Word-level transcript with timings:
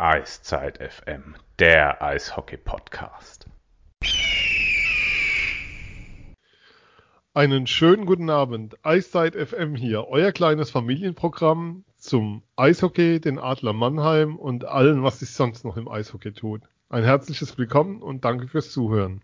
Eiszeit 0.00 0.78
FM, 0.78 1.34
der 1.58 2.00
Eishockey-Podcast. 2.00 3.46
Einen 7.34 7.66
schönen 7.66 8.06
guten 8.06 8.30
Abend. 8.30 8.76
Eiszeit 8.84 9.34
FM 9.34 9.74
hier, 9.74 10.06
euer 10.06 10.30
kleines 10.30 10.70
Familienprogramm 10.70 11.84
zum 11.96 12.44
Eishockey, 12.54 13.20
den 13.20 13.40
Adler 13.40 13.72
Mannheim 13.72 14.36
und 14.36 14.64
allen, 14.66 15.02
was 15.02 15.18
sich 15.18 15.32
sonst 15.32 15.64
noch 15.64 15.76
im 15.76 15.88
Eishockey 15.88 16.32
tut. 16.32 16.62
Ein 16.90 17.02
herzliches 17.02 17.58
Willkommen 17.58 18.00
und 18.00 18.24
danke 18.24 18.46
fürs 18.46 18.70
Zuhören. 18.70 19.20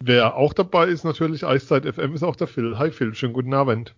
Wer 0.00 0.36
auch 0.36 0.52
dabei 0.52 0.88
ist, 0.88 1.04
natürlich 1.04 1.46
Eiszeit 1.46 1.86
FM, 1.86 2.12
ist 2.12 2.24
auch 2.24 2.36
der 2.36 2.46
Phil. 2.46 2.78
Hi 2.78 2.90
Phil, 2.90 3.14
schönen 3.14 3.32
guten 3.32 3.54
Abend. 3.54 3.94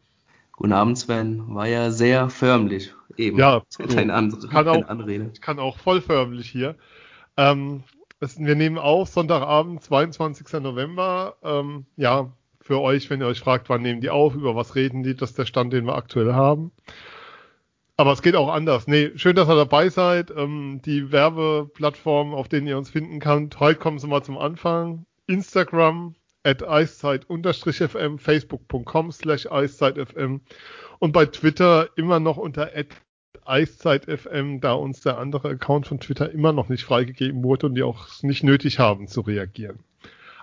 Guten 0.56 0.72
Abend, 0.72 0.98
Sven. 0.98 1.54
War 1.54 1.68
ja 1.68 1.90
sehr 1.90 2.30
förmlich 2.30 2.94
eben. 3.16 3.38
Ja, 3.38 3.62
deine, 3.78 4.14
Andre, 4.14 4.48
kann 4.48 4.68
auch, 4.68 4.88
Anrede. 4.88 5.30
Ich 5.32 5.40
kann 5.42 5.58
auch 5.58 5.78
voll 5.78 6.00
förmlich 6.00 6.50
hier. 6.50 6.76
Ähm, 7.36 7.82
es, 8.20 8.38
wir 8.38 8.54
nehmen 8.54 8.78
auf 8.78 9.08
Sonntagabend, 9.08 9.82
22. 9.82 10.60
November. 10.62 11.36
Ähm, 11.42 11.84
ja, 11.96 12.32
für 12.62 12.80
euch, 12.80 13.10
wenn 13.10 13.20
ihr 13.20 13.26
euch 13.26 13.40
fragt, 13.40 13.68
wann 13.68 13.82
nehmen 13.82 14.00
die 14.00 14.10
auf, 14.10 14.34
über 14.34 14.56
was 14.56 14.74
reden 14.74 15.02
die, 15.02 15.14
das 15.14 15.30
ist 15.30 15.38
der 15.38 15.46
Stand, 15.46 15.74
den 15.74 15.84
wir 15.84 15.94
aktuell 15.94 16.32
haben. 16.32 16.72
Aber 17.98 18.12
es 18.12 18.22
geht 18.22 18.34
auch 18.34 18.48
anders. 18.48 18.86
Nee, 18.86 19.12
schön, 19.16 19.36
dass 19.36 19.48
ihr 19.48 19.56
dabei 19.56 19.88
seid. 19.90 20.30
Ähm, 20.30 20.80
die 20.84 21.12
Werbeplattformen, 21.12 22.34
auf 22.34 22.48
denen 22.48 22.66
ihr 22.66 22.76
uns 22.76 22.90
finden 22.90 23.20
könnt. 23.20 23.60
Heute 23.60 23.78
kommen 23.78 23.98
sie 23.98 24.06
mal 24.06 24.22
zum 24.22 24.36
Anfang. 24.36 25.06
Instagram, 25.26 26.14
at 26.46 26.62
eiszeit-fm, 26.62 28.18
facebook.com 28.18 29.12
slash 29.12 29.46
eiszeitfm 29.50 30.36
und 31.00 31.12
bei 31.12 31.26
Twitter 31.26 31.88
immer 31.96 32.20
noch 32.20 32.36
unter 32.36 32.70
at 32.74 32.86
eiszeitfm, 33.44 34.60
da 34.60 34.72
uns 34.74 35.00
der 35.00 35.18
andere 35.18 35.50
Account 35.50 35.86
von 35.88 36.00
Twitter 36.00 36.30
immer 36.30 36.52
noch 36.52 36.68
nicht 36.68 36.84
freigegeben 36.84 37.42
wurde 37.42 37.66
und 37.66 37.74
die 37.74 37.82
auch 37.82 38.22
nicht 38.22 38.44
nötig 38.44 38.78
haben 38.78 39.08
zu 39.08 39.20
reagieren. 39.22 39.80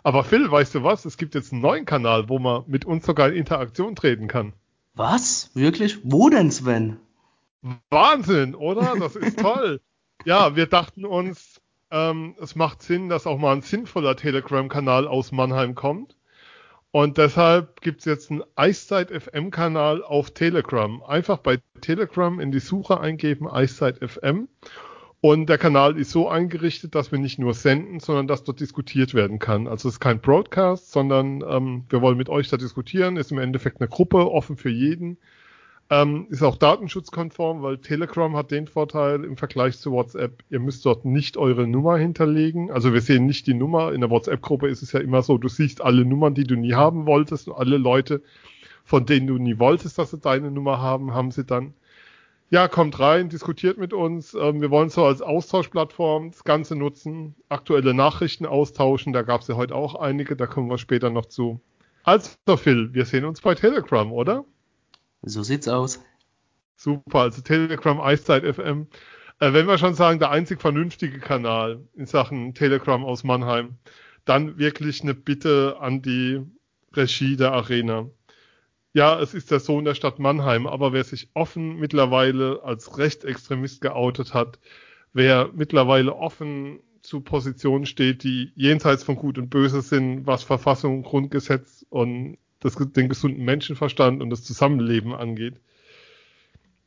Aber 0.04 0.24
Phil, 0.24 0.52
weißt 0.52 0.76
du 0.76 0.84
was? 0.84 1.06
Es 1.06 1.18
gibt 1.18 1.36
jetzt 1.36 1.54
einen 1.54 1.62
neuen 1.62 1.86
Kanal, 1.86 2.28
wo 2.28 2.38
man 2.38 2.64
mit 2.68 2.84
uns 2.84 3.06
sogar 3.06 3.30
in 3.30 3.36
Interaktion 3.36 3.96
treten 3.96 4.28
kann. 4.28 4.54
Was? 4.96 5.52
Wirklich? 5.54 6.00
Wo 6.04 6.30
denn, 6.30 6.52
Sven? 6.52 6.98
Wahnsinn, 7.90 8.56
oder? 8.56 8.96
Das 9.00 9.16
ist 9.16 9.40
toll. 9.42 9.80
ja, 10.26 10.56
wir 10.58 10.68
dachten 10.68 11.06
uns, 11.06 11.53
ähm, 11.94 12.36
es 12.42 12.56
macht 12.56 12.82
Sinn, 12.82 13.08
dass 13.08 13.28
auch 13.28 13.38
mal 13.38 13.56
ein 13.56 13.62
sinnvoller 13.62 14.18
Telegram-Kanal 14.18 15.08
aus 15.08 15.32
Mannheim 15.32 15.76
kommt. 15.76 16.18
Und 16.92 17.18
deshalb 17.18 17.82
gibt's 17.82 18.06
jetzt 18.06 18.30
einen 18.30 18.44
Eiszeit 18.56 19.10
FM-Kanal 19.12 20.04
auf 20.04 20.32
Telegram. 20.32 21.02
Einfach 21.04 21.38
bei 21.38 21.60
Telegram 21.82 22.40
in 22.40 22.52
die 22.52 22.60
Suche 22.60 23.00
eingeben, 23.00 23.48
Eiszeit 23.48 24.00
FM. 24.00 24.48
Und 25.22 25.48
der 25.48 25.58
Kanal 25.58 25.98
ist 25.98 26.12
so 26.12 26.28
eingerichtet, 26.28 26.96
dass 26.96 27.12
wir 27.12 27.20
nicht 27.20 27.40
nur 27.40 27.54
senden, 27.54 28.00
sondern 28.00 28.28
dass 28.28 28.44
dort 28.44 28.60
diskutiert 28.60 29.14
werden 29.14 29.40
kann. 29.40 29.68
Also 29.68 29.88
es 29.88 29.96
ist 29.96 30.00
kein 30.00 30.20
Broadcast, 30.20 30.92
sondern 30.92 31.44
ähm, 31.48 31.86
wir 31.90 32.02
wollen 32.02 32.18
mit 32.18 32.30
euch 32.30 32.50
da 32.50 32.58
diskutieren. 32.58 33.18
Ist 33.18 33.32
im 33.32 33.38
Endeffekt 33.38 33.80
eine 33.80 33.88
Gruppe, 33.88 34.30
offen 34.30 34.58
für 34.58 34.70
jeden. 34.70 35.18
Ähm, 35.94 36.26
ist 36.32 36.42
auch 36.42 36.56
datenschutzkonform, 36.56 37.62
weil 37.62 37.78
Telegram 37.78 38.36
hat 38.36 38.50
den 38.50 38.66
Vorteil 38.66 39.24
im 39.24 39.38
Vergleich 39.38 39.78
zu 39.78 39.92
WhatsApp, 39.92 40.44
ihr 40.50 40.60
müsst 40.60 40.84
dort 40.88 41.06
nicht 41.06 41.38
eure 41.38 41.68
Nummer 41.68 41.98
hinterlegen. 41.98 42.72
Also 42.72 42.94
wir 42.94 43.02
sehen 43.02 43.28
nicht 43.28 43.46
die 43.46 43.54
Nummer. 43.54 43.94
In 43.94 44.02
der 44.02 44.10
WhatsApp-Gruppe 44.10 44.70
ist 44.70 44.82
es 44.82 44.92
ja 44.92 45.00
immer 45.02 45.22
so, 45.22 45.38
du 45.38 45.50
siehst 45.50 45.82
alle 45.82 46.04
Nummern, 46.04 46.34
die 46.34 46.46
du 46.46 46.56
nie 46.56 46.74
haben 46.74 47.06
wolltest 47.06 47.48
und 47.48 47.56
alle 47.56 47.78
Leute, 47.78 48.24
von 48.84 49.06
denen 49.06 49.28
du 49.28 49.38
nie 49.38 49.60
wolltest, 49.60 50.00
dass 50.00 50.10
sie 50.10 50.18
deine 50.18 50.50
Nummer 50.50 50.82
haben, 50.82 51.14
haben 51.14 51.30
sie 51.30 51.44
dann. 51.44 51.76
Ja, 52.50 52.68
kommt 52.68 53.00
rein, 53.00 53.30
diskutiert 53.30 53.78
mit 53.78 53.94
uns. 53.94 54.34
Ähm, 54.34 54.62
wir 54.62 54.72
wollen 54.72 54.90
so 54.90 55.06
als 55.06 55.22
Austauschplattform 55.22 56.32
das 56.32 56.44
Ganze 56.44 56.76
nutzen, 56.76 57.36
aktuelle 57.50 57.94
Nachrichten 57.94 58.48
austauschen. 58.48 59.14
Da 59.14 59.22
gab 59.22 59.42
es 59.42 59.48
ja 59.48 59.58
heute 59.58 59.76
auch 59.76 59.94
einige, 59.94 60.36
da 60.36 60.48
kommen 60.48 60.72
wir 60.72 60.80
später 60.80 61.12
noch 61.12 61.28
zu. 61.28 61.62
Also 62.04 62.32
Phil, 62.58 62.96
wir 62.96 63.06
sehen 63.06 63.26
uns 63.26 63.42
bei 63.42 63.54
Telegram, 63.54 64.12
oder? 64.12 64.44
So 65.24 65.42
sieht's 65.42 65.68
aus. 65.68 66.04
Super, 66.76 67.20
also 67.20 67.42
Telegram 67.42 68.00
Eiszeit 68.02 68.44
FM. 68.44 68.88
Äh, 69.40 69.54
wenn 69.54 69.68
wir 69.68 69.78
schon 69.78 69.94
sagen, 69.94 70.20
der 70.20 70.32
einzig 70.32 70.62
vernünftige 70.62 71.20
Kanal 71.20 71.82
in 71.96 72.06
Sachen 72.06 72.54
Telegram 72.54 73.04
aus 73.06 73.24
Mannheim, 73.24 73.78
dann 74.26 74.58
wirklich 74.58 75.02
eine 75.02 75.14
Bitte 75.14 75.78
an 75.80 76.02
die 76.02 76.42
Regie 76.94 77.38
der 77.38 77.54
Arena. 77.54 78.10
Ja, 78.94 79.20
es 79.20 79.34
ist 79.34 79.50
der 79.50 79.60
Sohn 79.60 79.86
der 79.86 79.96
Stadt 79.96 80.20
Mannheim, 80.20 80.68
aber 80.68 80.94
wer 80.94 81.04
sich 81.04 81.30
offen 81.34 81.78
mittlerweile 81.80 82.62
als 82.64 82.98
Rechtsextremist 82.98 83.82
geoutet 83.82 84.34
hat, 84.34 84.60
wer 85.14 85.50
mittlerweile 85.54 86.16
offen 86.16 86.80
zu 87.02 87.22
Positionen 87.22 87.86
steht, 87.86 88.24
die 88.24 88.52
jenseits 88.56 89.04
von 89.04 89.16
Gut 89.16 89.38
und 89.38 89.50
Böse 89.50 89.82
sind, 89.82 90.28
was 90.28 90.44
Verfassung, 90.44 91.04
Grundgesetz 91.04 91.86
und 91.90 92.38
das, 92.64 92.76
den 92.76 93.10
gesunden 93.10 93.44
Menschenverstand 93.44 94.22
und 94.22 94.30
das 94.30 94.44
Zusammenleben 94.44 95.14
angeht. 95.14 95.56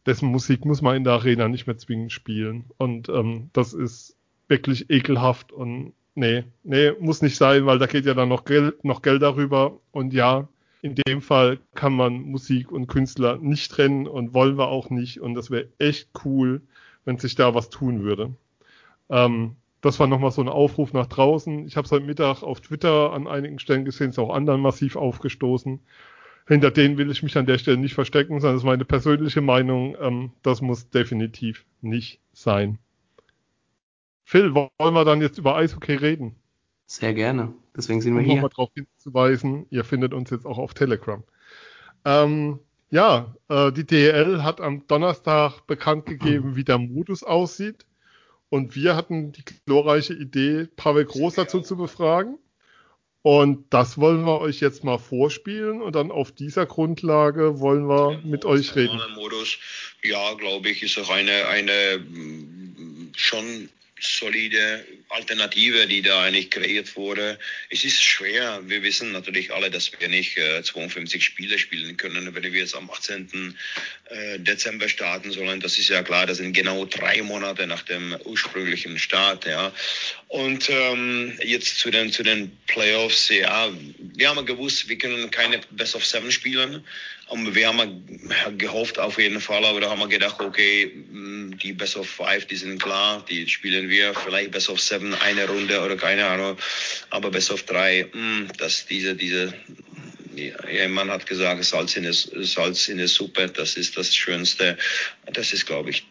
Dessen 0.07 0.29
Musik 0.29 0.65
muss 0.65 0.83
man 0.83 0.97
in 0.97 1.05
der 1.05 1.15
Arena 1.15 1.49
nicht 1.49 1.67
mehr 1.67 1.79
zwingend 1.79 2.13
spielen. 2.13 2.65
Und 2.79 3.09
ähm, 3.09 3.51
das 3.53 3.73
ist 3.73 4.17
wirklich 4.49 4.91
ekelhaft 4.91 5.53
und 5.53 5.93
nee, 6.15 6.45
nee, 6.63 6.93
muss 7.01 7.23
nicht 7.23 7.37
sein, 7.37 7.67
weil 7.67 7.79
da 7.79 7.87
geht 7.87 8.07
ja 8.07 8.15
dann 8.15 8.29
noch 8.29 8.45
Geld, 8.45 8.85
noch 8.85 9.03
Geld 9.03 9.23
darüber. 9.23 9.79
Und 9.91 10.13
ja, 10.13 10.49
in 10.83 10.95
dem 10.95 11.21
Fall 11.21 11.59
kann 11.75 11.93
man 11.93 12.21
Musik 12.23 12.71
und 12.71 12.87
Künstler 12.87 13.39
nicht 13.39 13.73
trennen 13.73 14.07
und 14.07 14.35
wollen 14.35 14.57
wir 14.57 14.69
auch 14.69 14.91
nicht. 14.91 15.21
Und 15.21 15.35
das 15.35 15.51
wäre 15.51 15.69
echt 15.79 16.11
cool, 16.25 16.63
wenn 17.05 17.19
sich 17.19 17.35
da 17.35 17.55
was 17.55 17.71
tun 17.71 18.03
würde. 18.03 18.35
Ähm, 19.11 19.57
das 19.87 19.99
war 20.01 20.07
nochmal 20.07 20.31
so 20.31 20.43
ein 20.43 20.49
Aufruf 20.49 20.93
nach 20.93 21.07
draußen. 21.07 21.67
Ich 21.67 21.77
habe 21.77 21.87
es 21.87 21.93
heute 21.93 22.05
Mittag 22.05 22.43
auf 22.43 22.61
Twitter 22.61 23.13
an 23.13 23.27
einigen 23.27 23.59
Stellen 23.59 23.85
gesehen, 23.85 24.11
ist 24.11 24.19
auch 24.19 24.35
anderen 24.35 24.61
massiv 24.61 24.97
aufgestoßen. 24.97 25.81
Hinter 26.47 26.71
denen 26.71 26.99
will 26.99 27.11
ich 27.11 27.23
mich 27.23 27.37
an 27.37 27.47
der 27.47 27.59
Stelle 27.59 27.77
nicht 27.77 27.95
verstecken, 27.95 28.41
sondern 28.41 28.57
das 28.57 28.63
ist 28.63 28.67
meine 28.67 28.85
persönliche 28.85 29.41
Meinung. 29.41 29.97
Ähm, 30.01 30.33
das 30.43 30.61
muss 30.61 30.91
definitiv 30.91 31.65
nicht 31.81 32.21
sein. 32.33 32.79
Phil, 34.25 34.55
wollen 34.55 34.71
wir 34.79 35.05
dann 35.05 35.21
jetzt 35.21 35.39
über 35.39 35.57
Eishockey 35.57 35.95
reden? 35.95 36.37
Sehr 36.87 37.15
gerne. 37.15 37.53
Deswegen 37.77 38.01
sind 38.01 38.15
wir 38.15 38.21
um 38.21 38.25
hier. 38.25 38.35
nochmal 38.37 38.51
darauf 38.51 38.71
hinzuweisen, 38.75 39.67
ihr 39.71 39.85
findet 39.85 40.15
uns 40.15 40.31
jetzt 40.31 40.47
auch 40.47 40.59
auf 40.59 40.75
Telegram. 40.75 41.23
Ähm, 42.05 42.61
ja, 42.91 43.35
äh, 43.49 43.73
die 43.73 43.85
DL 43.85 44.43
hat 44.43 44.61
am 44.61 44.87
Donnerstag 44.87 45.67
bekannt 45.67 46.07
gegeben, 46.07 46.57
wie 46.57 46.65
der 46.65 46.79
Modus 46.79 47.23
aussieht. 47.23 47.87
Und 48.49 48.77
wir 48.77 48.97
hatten 48.97 49.33
die 49.33 49.45
glorreiche 49.67 50.15
Idee, 50.15 50.69
Pavel 50.77 51.05
Groß 51.05 51.35
dazu 51.35 51.61
zu 51.61 51.77
befragen. 51.77 52.39
Und 53.23 53.67
das 53.71 53.99
wollen 53.99 54.25
wir 54.25 54.41
euch 54.41 54.61
jetzt 54.61 54.85
mal 54.85 54.99
vorspielen 54.99 55.83
und 55.83 55.97
dann 55.97 56.13
auf 56.13 56.31
dieser 56.31 56.65
Grundlage 56.65 57.59
wollen 57.59 57.89
wir 57.89 58.21
mit 58.25 58.45
euch 58.45 58.77
reden. 58.77 59.01
Modus, 59.17 59.59
ja, 60.05 60.35
glaube 60.35 60.69
ich, 60.69 60.85
ist 60.85 60.97
auch 60.97 61.11
eine, 61.11 61.49
eine 61.49 62.07
schon 63.17 63.69
solide 63.99 64.85
Alternative, 65.09 65.87
die 65.87 66.03
da 66.03 66.25
eigentlich 66.25 66.51
kreiert 66.51 66.97
wurde. 66.97 67.39
Es 67.71 67.85
ist 67.85 68.03
schwer. 68.03 68.61
Wir 68.67 68.83
wissen 68.83 69.13
natürlich 69.13 69.53
alle, 69.53 69.71
dass 69.71 69.91
wir 69.99 70.09
nicht 70.09 70.37
äh, 70.37 70.63
52 70.63 71.25
Spiele 71.25 71.59
spielen 71.59 71.97
können, 71.97 72.35
wenn 72.35 72.43
wir 72.43 72.61
jetzt 72.61 72.75
am 72.75 72.91
18. 72.91 73.57
Äh, 74.11 74.39
Dezember 74.39 74.89
starten 74.89 75.33
sollen. 75.33 75.61
Das 75.61 75.79
ist 75.79 75.89
ja 75.89 76.03
klar. 76.03 76.27
Das 76.27 76.39
sind 76.39 76.53
genau 76.53 76.85
drei 76.85 77.23
Monate 77.23 77.67
nach 77.67 77.83
dem 77.83 78.15
ursprünglichen 78.25 78.99
Start. 78.99 79.47
Ja. 79.47 79.73
Und 80.29 80.69
ähm, 80.69 81.39
jetzt 81.43 81.79
zu 81.79 81.91
den 81.91 82.13
zu 82.13 82.23
den 82.23 82.57
Playoffs. 82.67 83.31
Ja, 83.31 83.71
wir 83.99 84.29
haben 84.29 84.45
gewusst, 84.45 84.89
wir 84.89 84.99
können 84.99 85.31
keine 85.31 85.61
Best 85.71 85.95
of 85.95 86.05
Seven 86.05 86.31
spielen. 86.31 86.85
Und 87.29 87.57
wir 87.57 87.67
haben 87.67 88.05
gehofft 88.57 88.99
auf 89.01 89.19
jeden 89.19 89.41
Fall, 89.41 89.65
aber 89.65 89.81
da 89.81 89.91
haben 89.91 89.99
wir 89.99 90.07
gedacht, 90.07 90.41
okay, 90.41 90.93
die 91.61 91.73
Best 91.73 91.97
of 91.97 92.09
Five, 92.09 92.47
die 92.47 92.55
sind 92.57 92.81
klar, 92.81 93.25
die 93.29 93.49
spielen 93.49 93.89
wir, 93.89 94.15
vielleicht 94.15 94.53
Best 94.53 94.69
of 94.71 94.81
Seven, 94.81 95.13
eine 95.15 95.49
Runde 95.49 95.81
oder 95.81 95.97
keine 95.97 96.25
Ahnung, 96.25 96.57
aber 97.11 97.31
Best 97.31 97.51
of 97.51 97.65
Drei, 97.65 98.07
dass 98.59 98.87
diese, 98.87 99.17
diese, 99.17 99.53
ja, 100.37 100.89
man 100.89 101.11
hat 101.11 101.27
gesagt, 101.27 101.65
Salz 101.65 101.97
in, 101.97 102.05
der, 102.05 102.13
Salz 102.13 102.89
in 102.89 102.99
der 102.99 103.09
Suppe, 103.09 103.49
das 103.49 103.77
ist 103.77 103.97
das 103.97 104.15
Schönste. 104.15 104.77
Das 105.33 105.53
ist, 105.53 105.67
glaube 105.67 105.91
ich, 105.91 106.07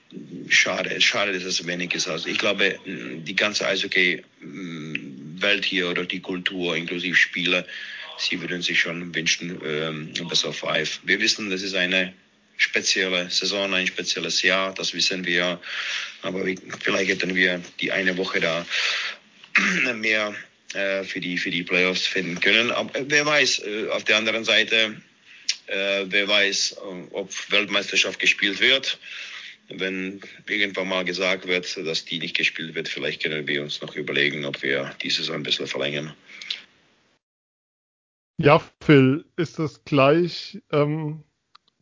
schade. 0.50 1.00
Schade, 1.00 1.34
dass 1.34 1.44
es 1.44 1.66
wenig 1.66 1.94
ist. 1.94 2.08
Also 2.08 2.28
ich 2.28 2.40
glaube, 2.40 2.80
die 2.86 3.36
ganze 3.36 3.68
Eishockey-Welt 3.68 5.64
hier 5.66 5.90
oder 5.90 6.06
die 6.06 6.20
Kultur, 6.20 6.76
inklusive 6.76 7.16
Spiele, 7.16 7.66
sie 8.18 8.40
würden 8.42 8.62
sich 8.62 8.80
schon 8.80 9.14
wünschen, 9.14 9.60
ähm, 9.66 10.14
Best 10.28 10.46
of 10.46 10.58
Five. 10.58 11.00
Wir 11.04 11.20
wissen, 11.20 11.50
das 11.50 11.62
ist 11.62 11.76
eine 11.76 12.14
spezielle 12.58 13.30
Saison, 13.30 13.74
ein 13.74 13.88
spezielles 13.88 14.42
Jahr, 14.42 14.74
das 14.74 14.94
wissen 14.94 15.26
wir. 15.26 15.60
Aber 16.22 16.46
vielleicht 16.80 17.10
hätten 17.10 17.36
wir 17.36 17.62
die 17.80 17.92
eine 17.92 18.18
Woche 18.18 18.40
da 18.40 18.66
mehr 19.96 20.34
äh, 20.74 21.04
für, 21.04 21.20
die, 21.20 21.38
für 21.38 21.52
die 21.52 21.64
Playoffs 21.64 22.08
finden 22.08 22.40
können. 22.40 22.72
Aber 22.72 22.92
wer 23.08 23.26
weiß, 23.26 23.60
äh, 23.60 23.90
auf 23.90 24.04
der 24.04 24.18
anderen 24.18 24.44
Seite, 24.44 24.96
äh, 25.68 26.06
wer 26.06 26.28
weiß, 26.28 26.78
ob 27.12 27.32
Weltmeisterschaft 27.52 28.20
gespielt 28.20 28.60
wird. 28.60 28.98
wenn 29.70 30.22
irgendwann 30.48 30.88
mal 30.88 31.04
gesagt 31.04 31.48
wird, 31.48 31.76
dass 31.78 32.06
die 32.06 32.20
nicht 32.20 32.38
gespielt 32.38 32.76
wird, 32.76 32.88
vielleicht 32.88 33.24
können 33.24 33.48
wir 33.48 33.64
uns 33.64 33.82
noch 33.82 33.96
überlegen, 33.96 34.46
ob 34.46 34.62
wir 34.62 34.96
dieses 35.02 35.30
ein 35.32 35.42
bisschen 35.42 35.66
verlängern. 35.66 36.14
Ja, 38.38 38.60
Phil, 38.82 39.26
ist 39.38 39.60
das 39.60 39.86
gleich? 39.86 40.62
Ähm, 40.72 41.24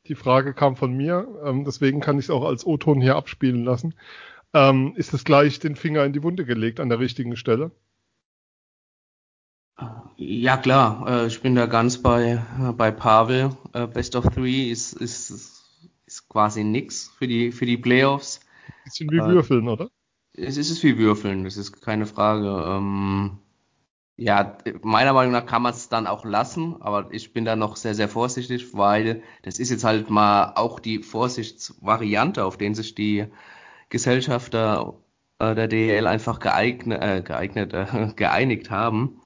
die 0.08 0.16
Frage 0.16 0.54
kam 0.54 0.76
von 0.76 0.94
mir, 0.94 1.28
ähm, 1.46 1.64
deswegen 1.66 2.00
kann 2.00 2.20
ich 2.20 2.26
es 2.26 2.30
auch 2.30 2.44
als 2.44 2.66
O-Ton 2.66 3.02
hier 3.02 3.16
abspielen 3.16 3.64
lassen. 3.64 3.96
Ähm, 4.54 4.94
ist 4.96 5.14
das 5.14 5.24
gleich 5.24 5.60
den 5.60 5.76
Finger 5.76 6.06
in 6.06 6.14
die 6.14 6.22
Wunde 6.22 6.46
gelegt 6.46 6.80
an 6.80 6.90
der 6.90 7.00
richtigen 7.00 7.36
Stelle? 7.36 7.72
Ja, 10.18 10.58
klar, 10.58 11.08
äh, 11.08 11.28
ich 11.28 11.42
bin 11.42 11.56
da 11.56 11.66
ganz 11.66 11.98
bei, 11.98 12.44
bei 12.78 12.92
Pavel. 12.92 13.58
Äh, 13.74 13.88
Best 13.88 14.16
of 14.16 14.26
Three 14.26 14.70
ist, 14.70 14.94
ist, 14.94 15.32
ist 16.06 16.30
quasi 16.30 16.64
nix 16.64 17.12
für 17.18 17.28
die, 17.28 17.52
für 17.52 17.66
die 17.66 17.78
Playoffs. 17.78 18.42
Bisschen 18.84 19.10
wie 19.10 19.18
äh, 19.18 19.26
Würfeln, 19.26 19.68
oder? 19.68 19.90
Es 20.34 20.58
ist 20.58 20.70
es 20.70 20.84
wie 20.84 20.98
Würfeln, 20.98 21.44
das 21.44 21.58
ist 21.58 21.82
keine 21.82 22.06
Frage. 22.06 22.50
Ähm, 22.68 23.40
ja, 24.16 24.58
meiner 24.84 25.14
Meinung 25.14 25.32
nach 25.34 25.46
kann 25.46 25.64
man 25.64 25.74
es 25.74 25.90
dann 25.90 26.08
auch 26.08 26.24
lassen, 26.24 26.82
aber 26.82 27.08
ich 27.12 27.34
bin 27.34 27.46
da 27.46 27.56
noch 27.56 27.76
sehr, 27.76 27.96
sehr 27.96 28.10
vorsichtig, 28.10 28.74
weil 28.74 29.24
das 29.42 29.58
ist 29.60 29.72
jetzt 29.72 29.84
halt 29.84 30.10
mal 30.10 30.54
auch 30.56 30.80
die 30.80 31.02
Vorsichtsvariante, 31.02 32.46
auf 32.46 32.58
den 32.58 32.76
sich 32.76 32.94
die 32.94 33.26
Gesellschafter 33.90 34.96
äh, 35.40 35.56
der 35.56 35.68
DEL 35.68 36.08
einfach 36.08 36.40
geeignet, 36.40 37.02
äh, 37.02 37.22
geeignet 37.24 37.74
äh, 37.74 38.14
geeinigt 38.16 38.70
haben. 38.70 39.22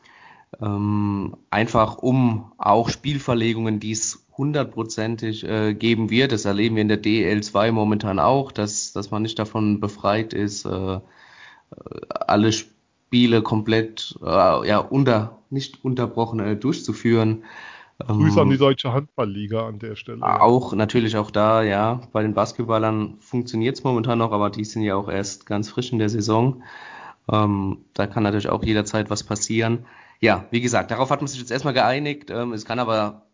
Ähm, 0.61 1.35
einfach 1.49 1.97
um 1.97 2.53
auch 2.57 2.89
Spielverlegungen, 2.89 3.79
die 3.81 3.91
es 3.91 4.25
hundertprozentig 4.37 5.43
äh, 5.43 5.73
geben 5.73 6.09
wird. 6.09 6.31
Das 6.31 6.45
erleben 6.45 6.75
wir 6.75 6.81
in 6.83 6.87
der 6.87 7.03
DL2 7.03 7.71
momentan 7.71 8.19
auch, 8.19 8.51
dass, 8.51 8.93
dass 8.93 9.11
man 9.11 9.23
nicht 9.23 9.37
davon 9.39 9.79
befreit 9.81 10.33
ist, 10.33 10.65
äh, 10.65 10.99
alle 12.09 12.51
Spiele 12.53 12.76
komplett 13.43 14.17
äh, 14.21 14.67
ja, 14.67 14.79
unter, 14.79 15.39
nicht 15.49 15.83
unterbrochen 15.83 16.39
äh, 16.39 16.55
durchzuführen. 16.55 17.43
Grüße 17.99 18.35
ähm, 18.35 18.43
an 18.43 18.49
die 18.49 18.57
Deutsche 18.57 18.93
Handballliga 18.93 19.67
an 19.67 19.79
der 19.79 19.95
Stelle. 19.95 20.21
Auch 20.21 20.73
natürlich 20.73 21.17
auch 21.17 21.31
da, 21.31 21.63
ja. 21.63 22.01
Bei 22.11 22.21
den 22.21 22.33
Basketballern 22.33 23.15
funktioniert 23.19 23.75
es 23.75 23.83
momentan 23.83 24.19
noch, 24.19 24.31
aber 24.31 24.49
die 24.49 24.65
sind 24.65 24.83
ja 24.83 24.95
auch 24.95 25.09
erst 25.09 25.45
ganz 25.45 25.69
frisch 25.69 25.91
in 25.91 25.99
der 25.99 26.09
Saison. 26.09 26.63
Ähm, 27.31 27.79
da 27.93 28.07
kann 28.07 28.23
natürlich 28.23 28.49
auch 28.49 28.63
jederzeit 28.63 29.09
was 29.09 29.23
passieren. 29.23 29.85
Ja, 30.19 30.45
wie 30.51 30.61
gesagt, 30.61 30.91
darauf 30.91 31.09
hat 31.09 31.21
man 31.21 31.27
sich 31.27 31.39
jetzt 31.39 31.51
erstmal 31.51 31.73
geeinigt. 31.73 32.29
Ähm, 32.29 32.53
es 32.53 32.65
kann 32.65 32.79
aber 32.79 33.27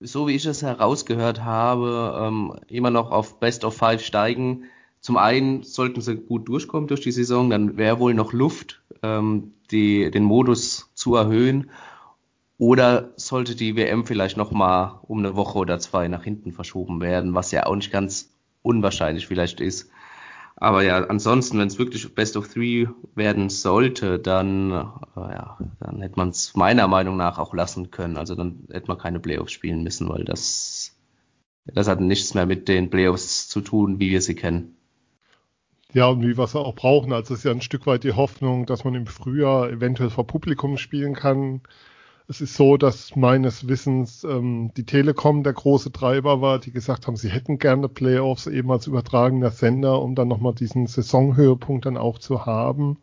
so 0.00 0.28
wie 0.28 0.34
ich 0.34 0.44
es 0.44 0.62
herausgehört 0.62 1.44
habe, 1.44 2.18
ähm, 2.20 2.54
immer 2.68 2.90
noch 2.90 3.10
auf 3.10 3.40
Best 3.40 3.64
of 3.64 3.76
Five 3.76 4.02
steigen. 4.02 4.64
Zum 5.00 5.16
einen 5.16 5.62
sollten 5.62 6.00
sie 6.00 6.16
gut 6.16 6.48
durchkommen 6.48 6.88
durch 6.88 7.00
die 7.00 7.12
Saison, 7.12 7.48
dann 7.48 7.76
wäre 7.76 7.98
wohl 7.98 8.14
noch 8.14 8.32
Luft, 8.32 8.82
ähm, 9.02 9.54
die, 9.70 10.10
den 10.10 10.24
Modus 10.24 10.90
zu 10.94 11.14
erhöhen. 11.14 11.70
Oder 12.58 13.12
sollte 13.16 13.54
die 13.54 13.76
WM 13.76 14.06
vielleicht 14.06 14.36
nochmal 14.36 14.98
um 15.02 15.18
eine 15.18 15.36
Woche 15.36 15.58
oder 15.58 15.78
zwei 15.78 16.08
nach 16.08 16.24
hinten 16.24 16.52
verschoben 16.52 17.00
werden, 17.00 17.34
was 17.34 17.50
ja 17.50 17.66
auch 17.66 17.76
nicht 17.76 17.92
ganz 17.92 18.32
unwahrscheinlich 18.62 19.26
vielleicht 19.26 19.60
ist. 19.60 19.90
Aber 20.58 20.82
ja, 20.82 21.04
ansonsten, 21.04 21.58
wenn 21.58 21.68
es 21.68 21.78
wirklich 21.78 22.14
Best 22.14 22.36
of 22.36 22.48
Three 22.48 22.86
werden 23.14 23.50
sollte, 23.50 24.18
dann, 24.18 24.70
äh, 24.70 24.74
ja, 25.16 25.58
dann 25.80 26.00
hätte 26.00 26.16
man 26.16 26.30
es 26.30 26.56
meiner 26.56 26.88
Meinung 26.88 27.18
nach 27.18 27.38
auch 27.38 27.52
lassen 27.52 27.90
können. 27.90 28.16
Also 28.16 28.34
dann 28.34 28.66
hätte 28.70 28.88
man 28.88 28.96
keine 28.96 29.20
Playoffs 29.20 29.52
spielen 29.52 29.82
müssen, 29.82 30.08
weil 30.08 30.24
das, 30.24 30.96
das 31.66 31.88
hat 31.88 32.00
nichts 32.00 32.32
mehr 32.32 32.46
mit 32.46 32.68
den 32.68 32.88
Playoffs 32.88 33.48
zu 33.48 33.60
tun, 33.60 34.00
wie 34.00 34.10
wir 34.10 34.22
sie 34.22 34.34
kennen. 34.34 34.75
Ja, 35.96 36.08
und 36.08 36.20
wie 36.20 36.36
wir 36.36 36.44
es 36.44 36.54
auch 36.54 36.74
brauchen. 36.74 37.14
Also 37.14 37.32
es 37.32 37.40
ist 37.40 37.44
ja 37.44 37.52
ein 37.52 37.62
Stück 37.62 37.86
weit 37.86 38.04
die 38.04 38.12
Hoffnung, 38.12 38.66
dass 38.66 38.84
man 38.84 38.94
im 38.94 39.06
Frühjahr 39.06 39.70
eventuell 39.70 40.10
vor 40.10 40.26
Publikum 40.26 40.76
spielen 40.76 41.14
kann. 41.14 41.62
Es 42.28 42.42
ist 42.42 42.54
so, 42.54 42.76
dass 42.76 43.16
meines 43.16 43.66
Wissens 43.66 44.22
ähm, 44.22 44.72
die 44.76 44.84
Telekom 44.84 45.42
der 45.42 45.54
große 45.54 45.92
Treiber 45.92 46.42
war, 46.42 46.58
die 46.58 46.70
gesagt 46.70 47.06
haben, 47.06 47.16
sie 47.16 47.30
hätten 47.30 47.58
gerne 47.58 47.88
Playoffs 47.88 48.46
eben 48.46 48.70
als 48.70 48.86
übertragener 48.86 49.50
Sender, 49.50 50.02
um 50.02 50.14
dann 50.14 50.28
nochmal 50.28 50.52
diesen 50.52 50.86
Saisonhöhepunkt 50.86 51.86
dann 51.86 51.96
auch 51.96 52.18
zu 52.18 52.44
haben. 52.44 52.98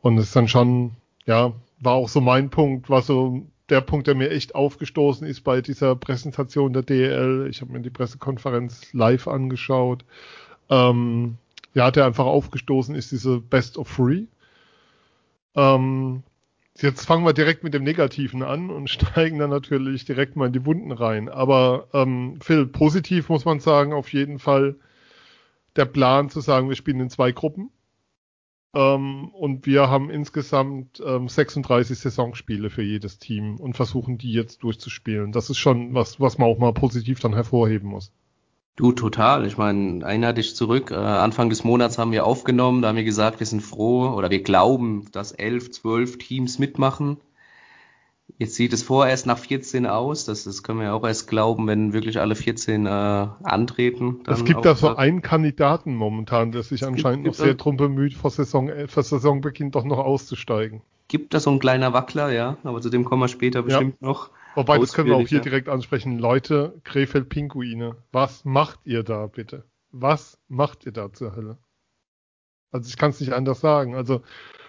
Und 0.00 0.16
es 0.16 0.28
ist 0.28 0.36
dann 0.36 0.48
schon, 0.48 0.92
ja, 1.26 1.52
war 1.78 1.92
auch 1.92 2.08
so 2.08 2.22
mein 2.22 2.48
Punkt, 2.48 2.88
war 2.88 3.02
so 3.02 3.42
der 3.68 3.82
Punkt, 3.82 4.06
der 4.06 4.14
mir 4.14 4.30
echt 4.30 4.54
aufgestoßen 4.54 5.26
ist 5.26 5.42
bei 5.42 5.60
dieser 5.60 5.94
Präsentation 5.94 6.72
der 6.72 6.84
DL. 6.84 7.48
Ich 7.50 7.60
habe 7.60 7.70
mir 7.70 7.80
die 7.80 7.90
Pressekonferenz 7.90 8.94
live 8.94 9.28
angeschaut. 9.28 10.06
Ähm, 10.70 11.36
ja, 11.74 11.90
der 11.90 12.06
einfach 12.06 12.26
aufgestoßen 12.26 12.94
ist, 12.94 13.12
diese 13.12 13.40
Best 13.40 13.78
of 13.78 13.94
Three. 13.94 14.24
Ähm, 15.54 16.22
Jetzt 16.80 17.04
fangen 17.04 17.24
wir 17.24 17.34
direkt 17.34 17.64
mit 17.64 17.74
dem 17.74 17.84
Negativen 17.84 18.42
an 18.42 18.70
und 18.70 18.88
steigen 18.90 19.38
dann 19.38 19.50
natürlich 19.50 20.04
direkt 20.04 20.36
mal 20.36 20.46
in 20.46 20.52
die 20.52 20.64
Wunden 20.64 20.92
rein. 20.92 21.28
Aber 21.28 21.88
ähm, 21.92 22.38
Phil, 22.40 22.66
positiv 22.66 23.28
muss 23.28 23.44
man 23.44 23.60
sagen, 23.60 23.92
auf 23.92 24.12
jeden 24.12 24.38
Fall 24.38 24.76
der 25.76 25.84
Plan 25.84 26.30
zu 26.30 26.40
sagen, 26.40 26.68
wir 26.68 26.76
spielen 26.76 27.00
in 27.00 27.10
zwei 27.10 27.32
Gruppen. 27.32 27.70
Ähm, 28.74 29.28
und 29.28 29.66
wir 29.66 29.90
haben 29.90 30.08
insgesamt 30.08 31.02
ähm, 31.04 31.28
36 31.28 31.98
Saisonspiele 31.98 32.70
für 32.70 32.82
jedes 32.82 33.18
Team 33.18 33.56
und 33.56 33.74
versuchen 33.76 34.16
die 34.16 34.32
jetzt 34.32 34.62
durchzuspielen. 34.62 35.32
Das 35.32 35.50
ist 35.50 35.58
schon 35.58 35.92
was, 35.92 36.20
was 36.20 36.38
man 36.38 36.48
auch 36.48 36.58
mal 36.58 36.72
positiv 36.72 37.20
dann 37.20 37.34
hervorheben 37.34 37.90
muss. 37.90 38.12
Du, 38.74 38.92
total. 38.92 39.46
Ich 39.46 39.58
meine, 39.58 40.02
erinnere 40.02 40.34
dich 40.34 40.56
zurück. 40.56 40.90
Äh, 40.90 40.94
Anfang 40.94 41.50
des 41.50 41.62
Monats 41.62 41.98
haben 41.98 42.12
wir 42.12 42.24
aufgenommen, 42.24 42.80
da 42.80 42.88
haben 42.88 42.96
wir 42.96 43.04
gesagt, 43.04 43.38
wir 43.40 43.46
sind 43.46 43.60
froh 43.60 44.08
oder 44.08 44.30
wir 44.30 44.42
glauben, 44.42 45.08
dass 45.12 45.32
elf, 45.32 45.70
zwölf 45.70 46.16
Teams 46.16 46.58
mitmachen. 46.58 47.18
Jetzt 48.38 48.54
sieht 48.54 48.72
es 48.72 48.82
vorerst 48.82 49.26
nach 49.26 49.38
14 49.38 49.86
aus. 49.86 50.24
Das, 50.24 50.44
das 50.44 50.62
können 50.62 50.78
wir 50.78 50.86
ja 50.86 50.92
auch 50.94 51.06
erst 51.06 51.28
glauben, 51.28 51.66
wenn 51.66 51.92
wirklich 51.92 52.18
alle 52.18 52.34
14 52.34 52.86
äh, 52.86 52.88
antreten. 52.88 54.20
es 54.26 54.44
gibt 54.44 54.64
da 54.64 54.74
so 54.74 54.96
einen 54.96 55.20
Kandidaten 55.20 55.94
momentan, 55.94 56.50
der 56.50 56.62
sich 56.62 56.84
anscheinend 56.84 57.26
noch 57.26 57.34
sehr 57.34 57.54
drum 57.54 57.76
bemüht, 57.76 58.14
vor, 58.14 58.30
Saison, 58.30 58.70
äh, 58.70 58.88
vor 58.88 59.02
Saisonbeginn 59.02 59.70
doch 59.70 59.84
noch 59.84 59.98
auszusteigen. 59.98 60.80
Gibt 61.08 61.34
da 61.34 61.40
so 61.40 61.50
ein 61.50 61.58
kleiner 61.58 61.92
Wackler, 61.92 62.32
ja, 62.32 62.56
aber 62.64 62.80
zu 62.80 62.88
dem 62.88 63.04
kommen 63.04 63.22
wir 63.22 63.28
später 63.28 63.62
bestimmt 63.62 63.96
ja. 64.00 64.08
noch. 64.08 64.30
Wobei, 64.54 64.78
das 64.78 64.92
können 64.92 65.08
wir 65.08 65.16
auch 65.16 65.28
hier 65.28 65.40
direkt 65.40 65.68
ansprechen. 65.68 66.18
Leute, 66.18 66.80
Krefeld-Pinguine, 66.84 67.96
was 68.12 68.44
macht 68.44 68.80
ihr 68.84 69.02
da 69.02 69.26
bitte? 69.26 69.64
Was 69.90 70.38
macht 70.48 70.86
ihr 70.86 70.92
da 70.92 71.12
zur 71.12 71.34
Hölle? 71.34 71.58
Also 72.70 72.88
ich 72.88 72.96
kann 72.96 73.10
es 73.10 73.20
nicht 73.20 73.32
anders 73.32 73.60
sagen. 73.60 73.94
Also 73.94 74.22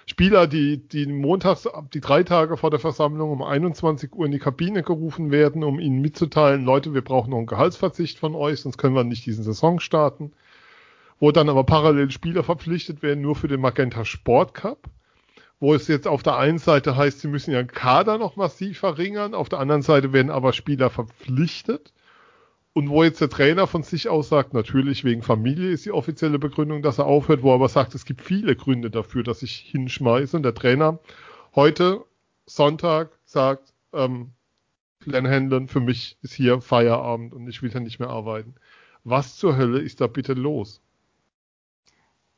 Spieler, 0.05 0.47
die, 0.47 0.85
die 0.85 1.05
montags, 1.05 1.67
die 1.93 2.01
drei 2.01 2.23
Tage 2.23 2.57
vor 2.57 2.69
der 2.69 2.79
Versammlung 2.79 3.31
um 3.31 3.41
21 3.41 4.13
Uhr 4.13 4.25
in 4.25 4.33
die 4.33 4.39
Kabine 4.39 4.83
gerufen 4.83 5.31
werden, 5.31 5.63
um 5.63 5.79
ihnen 5.79 6.01
mitzuteilen, 6.01 6.65
Leute, 6.65 6.93
wir 6.93 7.03
brauchen 7.03 7.29
noch 7.29 7.37
einen 7.37 7.47
Gehaltsverzicht 7.47 8.19
von 8.19 8.35
euch, 8.35 8.61
sonst 8.61 8.77
können 8.77 8.95
wir 8.95 9.05
nicht 9.05 9.25
diesen 9.25 9.43
Saison 9.43 9.79
starten. 9.79 10.33
Wo 11.19 11.31
dann 11.31 11.47
aber 11.47 11.63
parallel 11.63 12.11
Spieler 12.11 12.43
verpflichtet 12.43 13.01
werden, 13.01 13.21
nur 13.21 13.35
für 13.35 13.47
den 13.47 13.61
Magenta 13.61 14.03
Sport 14.03 14.53
Cup 14.53 14.89
wo 15.63 15.73
es 15.73 15.87
jetzt 15.87 16.09
auf 16.09 16.23
der 16.23 16.35
einen 16.35 16.57
Seite 16.57 16.97
heißt, 16.97 17.21
sie 17.21 17.29
müssen 17.29 17.51
ihren 17.51 17.67
Kader 17.67 18.17
noch 18.17 18.35
massiv 18.35 18.79
verringern, 18.79 19.33
auf 19.33 19.47
der 19.47 19.59
anderen 19.59 19.81
Seite 19.81 20.11
werden 20.11 20.29
aber 20.29 20.51
Spieler 20.51 20.89
verpflichtet. 20.89 21.93
Und 22.73 22.89
wo 22.89 23.01
jetzt 23.01 23.21
der 23.21 23.29
Trainer 23.29 23.65
von 23.65 23.81
sich 23.81 24.09
aus 24.09 24.27
sagt, 24.27 24.53
natürlich 24.53 25.05
wegen 25.05 25.21
Familie 25.21 25.71
ist 25.71 25.85
die 25.85 25.93
offizielle 25.93 26.37
Begründung, 26.37 26.81
dass 26.81 26.97
er 26.97 27.05
aufhört, 27.05 27.43
wo 27.43 27.51
er 27.51 27.55
aber 27.55 27.69
sagt, 27.69 27.95
es 27.95 28.03
gibt 28.03 28.21
viele 28.21 28.57
Gründe 28.57 28.91
dafür, 28.91 29.23
dass 29.23 29.41
ich 29.41 29.55
hinschmeiße. 29.55 30.35
Und 30.35 30.43
der 30.43 30.53
Trainer 30.53 30.99
heute, 31.55 32.03
Sonntag, 32.45 33.17
sagt, 33.23 33.73
ähm, 33.93 34.31
Glenn 34.99 35.29
Hanlon, 35.29 35.69
für 35.69 35.79
mich 35.79 36.17
ist 36.21 36.33
hier 36.33 36.59
Feierabend 36.59 37.31
und 37.31 37.47
ich 37.47 37.61
will 37.61 37.71
hier 37.71 37.79
nicht 37.79 37.99
mehr 37.99 38.09
arbeiten. 38.09 38.55
Was 39.05 39.37
zur 39.37 39.55
Hölle 39.55 39.79
ist 39.79 40.01
da 40.01 40.07
bitte 40.07 40.33
los? 40.33 40.81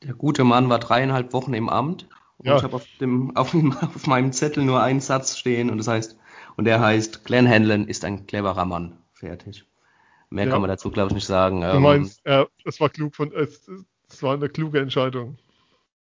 Der 0.03 0.13
gute 0.13 0.44
Mann 0.44 0.70
war 0.70 0.77
dreieinhalb 0.77 1.34
Wochen 1.34 1.55
im 1.55 1.70
Amt 1.70 2.08
und 2.38 2.48
ja. 2.48 2.58
ich 2.58 2.63
habe 2.63 2.75
auf, 2.75 2.86
dem, 3.00 3.36
auf, 3.36 3.54
auf 3.82 4.08
meinem 4.08 4.32
Zettel 4.32 4.63
nur 4.63 4.82
einen 4.82 5.01
Satz 5.01 5.38
stehen 5.38 5.70
und 5.70 5.77
das 5.77 5.88
heißt, 5.88 6.18
und 6.58 6.65
der 6.65 6.80
heißt, 6.80 7.25
Glenn 7.25 7.50
Hanlon 7.50 7.88
ist 7.88 8.06
ein 8.06 8.27
cleverer 8.27 8.65
Mann. 8.65 8.98
Fertig. 9.13 9.65
Mehr 10.30 10.46
ja. 10.46 10.51
kann 10.51 10.62
man 10.62 10.70
dazu, 10.70 10.92
glaube 10.92 11.10
ich, 11.10 11.15
nicht 11.15 11.25
sagen. 11.25 11.62
Du 11.62 11.68
ähm, 11.68 11.82
meinst, 11.82 12.25
äh, 12.25 12.46
es 12.63 12.80
war 12.80 12.89
klug 12.89 13.15
von, 13.15 13.32
es, 13.34 13.70
es 14.10 14.24
war 14.24 14.34
eine 14.34 14.50
kluge 14.50 14.80
Entscheidung. 14.80 15.38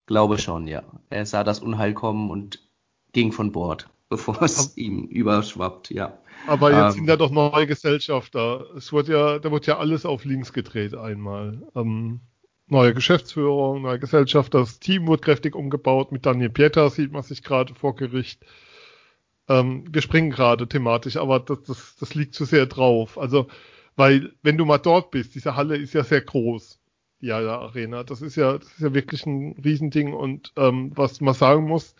Glaube 0.06 0.38
schon, 0.38 0.66
ja. 0.66 0.82
Er 1.10 1.26
sah 1.26 1.44
das 1.44 1.60
Unheil 1.60 1.94
kommen 1.94 2.30
und 2.30 2.60
ging 3.12 3.32
von 3.32 3.52
Bord, 3.52 3.88
bevor 4.08 4.42
es 4.42 4.58
aber, 4.58 4.78
ihm 4.78 5.04
überschwappt, 5.04 5.90
ja. 5.90 6.18
Aber 6.46 6.70
jetzt 6.72 6.94
ähm, 6.94 7.00
sind 7.00 7.08
ja 7.08 7.16
doch 7.16 7.30
neue 7.30 7.66
Gesellschafter. 7.66 8.66
Es 8.76 8.92
wird 8.92 9.08
ja, 9.08 9.38
da 9.38 9.50
wird 9.50 9.66
ja 9.66 9.78
alles 9.78 10.04
auf 10.04 10.24
links 10.24 10.52
gedreht 10.52 10.94
einmal. 10.94 11.62
Ähm, 11.74 12.20
neue 12.66 12.94
Geschäftsführung, 12.94 13.82
neue 13.82 13.98
Gesellschaft, 13.98 14.54
das 14.54 14.78
Team 14.80 15.06
wird 15.08 15.22
kräftig 15.22 15.54
umgebaut. 15.54 16.12
Mit 16.12 16.26
Daniel 16.26 16.50
Pieter 16.50 16.90
sieht 16.90 17.12
man 17.12 17.22
sich 17.22 17.42
gerade 17.42 17.74
vor 17.74 17.94
Gericht. 17.96 18.44
Ähm, 19.48 19.84
wir 19.92 20.02
springen 20.02 20.30
gerade 20.30 20.68
thematisch, 20.68 21.16
aber 21.16 21.40
das, 21.40 21.62
das, 21.64 21.96
das 21.96 22.14
liegt 22.14 22.34
zu 22.34 22.44
sehr 22.44 22.66
drauf. 22.66 23.18
Also, 23.18 23.48
weil, 23.96 24.32
wenn 24.42 24.56
du 24.58 24.64
mal 24.64 24.78
dort 24.78 25.10
bist, 25.10 25.34
diese 25.34 25.56
Halle 25.56 25.76
ist 25.76 25.94
ja 25.94 26.04
sehr 26.04 26.22
groß. 26.22 26.80
ja, 27.20 27.40
ja, 27.40 27.58
Arena. 27.58 28.04
Das 28.04 28.22
ist 28.22 28.36
ja, 28.36 28.58
das 28.58 28.68
ist 28.68 28.80
ja 28.80 28.94
wirklich 28.94 29.26
ein 29.26 29.52
Riesending 29.64 30.12
und 30.14 30.52
ähm, 30.56 30.92
was 30.94 31.20
man 31.20 31.34
sagen 31.34 31.64
muss, 31.66 31.94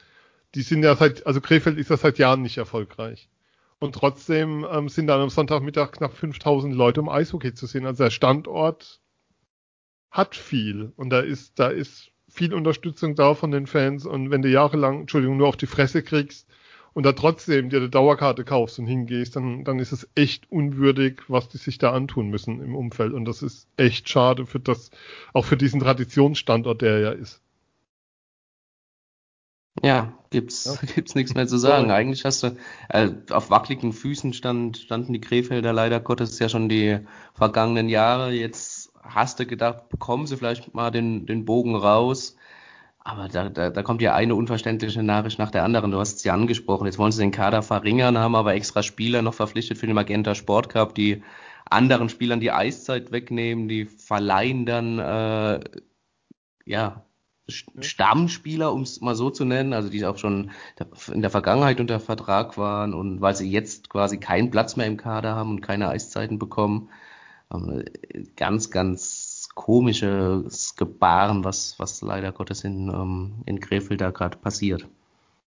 die 0.54 0.62
sind 0.62 0.83
ja 0.85 0.97
seit, 0.97 1.26
also 1.26 1.40
Krefeld 1.40 1.78
ist 1.78 1.90
ja 1.90 1.97
seit 1.97 2.18
Jahren 2.18 2.42
nicht 2.42 2.59
erfolgreich. 2.59 3.28
Und 3.80 3.94
trotzdem 3.94 4.66
ähm, 4.71 4.88
sind 4.88 5.09
dann 5.09 5.21
am 5.21 5.30
Sonntagmittag 5.30 5.92
knapp 5.92 6.14
5000 6.14 6.75
Leute 6.75 7.00
um 7.00 7.09
Eishockey 7.09 7.54
zu 7.54 7.66
sehen. 7.66 7.87
Also 7.87 8.04
der 8.04 8.11
Standort 8.11 9.00
hat 10.14 10.37
viel 10.37 10.92
und 10.97 11.11
da 11.11 11.18
ist, 11.18 11.59
da 11.59 11.68
ist 11.68 12.12
viel 12.28 12.54
Unterstützung 12.54 13.16
da 13.16 13.35
von 13.35 13.50
den 13.50 13.66
Fans 13.66 14.06
und 14.06 14.30
wenn 14.30 14.42
du 14.42 14.49
jahrelang, 14.49 15.00
Entschuldigung, 15.00 15.37
nur 15.37 15.49
auf 15.49 15.56
die 15.56 15.66
Fresse 15.66 16.04
kriegst 16.04 16.49
und 16.92 17.04
da 17.04 17.12
trotzdem 17.12 17.68
dir 17.68 17.78
eine 17.78 17.88
Dauerkarte 17.90 18.44
kaufst 18.44 18.78
und 18.78 18.87
hingehst, 18.87 19.35
dann, 19.35 19.64
dann 19.64 19.80
ist 19.80 19.90
es 19.90 20.09
echt 20.14 20.50
unwürdig, 20.52 21.23
was 21.26 21.49
die 21.49 21.59
sich 21.59 21.78
da 21.78 21.92
antun 21.92 22.28
müssen 22.28 22.62
im 22.62 22.76
Umfeld 22.76 23.12
und 23.12 23.25
das 23.25 23.42
ist 23.42 23.66
echt 23.76 24.09
schade 24.09 24.47
für 24.47 24.61
das, 24.61 24.92
auch 25.33 25.44
für 25.44 25.56
diesen 25.56 25.80
Traditionsstandort, 25.80 26.80
der 26.80 27.00
ja 27.00 27.11
ist. 27.11 27.40
Ja, 29.83 30.16
gibt's, 30.30 30.64
ja. 30.66 30.87
gibt's 30.94 31.16
nichts 31.16 31.35
mehr 31.35 31.49
zu 31.49 31.59
sagen. 31.59 31.88
Ja. 31.88 31.97
Eigentlich 31.97 32.25
hast 32.25 32.44
du, 32.44 32.56
äh, 32.88 33.11
auf 33.30 33.50
wackeligen 33.50 33.92
Füßen 33.92 34.33
stand, 34.33 34.78
standen 34.78 35.12
die 35.12 35.21
Krefelder 35.21 35.73
leider 35.73 35.99
Gottes 35.99 36.38
ja 36.38 36.49
schon 36.49 36.68
die 36.68 37.00
vergangenen 37.35 37.88
Jahre. 37.88 38.33
Jetzt 38.33 38.84
hast 39.04 39.38
du 39.40 39.46
gedacht, 39.46 39.88
bekommen 39.88 40.26
sie 40.26 40.37
vielleicht 40.37 40.75
mal 40.75 40.90
den, 40.90 41.26
den 41.26 41.44
Bogen 41.44 41.76
raus. 41.76 42.37
Aber 42.99 43.28
da, 43.28 43.50
da, 43.50 43.68
da 43.70 43.82
kommt 43.82 44.00
ja 44.00 44.14
eine 44.14 44.34
unverständliche 44.34 45.02
Nachricht 45.02 45.38
nach 45.38 45.50
der 45.50 45.64
anderen. 45.64 45.90
Du 45.90 45.99
hast 45.99 46.16
es 46.16 46.25
ja 46.25 46.32
angesprochen. 46.32 46.87
Jetzt 46.87 46.99
wollen 46.99 47.12
sie 47.12 47.20
den 47.20 47.32
Kader 47.32 47.62
verringern, 47.62 48.16
haben 48.18 48.34
aber 48.34 48.54
extra 48.54 48.82
Spieler 48.82 49.20
noch 49.20 49.34
verpflichtet 49.34 49.76
für 49.76 49.87
den 49.87 49.94
Magenta 49.94 50.34
Sport 50.34 50.70
Cup, 50.70 50.94
die 50.94 51.23
anderen 51.68 52.08
Spielern 52.08 52.40
die 52.40 52.50
Eiszeit 52.50 53.12
wegnehmen, 53.12 53.68
die 53.68 53.84
verleihen 53.84 54.64
dann 54.64 54.99
äh, 54.99 55.61
ja 56.64 57.04
Stammspieler, 57.46 58.73
um 58.73 58.82
es 58.82 59.02
mal 59.02 59.14
so 59.14 59.28
zu 59.28 59.44
nennen, 59.44 59.75
also 59.75 59.90
die 59.90 60.04
auch 60.06 60.16
schon 60.16 60.50
in 61.12 61.20
der 61.20 61.30
Vergangenheit 61.30 61.78
unter 61.78 62.00
Vertrag 62.00 62.56
waren 62.56 62.94
und 62.94 63.20
weil 63.20 63.37
sie 63.37 63.50
jetzt 63.50 63.90
quasi 63.90 64.18
keinen 64.18 64.50
Platz 64.50 64.76
mehr 64.76 64.87
im 64.87 64.96
Kader 64.96 65.34
haben 65.34 65.50
und 65.50 65.61
keine 65.61 65.88
Eiszeiten 65.88 66.38
bekommen. 66.38 66.88
Ähm, 67.52 67.84
ganz, 68.36 68.70
ganz 68.70 69.48
komisches 69.54 70.76
Gebaren, 70.76 71.44
was, 71.44 71.78
was 71.78 72.02
leider 72.02 72.32
Gottes 72.32 72.64
in, 72.64 72.88
ähm, 72.88 73.42
in 73.46 73.60
Krefeld 73.60 74.00
da 74.00 74.10
gerade 74.10 74.38
passiert. 74.38 74.88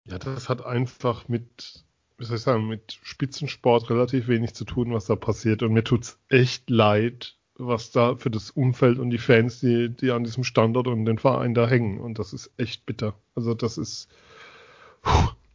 Ja, 0.06 0.18
das 0.18 0.48
hat 0.48 0.64
einfach 0.64 1.28
mit, 1.28 1.84
wie 2.18 2.24
soll 2.24 2.36
ich 2.36 2.42
sagen, 2.42 2.68
mit 2.68 2.98
Spitzensport 3.02 3.88
relativ 3.90 4.28
wenig 4.28 4.54
zu 4.54 4.64
tun, 4.64 4.92
was 4.92 5.06
da 5.06 5.16
passiert. 5.16 5.62
Und 5.62 5.72
mir 5.72 5.84
tut's 5.84 6.18
echt 6.28 6.68
leid, 6.68 7.36
was 7.56 7.92
da 7.92 8.16
für 8.16 8.30
das 8.30 8.50
Umfeld 8.50 8.98
und 8.98 9.10
die 9.10 9.18
Fans, 9.18 9.60
die, 9.60 9.88
die 9.88 10.10
an 10.10 10.24
diesem 10.24 10.44
Standort 10.44 10.88
und 10.88 11.04
den 11.06 11.18
Verein 11.18 11.54
da 11.54 11.66
hängen. 11.66 12.00
Und 12.00 12.18
das 12.18 12.32
ist 12.32 12.50
echt 12.56 12.84
bitter. 12.84 13.14
Also 13.34 13.54
das 13.54 13.78
ist, 13.78 14.08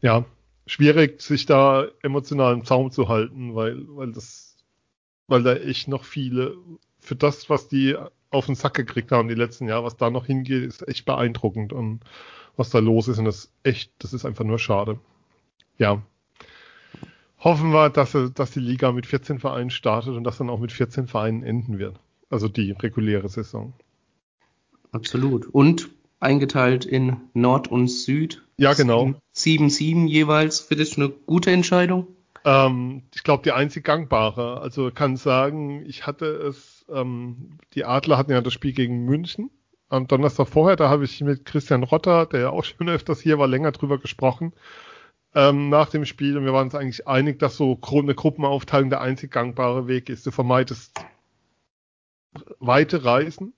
ja, 0.01 0.25
schwierig, 0.65 1.21
sich 1.21 1.45
da 1.45 1.88
emotional 2.01 2.53
im 2.53 2.65
Zaum 2.65 2.91
zu 2.91 3.09
halten, 3.09 3.55
weil, 3.55 3.86
weil 3.89 4.12
das, 4.12 4.49
weil 5.29 5.43
da 5.43 5.55
echt 5.55 5.88
noch 5.88 6.03
viele, 6.03 6.57
für 7.00 7.15
das, 7.15 7.50
was 7.50 7.67
die 7.67 7.95
auf 8.31 8.45
den 8.45 8.55
Sack 8.55 8.75
gekriegt 8.75 9.12
haben 9.12 9.27
die 9.27 9.36
letzten 9.36 9.67
Jahre, 9.67 9.86
was 9.86 9.98
da 9.98 10.09
noch 10.09 10.25
hingeht, 10.25 10.63
ist 10.63 10.88
echt 10.88 11.05
beeindruckend 11.05 11.74
und 11.74 12.01
was 12.57 12.69
da 12.69 12.79
los 12.79 13.07
ist 13.07 13.17
und 13.19 13.25
das 13.25 13.45
ist 13.45 13.51
echt, 13.63 13.91
das 14.00 14.13
ist 14.13 14.25
einfach 14.25 14.43
nur 14.43 14.59
schade. 14.59 15.00
Ja, 15.77 16.03
hoffen 17.39 17.71
wir, 17.71 17.89
dass, 17.89 18.15
dass 18.33 18.51
die 18.51 18.59
Liga 18.59 18.91
mit 18.91 19.05
14 19.05 19.39
Vereinen 19.39 19.69
startet 19.69 20.15
und 20.15 20.24
dass 20.24 20.38
dann 20.38 20.50
auch 20.50 20.59
mit 20.59 20.71
14 20.71 21.07
Vereinen 21.07 21.43
enden 21.43 21.79
wird. 21.79 22.00
Also 22.29 22.48
die 22.48 22.71
reguläre 22.71 23.29
Saison. 23.29 23.74
Absolut. 24.91 25.48
Und 25.48 25.89
eingeteilt 26.19 26.86
in 26.86 27.17
Nord 27.33 27.69
und 27.69 27.88
Süd. 27.88 28.43
Ja, 28.57 28.74
genau. 28.74 29.13
7-7 29.36 30.07
jeweils. 30.07 30.59
Für 30.59 30.75
das 30.75 30.98
eine 30.98 31.09
gute 31.09 31.51
Entscheidung? 31.51 32.07
Ähm, 32.46 33.03
ich 33.13 33.24
glaube, 33.24 33.43
die 33.43 33.51
einzig 33.51 33.84
gangbare. 33.84 34.62
Also 34.62 34.91
kann 34.91 35.17
sagen, 35.17 35.86
ich 35.86 36.08
hatte 36.08 36.25
es, 36.25 36.86
ähm, 36.89 37.58
die 37.74 37.86
Adler 37.86 38.17
hatten 38.17 38.31
ja 38.31 38.41
das 38.41 38.53
Spiel 38.53 38.74
gegen 38.74 39.05
München 39.05 39.50
am 39.89 40.08
Donnerstag 40.08 40.48
vorher, 40.48 40.75
da 40.75 40.89
habe 40.89 41.05
ich 41.05 41.19
mit 41.22 41.46
Christian 41.46 41.84
Rotter, 41.84 42.27
der 42.27 42.39
ja 42.41 42.50
auch 42.51 42.63
schon 42.63 42.89
öfters 42.89 43.22
hier 43.22 43.39
war, 43.39 43.48
länger 43.48 43.72
drüber 43.72 43.98
gesprochen 43.98 44.53
ähm, 45.36 45.69
nach 45.69 45.89
dem 45.89 46.05
Spiel 46.05 46.38
und 46.38 46.46
wir 46.46 46.53
waren 46.53 46.65
uns 46.67 46.75
eigentlich 46.75 47.08
einig, 47.08 47.39
dass 47.39 47.58
so 47.58 47.79
eine 47.81 48.15
Gruppenaufteilung 48.15 48.89
der 48.89 49.01
einzig 49.01 49.31
gangbare 49.31 49.88
Weg 49.88 50.10
ist. 50.10 50.25
Du 50.25 50.31
vermeidest 50.31 51.00
weite 52.60 53.03
Reisen 53.03 53.53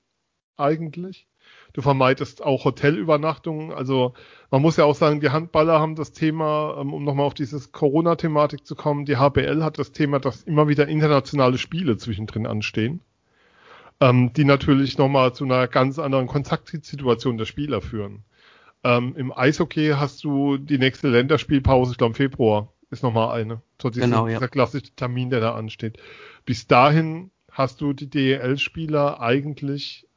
eigentlich. 0.57 1.27
Du 1.73 1.81
vermeidest 1.81 2.43
auch 2.43 2.65
Hotelübernachtungen. 2.65 3.71
Also 3.71 4.13
man 4.49 4.61
muss 4.61 4.77
ja 4.77 4.85
auch 4.85 4.95
sagen, 4.95 5.21
die 5.21 5.29
Handballer 5.29 5.79
haben 5.79 5.95
das 5.95 6.11
Thema, 6.11 6.77
ähm, 6.79 6.93
um 6.93 7.03
nochmal 7.03 7.25
auf 7.25 7.33
dieses 7.33 7.71
Corona-Thematik 7.71 8.65
zu 8.65 8.75
kommen, 8.75 9.05
die 9.05 9.17
HBL 9.17 9.63
hat 9.63 9.77
das 9.79 9.91
Thema, 9.91 10.19
dass 10.19 10.43
immer 10.43 10.67
wieder 10.67 10.87
internationale 10.87 11.57
Spiele 11.57 11.97
zwischendrin 11.97 12.45
anstehen, 12.45 13.01
ähm, 13.99 14.33
die 14.33 14.45
natürlich 14.45 14.97
nochmal 14.97 15.33
zu 15.33 15.45
einer 15.45 15.67
ganz 15.67 15.99
anderen 15.99 16.27
Kontaktsituation 16.27 17.37
der 17.37 17.45
Spieler 17.45 17.81
führen. 17.81 18.23
Ähm, 18.83 19.15
Im 19.15 19.31
Eishockey 19.31 19.93
hast 19.95 20.23
du 20.23 20.57
die 20.57 20.77
nächste 20.77 21.07
Länderspielpause, 21.07 21.91
ich 21.91 21.97
glaube 21.97 22.11
im 22.11 22.15
Februar 22.15 22.73
ist 22.89 23.03
nochmal 23.03 23.39
eine. 23.39 23.61
So 23.81 23.89
dieser, 23.89 24.05
genau, 24.05 24.27
ja. 24.27 24.35
dieser 24.35 24.49
klassische 24.49 24.93
Termin, 24.95 25.29
der 25.29 25.39
da 25.39 25.55
ansteht. 25.55 25.97
Bis 26.45 26.67
dahin 26.67 27.31
hast 27.51 27.81
du 27.81 27.93
die 27.93 28.09
DEL-Spieler 28.09 29.21
eigentlich 29.21 30.07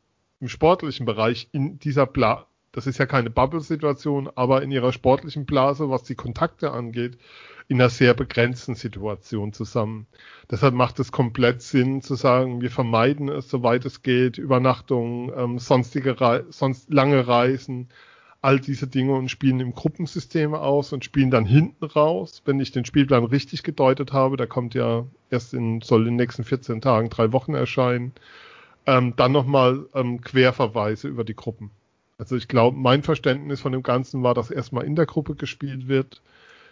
im 0.40 0.48
sportlichen 0.48 1.06
Bereich 1.06 1.48
in 1.52 1.78
dieser 1.78 2.06
Bla 2.06 2.46
das 2.74 2.88
ist 2.88 2.98
ja 2.98 3.06
keine 3.06 3.30
Bubble-Situation, 3.30 4.28
aber 4.34 4.62
in 4.62 4.72
ihrer 4.72 4.92
sportlichen 4.92 5.46
Blase, 5.46 5.90
was 5.90 6.02
die 6.02 6.16
Kontakte 6.16 6.72
angeht, 6.72 7.18
in 7.68 7.80
einer 7.80 7.88
sehr 7.88 8.14
begrenzten 8.14 8.74
Situation 8.74 9.52
zusammen. 9.52 10.08
Deshalb 10.50 10.74
macht 10.74 10.98
es 10.98 11.12
komplett 11.12 11.62
Sinn 11.62 12.02
zu 12.02 12.16
sagen, 12.16 12.60
wir 12.60 12.72
vermeiden 12.72 13.28
es, 13.28 13.48
soweit 13.48 13.84
es 13.84 14.02
geht, 14.02 14.38
Übernachtungen, 14.38 15.30
ähm, 15.36 15.58
sonstige 15.60 16.20
Re 16.20 16.46
sonst 16.50 16.92
lange 16.92 17.28
Reisen, 17.28 17.88
all 18.42 18.58
diese 18.58 18.88
Dinge 18.88 19.14
und 19.14 19.30
spielen 19.30 19.60
im 19.60 19.72
Gruppensystem 19.72 20.52
aus 20.52 20.92
und 20.92 21.04
spielen 21.04 21.30
dann 21.30 21.46
hinten 21.46 21.84
raus, 21.84 22.42
wenn 22.44 22.58
ich 22.58 22.72
den 22.72 22.84
Spielplan 22.84 23.24
richtig 23.24 23.62
gedeutet 23.62 24.12
habe, 24.12 24.36
der 24.36 24.48
kommt 24.48 24.74
ja 24.74 25.06
erst 25.30 25.54
in, 25.54 25.80
soll 25.80 26.00
in 26.00 26.06
den 26.08 26.16
nächsten 26.16 26.42
14 26.42 26.80
Tagen, 26.80 27.08
drei 27.08 27.32
Wochen 27.32 27.54
erscheinen, 27.54 28.12
ähm, 28.86 29.14
dann 29.16 29.32
nochmal 29.32 29.86
ähm, 29.94 30.20
Querverweise 30.20 31.08
über 31.08 31.24
die 31.24 31.36
Gruppen. 31.36 31.70
Also 32.18 32.36
ich 32.36 32.48
glaube, 32.48 32.76
mein 32.76 33.02
Verständnis 33.02 33.60
von 33.60 33.72
dem 33.72 33.82
Ganzen 33.82 34.22
war, 34.22 34.34
dass 34.34 34.50
erstmal 34.50 34.84
in 34.84 34.96
der 34.96 35.06
Gruppe 35.06 35.34
gespielt 35.34 35.88
wird, 35.88 36.22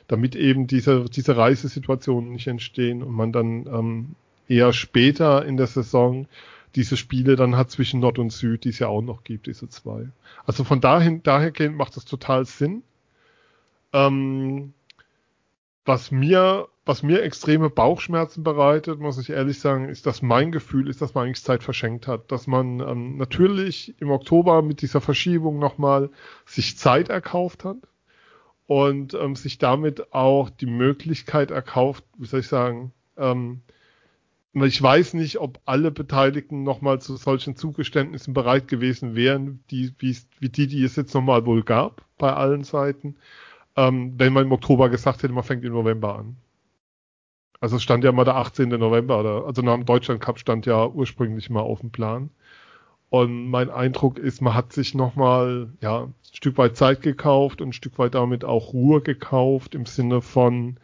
damit 0.08 0.36
eben 0.36 0.66
diese, 0.66 1.04
diese 1.06 1.36
Reisesituationen 1.36 2.32
nicht 2.32 2.46
entstehen 2.46 3.02
und 3.02 3.12
man 3.14 3.32
dann 3.32 3.66
ähm, 3.66 4.14
eher 4.48 4.72
später 4.72 5.44
in 5.44 5.56
der 5.56 5.66
Saison 5.66 6.26
diese 6.74 6.96
Spiele 6.96 7.36
dann 7.36 7.56
hat 7.56 7.70
zwischen 7.70 8.00
Nord 8.00 8.18
und 8.18 8.32
Süd, 8.32 8.64
die 8.64 8.70
es 8.70 8.78
ja 8.78 8.88
auch 8.88 9.02
noch 9.02 9.24
gibt, 9.24 9.46
diese 9.46 9.68
zwei. 9.68 10.08
Also 10.46 10.64
von 10.64 10.80
dahin, 10.80 11.22
dahergehend 11.22 11.76
macht 11.76 11.96
das 11.96 12.04
total 12.04 12.46
Sinn. 12.46 12.82
Ähm, 13.92 14.72
was 15.84 16.10
mir, 16.10 16.68
was 16.84 17.02
mir 17.02 17.22
extreme 17.22 17.70
Bauchschmerzen 17.70 18.42
bereitet, 18.42 18.98
muss 18.98 19.18
ich 19.18 19.30
ehrlich 19.30 19.60
sagen, 19.60 19.88
ist, 19.88 20.06
dass 20.06 20.20
mein 20.20 20.50
Gefühl 20.50 20.88
ist, 20.88 21.00
dass 21.00 21.14
man 21.14 21.26
eigentlich 21.26 21.44
Zeit 21.44 21.62
verschenkt 21.62 22.08
hat. 22.08 22.32
Dass 22.32 22.46
man 22.46 22.80
ähm, 22.80 23.16
natürlich 23.18 23.94
im 24.00 24.10
Oktober 24.10 24.62
mit 24.62 24.82
dieser 24.82 25.00
Verschiebung 25.00 25.58
nochmal 25.60 26.10
sich 26.44 26.78
Zeit 26.78 27.08
erkauft 27.08 27.64
hat 27.64 27.76
und 28.66 29.14
ähm, 29.14 29.36
sich 29.36 29.58
damit 29.58 30.12
auch 30.12 30.50
die 30.50 30.66
Möglichkeit 30.66 31.52
erkauft, 31.52 32.04
wie 32.18 32.26
soll 32.26 32.40
ich 32.40 32.48
sagen, 32.48 32.92
ähm, 33.16 33.62
ich 34.54 34.82
weiß 34.82 35.14
nicht, 35.14 35.38
ob 35.38 35.60
alle 35.64 35.90
Beteiligten 35.90 36.62
nochmal 36.62 37.00
zu 37.00 37.16
solchen 37.16 37.56
Zugeständnissen 37.56 38.34
bereit 38.34 38.68
gewesen 38.68 39.14
wären, 39.14 39.62
die, 39.70 39.94
wie, 39.98 40.16
die, 40.40 40.66
die 40.66 40.84
es 40.84 40.96
jetzt 40.96 41.14
nochmal 41.14 41.46
wohl 41.46 41.62
gab, 41.62 42.04
bei 42.18 42.32
allen 42.32 42.64
Seiten, 42.64 43.16
ähm, 43.76 44.14
wenn 44.18 44.32
man 44.32 44.44
im 44.44 44.52
Oktober 44.52 44.90
gesagt 44.90 45.22
hätte, 45.22 45.32
man 45.32 45.44
fängt 45.44 45.64
im 45.64 45.72
November 45.72 46.18
an. 46.18 46.36
Also 47.62 47.76
es 47.76 47.84
stand 47.84 48.02
ja 48.02 48.10
mal 48.10 48.24
der 48.24 48.34
18. 48.36 48.70
November, 48.70 49.20
oder, 49.20 49.46
also 49.46 49.62
nach 49.62 49.76
dem 49.76 49.86
Deutschland 49.86 50.20
Cup 50.20 50.40
stand 50.40 50.66
ja 50.66 50.84
ursprünglich 50.84 51.48
mal 51.48 51.60
auf 51.60 51.80
dem 51.80 51.92
Plan. 51.92 52.30
Und 53.08 53.48
mein 53.50 53.70
Eindruck 53.70 54.18
ist, 54.18 54.42
man 54.42 54.54
hat 54.54 54.72
sich 54.72 54.94
nochmal, 54.94 55.68
ja, 55.80 56.04
ein 56.06 56.14
Stück 56.32 56.58
weit 56.58 56.76
Zeit 56.76 57.02
gekauft 57.02 57.60
und 57.60 57.68
ein 57.68 57.72
Stück 57.72 58.00
weit 58.00 58.16
damit 58.16 58.44
auch 58.44 58.72
Ruhe 58.72 59.00
gekauft 59.00 59.76
im 59.76 59.86
Sinne 59.86 60.22
von, 60.22 60.78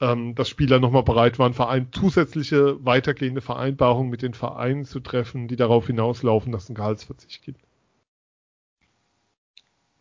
ähm, 0.00 0.34
dass 0.34 0.48
Spieler 0.48 0.80
nochmal 0.80 1.02
bereit 1.02 1.38
waren, 1.38 1.52
Verein, 1.52 1.88
zusätzliche 1.92 2.82
weitergehende 2.82 3.42
Vereinbarungen 3.42 4.10
mit 4.10 4.22
den 4.22 4.32
Vereinen 4.32 4.86
zu 4.86 5.00
treffen, 5.00 5.48
die 5.48 5.56
darauf 5.56 5.86
hinauslaufen, 5.86 6.50
dass 6.50 6.64
es 6.64 6.70
einen 6.70 6.76
Gehaltsverzicht 6.76 7.42
gibt. 7.44 7.60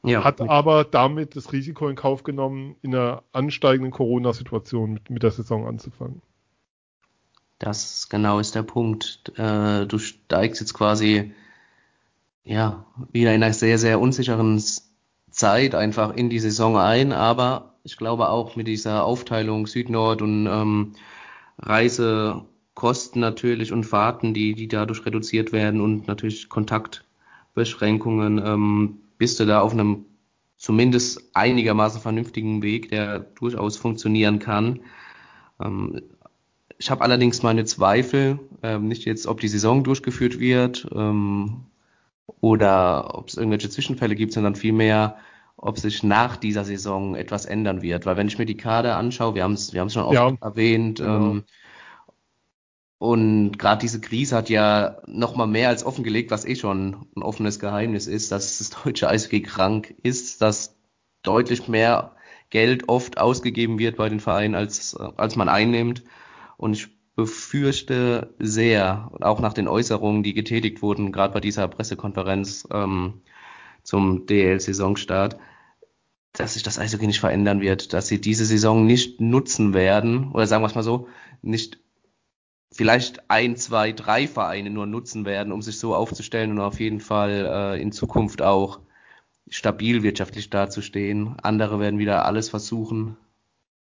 Ja, 0.03 0.23
hat 0.23 0.39
aber 0.39 0.85
damit 0.85 1.35
das 1.35 1.51
Risiko 1.51 1.89
in 1.89 1.95
Kauf 1.95 2.23
genommen, 2.23 2.75
in 2.81 2.95
einer 2.95 3.23
ansteigenden 3.33 3.91
Corona-Situation 3.91 4.93
mit, 4.93 5.09
mit 5.09 5.23
der 5.23 5.31
Saison 5.31 5.67
anzufangen. 5.67 6.21
Das 7.57 8.07
genau 8.07 8.39
ist 8.39 8.55
der 8.55 8.63
Punkt. 8.63 9.33
Äh, 9.37 9.85
du 9.85 9.99
steigst 9.99 10.61
jetzt 10.61 10.73
quasi 10.73 11.33
ja, 12.45 12.85
wieder 13.11 13.33
in 13.33 13.43
einer 13.43 13.53
sehr, 13.53 13.77
sehr 13.77 13.99
unsicheren 13.99 14.63
Zeit 15.29 15.75
einfach 15.75 16.15
in 16.15 16.29
die 16.29 16.39
Saison 16.39 16.77
ein, 16.77 17.11
aber 17.11 17.75
ich 17.83 17.97
glaube 17.97 18.29
auch 18.29 18.55
mit 18.55 18.67
dieser 18.67 19.03
Aufteilung 19.03 19.67
Süd-Nord 19.67 20.21
und 20.21 20.47
ähm, 20.47 20.93
Reisekosten 21.59 23.21
natürlich 23.21 23.71
und 23.71 23.83
Fahrten, 23.83 24.33
die, 24.33 24.55
die 24.55 24.67
dadurch 24.67 25.05
reduziert 25.05 25.51
werden 25.51 25.81
und 25.81 26.07
natürlich 26.07 26.49
Kontaktbeschränkungen, 26.49 28.41
ähm, 28.43 29.01
bist 29.19 29.39
du 29.39 29.45
da 29.45 29.61
auf 29.61 29.73
einem 29.73 30.05
zumindest 30.57 31.29
einigermaßen 31.35 32.01
vernünftigen 32.01 32.63
Weg, 32.63 32.89
der 32.89 33.19
durchaus 33.19 33.77
funktionieren 33.77 34.39
kann. 34.39 34.79
Ähm, 35.61 36.01
ich 36.79 36.89
habe 36.89 37.01
allerdings 37.03 37.43
meine 37.43 37.65
Zweifel, 37.65 38.39
ähm, 38.63 38.87
nicht 38.87 39.05
jetzt, 39.05 39.27
ob 39.27 39.39
die 39.39 39.47
Saison 39.47 39.83
durchgeführt 39.83 40.39
wird 40.39 40.87
ähm, 40.95 41.65
oder 42.41 43.15
ob 43.17 43.27
es 43.27 43.37
irgendwelche 43.37 43.69
Zwischenfälle 43.69 44.15
gibt, 44.15 44.33
sondern 44.33 44.55
vielmehr, 44.55 45.17
ob 45.57 45.77
sich 45.77 46.03
nach 46.03 46.37
dieser 46.37 46.63
Saison 46.63 47.15
etwas 47.15 47.45
ändern 47.45 47.81
wird. 47.81 48.05
Weil 48.05 48.17
wenn 48.17 48.27
ich 48.27 48.37
mir 48.37 48.45
die 48.45 48.57
Kader 48.57 48.97
anschaue, 48.97 49.35
wir 49.35 49.43
haben 49.43 49.53
es 49.53 49.73
wir 49.73 49.89
schon 49.89 50.03
oft 50.03 50.13
ja, 50.13 50.31
erwähnt, 50.41 50.99
genau. 50.99 51.31
ähm, 51.31 51.43
und 52.99 53.57
gerade 53.57 53.79
diese 53.79 54.01
Krise 54.01 54.35
hat 54.35 54.49
ja 54.49 54.97
nochmal 55.07 55.47
mehr 55.47 55.69
als 55.69 55.85
offengelegt, 55.85 56.31
was 56.31 56.45
eh 56.45 56.55
schon 56.55 57.07
ein 57.15 57.23
offenes 57.23 57.59
Geheimnis 57.59 58.07
ist, 58.07 58.31
dass 58.31 58.57
das 58.57 58.69
deutsche 58.83 59.07
Eishockey 59.09 59.41
krank 59.41 59.95
ist, 60.03 60.41
dass 60.41 60.77
deutlich 61.23 61.69
mehr 61.69 62.15
Geld 62.49 62.89
oft 62.89 63.17
ausgegeben 63.17 63.79
wird 63.79 63.95
bei 63.95 64.09
den 64.09 64.19
Vereinen, 64.19 64.53
als, 64.53 64.95
als 64.97 65.37
man 65.37 65.47
einnimmt. 65.47 66.03
Und 66.57 66.73
ich 66.73 66.89
befürchte 67.15 68.35
sehr, 68.37 69.11
auch 69.21 69.39
nach 69.39 69.53
den 69.53 69.69
Äußerungen, 69.69 70.21
die 70.21 70.33
getätigt 70.33 70.81
wurden, 70.81 71.13
gerade 71.13 71.33
bei 71.33 71.39
dieser 71.39 71.69
Pressekonferenz 71.69 72.67
ähm, 72.71 73.21
zum 73.83 74.25
DL-Saisonstart, 74.25 75.37
dass 76.33 76.55
sich 76.55 76.63
das 76.63 76.79
Eishockey 76.79 77.07
nicht 77.07 77.19
verändern 77.21 77.61
wird, 77.61 77.93
dass 77.93 78.07
sie 78.07 78.19
diese 78.19 78.45
Saison 78.45 78.85
nicht 78.85 79.21
nutzen 79.21 79.73
werden, 79.73 80.31
oder 80.33 80.47
sagen 80.47 80.63
wir 80.63 80.67
es 80.67 80.75
mal 80.75 80.83
so, 80.83 81.07
nicht 81.41 81.79
vielleicht 82.71 83.29
ein, 83.29 83.55
zwei, 83.55 83.91
drei 83.91 84.27
Vereine 84.27 84.69
nur 84.69 84.85
nutzen 84.85 85.25
werden, 85.25 85.51
um 85.51 85.61
sich 85.61 85.79
so 85.79 85.95
aufzustellen 85.95 86.51
und 86.51 86.59
auf 86.59 86.79
jeden 86.79 86.99
Fall 86.99 87.47
äh, 87.49 87.81
in 87.81 87.91
Zukunft 87.91 88.41
auch 88.41 88.79
stabil 89.49 90.03
wirtschaftlich 90.03 90.49
dazustehen. 90.49 91.35
Andere 91.41 91.79
werden 91.79 91.99
wieder 91.99 92.25
alles 92.25 92.49
versuchen. 92.49 93.17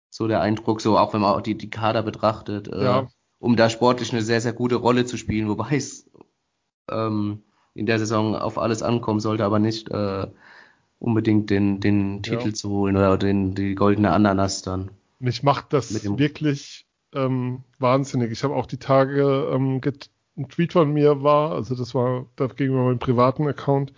So 0.09 0.27
der 0.27 0.41
Eindruck, 0.41 0.81
so 0.81 0.97
auch 0.97 1.13
wenn 1.13 1.21
man 1.21 1.33
auch 1.33 1.41
die, 1.41 1.57
die 1.57 1.69
Kader 1.69 2.03
betrachtet, 2.03 2.67
äh, 2.67 2.83
ja. 2.83 3.07
um 3.39 3.55
da 3.55 3.69
sportlich 3.69 4.11
eine 4.11 4.21
sehr, 4.21 4.41
sehr 4.41 4.53
gute 4.53 4.75
Rolle 4.75 5.05
zu 5.05 5.17
spielen, 5.17 5.47
wobei 5.47 5.75
es 5.75 6.09
ähm, 6.89 7.43
in 7.73 7.85
der 7.85 7.99
Saison 7.99 8.35
auf 8.35 8.57
alles 8.57 8.83
ankommen 8.83 9.19
sollte, 9.19 9.45
aber 9.45 9.59
nicht 9.59 9.89
äh, 9.89 10.27
unbedingt 10.99 11.49
den, 11.49 11.79
den 11.79 12.23
Titel 12.23 12.49
ja. 12.49 12.53
zu 12.53 12.69
holen 12.69 12.95
oder 12.95 13.17
den, 13.17 13.55
die 13.55 13.75
goldene 13.75 14.11
Ananas 14.11 14.61
dann. 14.61 14.91
Mich 15.19 15.43
macht 15.43 15.71
das 15.73 15.93
wirklich 16.17 16.85
ähm, 17.13 17.63
wahnsinnig. 17.79 18.31
Ich 18.31 18.43
habe 18.43 18.55
auch 18.55 18.65
die 18.65 18.77
Tage 18.77 19.49
ähm, 19.53 19.81
ein 20.37 20.49
Tweet 20.49 20.73
von 20.73 20.91
mir 20.91 21.23
war, 21.23 21.51
also 21.51 21.75
das 21.75 21.93
war 21.93 22.25
da 22.35 22.47
gegenüber 22.47 22.85
meinem 22.85 22.99
privaten 22.99 23.47
Account. 23.47 23.93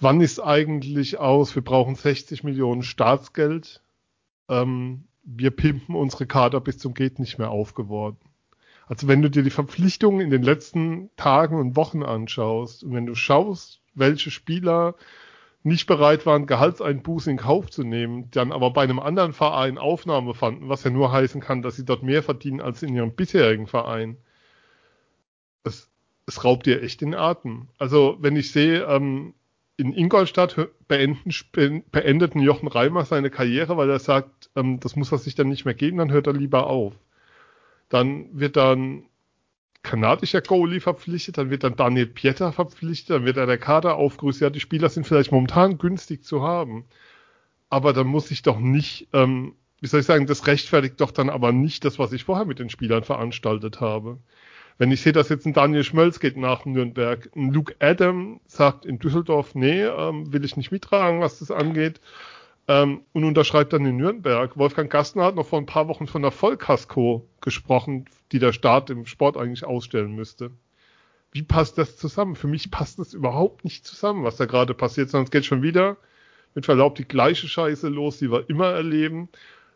Wann 0.00 0.20
ist 0.20 0.40
eigentlich 0.40 1.18
aus? 1.18 1.54
Wir 1.54 1.62
brauchen 1.62 1.94
60 1.94 2.44
Millionen 2.44 2.82
Staatsgeld. 2.82 3.82
Ähm, 4.48 5.04
wir 5.22 5.50
pimpen 5.50 5.94
unsere 5.94 6.26
Kader 6.26 6.60
bis 6.60 6.78
zum 6.78 6.94
geht 6.94 7.18
nicht 7.18 7.38
mehr 7.38 7.50
aufgeworden. 7.50 8.18
Also 8.86 9.08
wenn 9.08 9.22
du 9.22 9.30
dir 9.30 9.42
die 9.42 9.50
Verpflichtungen 9.50 10.20
in 10.20 10.30
den 10.30 10.42
letzten 10.42 11.10
Tagen 11.16 11.58
und 11.58 11.76
Wochen 11.76 12.02
anschaust 12.02 12.84
und 12.84 12.92
wenn 12.92 13.06
du 13.06 13.14
schaust, 13.14 13.80
welche 13.94 14.30
Spieler 14.30 14.94
nicht 15.64 15.86
bereit 15.86 16.26
waren, 16.26 16.46
Gehaltseinbußen 16.46 17.32
in 17.32 17.38
Kauf 17.38 17.70
zu 17.70 17.84
nehmen, 17.84 18.30
dann 18.30 18.52
aber 18.52 18.70
bei 18.70 18.82
einem 18.82 19.00
anderen 19.00 19.32
Verein 19.32 19.78
Aufnahme 19.78 20.34
fanden, 20.34 20.68
was 20.68 20.84
ja 20.84 20.90
nur 20.90 21.10
heißen 21.10 21.40
kann, 21.40 21.62
dass 21.62 21.76
sie 21.76 21.86
dort 21.86 22.02
mehr 22.02 22.22
verdienen 22.22 22.60
als 22.60 22.82
in 22.82 22.94
ihrem 22.94 23.14
bisherigen 23.14 23.66
Verein. 23.66 24.18
Es, 25.64 25.90
es 26.26 26.44
raubt 26.44 26.66
dir 26.66 26.82
echt 26.82 27.00
den 27.00 27.14
Atem. 27.14 27.68
Also 27.78 28.18
wenn 28.20 28.36
ich 28.36 28.52
sehe, 28.52 28.84
ähm, 28.84 29.32
in 29.76 29.92
Ingolstadt 29.92 30.68
beenden, 30.86 31.32
beendet 31.90 32.34
Jochen 32.36 32.68
Reimer 32.68 33.06
seine 33.06 33.30
Karriere, 33.30 33.76
weil 33.78 33.90
er 33.90 33.98
sagt, 33.98 34.50
ähm, 34.54 34.80
das 34.80 34.96
muss 34.96 35.12
er 35.12 35.18
sich 35.18 35.34
dann 35.34 35.48
nicht 35.48 35.64
mehr 35.64 35.74
geben, 35.74 35.96
dann 35.96 36.12
hört 36.12 36.26
er 36.26 36.34
lieber 36.34 36.66
auf. 36.66 36.92
Dann 37.88 38.28
wird 38.38 38.56
dann 38.56 39.04
kanadischer 39.84 40.40
Goalie 40.40 40.80
verpflichtet, 40.80 41.38
dann 41.38 41.50
wird 41.50 41.62
dann 41.62 41.76
Daniel 41.76 42.06
Pieter 42.06 42.52
verpflichtet, 42.52 43.10
dann 43.10 43.24
wird 43.24 43.36
er 43.36 43.46
der 43.46 43.58
Kader 43.58 43.94
aufgerüstet. 43.96 44.42
Ja, 44.42 44.50
die 44.50 44.60
Spieler 44.60 44.88
sind 44.88 45.06
vielleicht 45.06 45.30
momentan 45.30 45.78
günstig 45.78 46.24
zu 46.24 46.42
haben, 46.42 46.84
aber 47.70 47.92
dann 47.92 48.08
muss 48.08 48.30
ich 48.32 48.42
doch 48.42 48.58
nicht, 48.58 49.08
ähm, 49.12 49.54
wie 49.80 49.86
soll 49.86 50.00
ich 50.00 50.06
sagen, 50.06 50.26
das 50.26 50.46
rechtfertigt 50.48 51.00
doch 51.00 51.12
dann 51.12 51.30
aber 51.30 51.52
nicht 51.52 51.84
das, 51.84 51.98
was 52.00 52.12
ich 52.12 52.24
vorher 52.24 52.46
mit 52.46 52.58
den 52.58 52.70
Spielern 52.70 53.04
veranstaltet 53.04 53.80
habe. 53.80 54.18
Wenn 54.76 54.90
ich 54.90 55.02
sehe, 55.02 55.12
dass 55.12 55.28
jetzt 55.28 55.46
ein 55.46 55.52
Daniel 55.52 55.84
Schmölz 55.84 56.18
geht 56.18 56.36
nach 56.36 56.64
Nürnberg, 56.64 57.30
ein 57.36 57.52
Luke 57.52 57.76
Adam 57.78 58.40
sagt 58.46 58.84
in 58.86 58.98
Düsseldorf, 58.98 59.54
nee, 59.54 59.82
ähm, 59.82 60.32
will 60.32 60.44
ich 60.44 60.56
nicht 60.56 60.72
mittragen, 60.72 61.20
was 61.20 61.38
das 61.38 61.52
angeht, 61.52 62.00
ähm, 62.66 63.02
und 63.12 63.24
unterschreibt 63.24 63.72
dann 63.72 63.84
in 63.84 63.96
Nürnberg. 63.96 64.56
Wolfgang 64.56 64.90
Gastner 64.90 65.24
hat 65.24 65.36
noch 65.36 65.46
vor 65.46 65.60
ein 65.60 65.66
paar 65.66 65.86
Wochen 65.88 66.06
von 66.06 66.22
der 66.22 66.30
Vollkasko 66.30 67.28
gesprochen, 67.40 68.06
die 68.34 68.40
der 68.40 68.52
Staat 68.52 68.90
im 68.90 69.06
Sport 69.06 69.36
eigentlich 69.36 69.64
ausstellen 69.64 70.12
müsste. 70.12 70.50
Wie 71.30 71.42
passt 71.42 71.78
das 71.78 71.96
zusammen? 71.96 72.34
Für 72.34 72.48
mich 72.48 72.72
passt 72.72 72.98
das 72.98 73.14
überhaupt 73.14 73.62
nicht 73.62 73.86
zusammen, 73.86 74.24
was 74.24 74.36
da 74.36 74.46
gerade 74.46 74.74
passiert, 74.74 75.08
sondern 75.08 75.26
es 75.26 75.30
geht 75.30 75.44
schon 75.44 75.62
wieder 75.62 75.96
mit 76.56 76.64
Verlaub 76.64 76.96
die 76.96 77.06
gleiche 77.06 77.46
Scheiße 77.46 77.88
los, 77.88 78.18
die 78.18 78.32
wir 78.32 78.50
immer 78.50 78.70
erleben, 78.70 79.28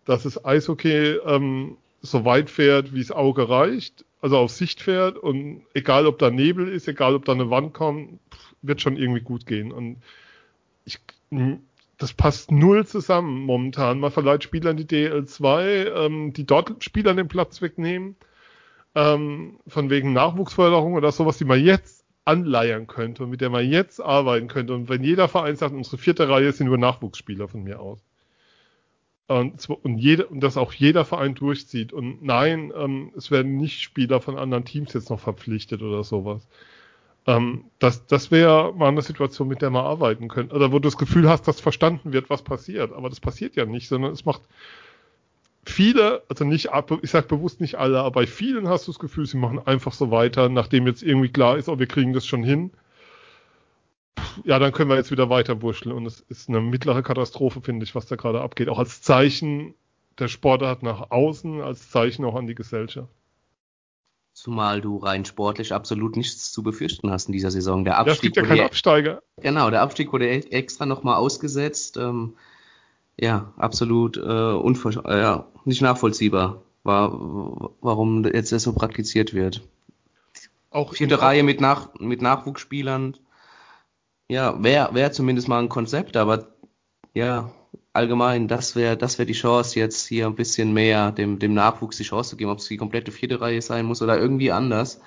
dass 0.07 0.25
das 0.25 0.45
Eishockey 0.45 1.19
ähm, 1.25 1.77
so 2.03 2.25
weit 2.25 2.51
fährt, 2.51 2.93
wie 2.95 3.01
das 3.01 3.13
Auge 3.13 3.49
reicht, 3.49 4.05
also 4.21 4.39
auf 4.39 4.51
Sicht 4.51 4.83
fährt 4.83 5.19
und 5.19 5.63
egal 5.73 6.09
ob 6.09 6.19
da 6.19 6.29
Nebel 6.29 6.67
ist, 6.67 6.89
egal 6.89 7.15
ob 7.15 7.27
da 7.27 7.33
eine 7.35 7.51
Wand 7.51 7.75
kommt, 7.75 8.19
wird 8.63 8.81
schon 8.81 8.97
irgendwie 8.97 9.21
gut 9.21 9.47
gehen. 9.47 9.71
Und 9.71 9.99
ich, 10.85 10.99
das 11.97 12.13
passt 12.13 12.51
null 12.51 12.87
zusammen 12.87 13.39
momentan. 13.43 14.01
Man 14.01 14.11
verleiht 14.11 14.43
Spielern 14.43 14.77
die 14.77 14.85
DL2, 14.85 15.95
ähm, 15.95 16.33
die 16.33 16.45
dort 16.45 16.83
Spielern 16.83 17.19
den 17.19 17.29
Platz 17.29 17.63
wegnehmen, 17.63 18.17
ähm, 18.99 19.61
von 19.69 19.91
wegen 19.91 20.13
Nachwuchsförderung 20.13 20.95
oder 20.95 21.13
sowas, 21.13 21.39
die 21.39 21.45
man 21.45 21.63
jetzt 21.63 22.05
anleiern 22.25 22.89
könnte 22.89 23.23
und 23.23 23.31
mit 23.31 23.41
der 23.41 23.49
man 23.49 23.65
jetzt 23.65 24.01
arbeiten 24.01 24.49
könnte. 24.49 24.75
Und 24.75 24.89
wenn 24.89 25.05
jeder 25.05 25.29
Verein 25.29 25.55
sagt, 25.55 25.73
unsere 25.73 25.99
vierte 25.99 26.29
Reihe 26.29 26.53
sind 26.53 26.67
nur 26.67 26.79
Nachwuchsspieler 26.79 27.47
von 27.47 27.63
mir 27.63 27.81
aus. 27.81 28.01
Und, 29.29 29.69
und, 29.71 29.99
jede, 29.99 30.27
und 30.27 30.41
das 30.41 30.57
auch 30.57 30.73
jeder 30.73 31.05
Verein 31.05 31.35
durchzieht. 31.35 31.93
Und 31.93 32.25
nein, 32.25 32.73
ähm, 32.77 33.13
es 33.17 33.31
werden 33.31 33.57
nicht 33.57 33.83
Spieler 33.83 34.21
von 34.21 34.37
anderen 34.37 34.65
Teams 34.65 34.93
jetzt 34.95 35.11
noch 35.11 35.21
verpflichtet 35.21 35.83
oder 35.83 36.03
sowas. 36.03 36.49
Ähm, 37.27 37.67
das 37.79 38.07
das 38.07 38.31
wäre 38.31 38.73
mal 38.75 38.89
eine 38.89 39.03
Situation, 39.03 39.47
mit 39.49 39.63
der 39.63 39.71
man 39.71 39.85
arbeiten 39.85 40.29
könnte. 40.29 40.57
Oder 40.57 40.73
wo 40.73 40.79
du 40.79 40.89
das 40.89 40.97
Gefühl 40.97 41.29
hast, 41.29 41.47
dass 41.47 41.61
verstanden 41.61 42.13
wird, 42.13 42.31
was 42.31 42.43
passiert. 42.43 42.93
Aber 42.93 43.11
das 43.11 43.21
passiert 43.21 43.55
ja 43.55 43.65
nicht, 43.65 43.89
sondern 43.89 44.13
es 44.13 44.25
macht 44.25 44.43
viele, 45.69 46.23
also 46.29 46.45
nicht, 46.45 46.71
ich 47.03 47.11
sage 47.11 47.27
bewusst 47.27 47.61
nicht 47.61 47.77
alle, 47.77 48.01
aber 48.01 48.11
bei 48.11 48.27
vielen 48.27 48.69
hast 48.69 48.87
du 48.87 48.93
das 48.93 48.99
Gefühl, 48.99 49.27
sie 49.27 49.37
machen 49.37 49.59
einfach 49.67 49.93
so 49.93 50.11
weiter, 50.11 50.49
nachdem 50.49 50.87
jetzt 50.87 51.03
irgendwie 51.03 51.31
klar 51.31 51.57
ist, 51.57 51.69
oh, 51.69 51.79
wir 51.79 51.87
kriegen 51.87 52.13
das 52.13 52.27
schon 52.27 52.43
hin. 52.43 52.71
Ja, 54.45 54.59
dann 54.59 54.73
können 54.73 54.91
wir 54.91 54.97
jetzt 54.97 55.11
wieder 55.11 55.31
weiter 55.31 55.63
wurschteln. 55.63 55.95
Und 55.95 56.07
es 56.07 56.21
ist 56.21 56.49
eine 56.49 56.61
mittlere 56.61 57.03
Katastrophe, 57.03 57.61
finde 57.61 57.85
ich, 57.85 57.95
was 57.95 58.07
da 58.07 58.17
gerade 58.17 58.41
abgeht. 58.41 58.69
Auch 58.69 58.79
als 58.79 59.03
Zeichen 59.03 59.75
der 60.19 60.29
Sportart 60.29 60.83
nach 60.83 61.11
außen, 61.11 61.61
als 61.61 61.91
Zeichen 61.91 62.25
auch 62.25 62.35
an 62.35 62.47
die 62.47 62.55
Gesellschaft. 62.55 63.09
Zumal 64.33 64.81
du 64.81 64.99
rein 64.99 65.25
sportlich 65.25 65.73
absolut 65.73 66.17
nichts 66.17 66.53
zu 66.53 66.63
befürchten 66.63 67.11
hast 67.11 67.27
in 67.27 67.33
dieser 67.33 67.51
Saison. 67.51 67.85
Der 67.85 67.99
Abstieg 67.99 68.07
ja, 68.09 68.15
es 68.15 68.21
gibt 68.21 68.37
ja 68.37 68.43
keinen 68.43 68.67
Absteiger. 68.67 69.23
Genau, 69.41 69.71
der 69.71 69.83
Abstieg 69.83 70.13
wurde 70.13 70.29
e- 70.29 70.51
extra 70.51 70.87
nochmal 70.87 71.17
ausgesetzt. 71.17 71.97
Ähm, 71.97 72.37
ja, 73.21 73.53
absolut 73.57 74.17
äh, 74.17 74.21
unver 74.21 75.05
äh, 75.07 75.21
ja, 75.21 75.47
nicht 75.65 75.83
nachvollziehbar, 75.83 76.63
war, 76.85 77.13
warum 77.81 78.25
jetzt 78.25 78.53
das 78.53 78.63
so 78.63 78.73
praktiziert 78.73 79.35
wird. 79.35 79.63
Auch 80.71 80.95
vierte 80.95 81.21
Reihe 81.21 81.43
mit, 81.43 81.61
Nach 81.61 81.95
mit 81.99 82.23
Nachwuchsspielern. 82.23 83.17
Ja, 84.29 84.63
wäre 84.63 84.95
wär 84.95 85.13
zumindest 85.13 85.49
mal 85.49 85.61
ein 85.61 85.71
Konzept, 85.71 86.17
aber 86.17 86.49
ja, 87.15 87.51
allgemein, 87.93 88.47
das 88.47 88.77
wäre 88.77 88.97
das 88.97 89.19
wäre 89.19 89.27
die 89.27 89.33
Chance, 89.33 89.79
jetzt 89.79 90.07
hier 90.07 90.27
ein 90.27 90.35
bisschen 90.35 90.73
mehr 90.73 91.11
dem, 91.11 91.39
dem 91.39 91.55
Nachwuchs 91.55 91.97
die 91.97 92.05
Chance 92.05 92.31
zu 92.31 92.37
geben, 92.37 92.51
ob 92.51 92.59
es 92.59 92.69
die 92.69 92.77
komplette 92.77 93.11
vierte 93.11 93.41
Reihe 93.41 93.63
sein 93.63 93.87
muss 93.87 94.03
oder 94.03 94.19
irgendwie 94.19 94.53
anders. 94.53 95.01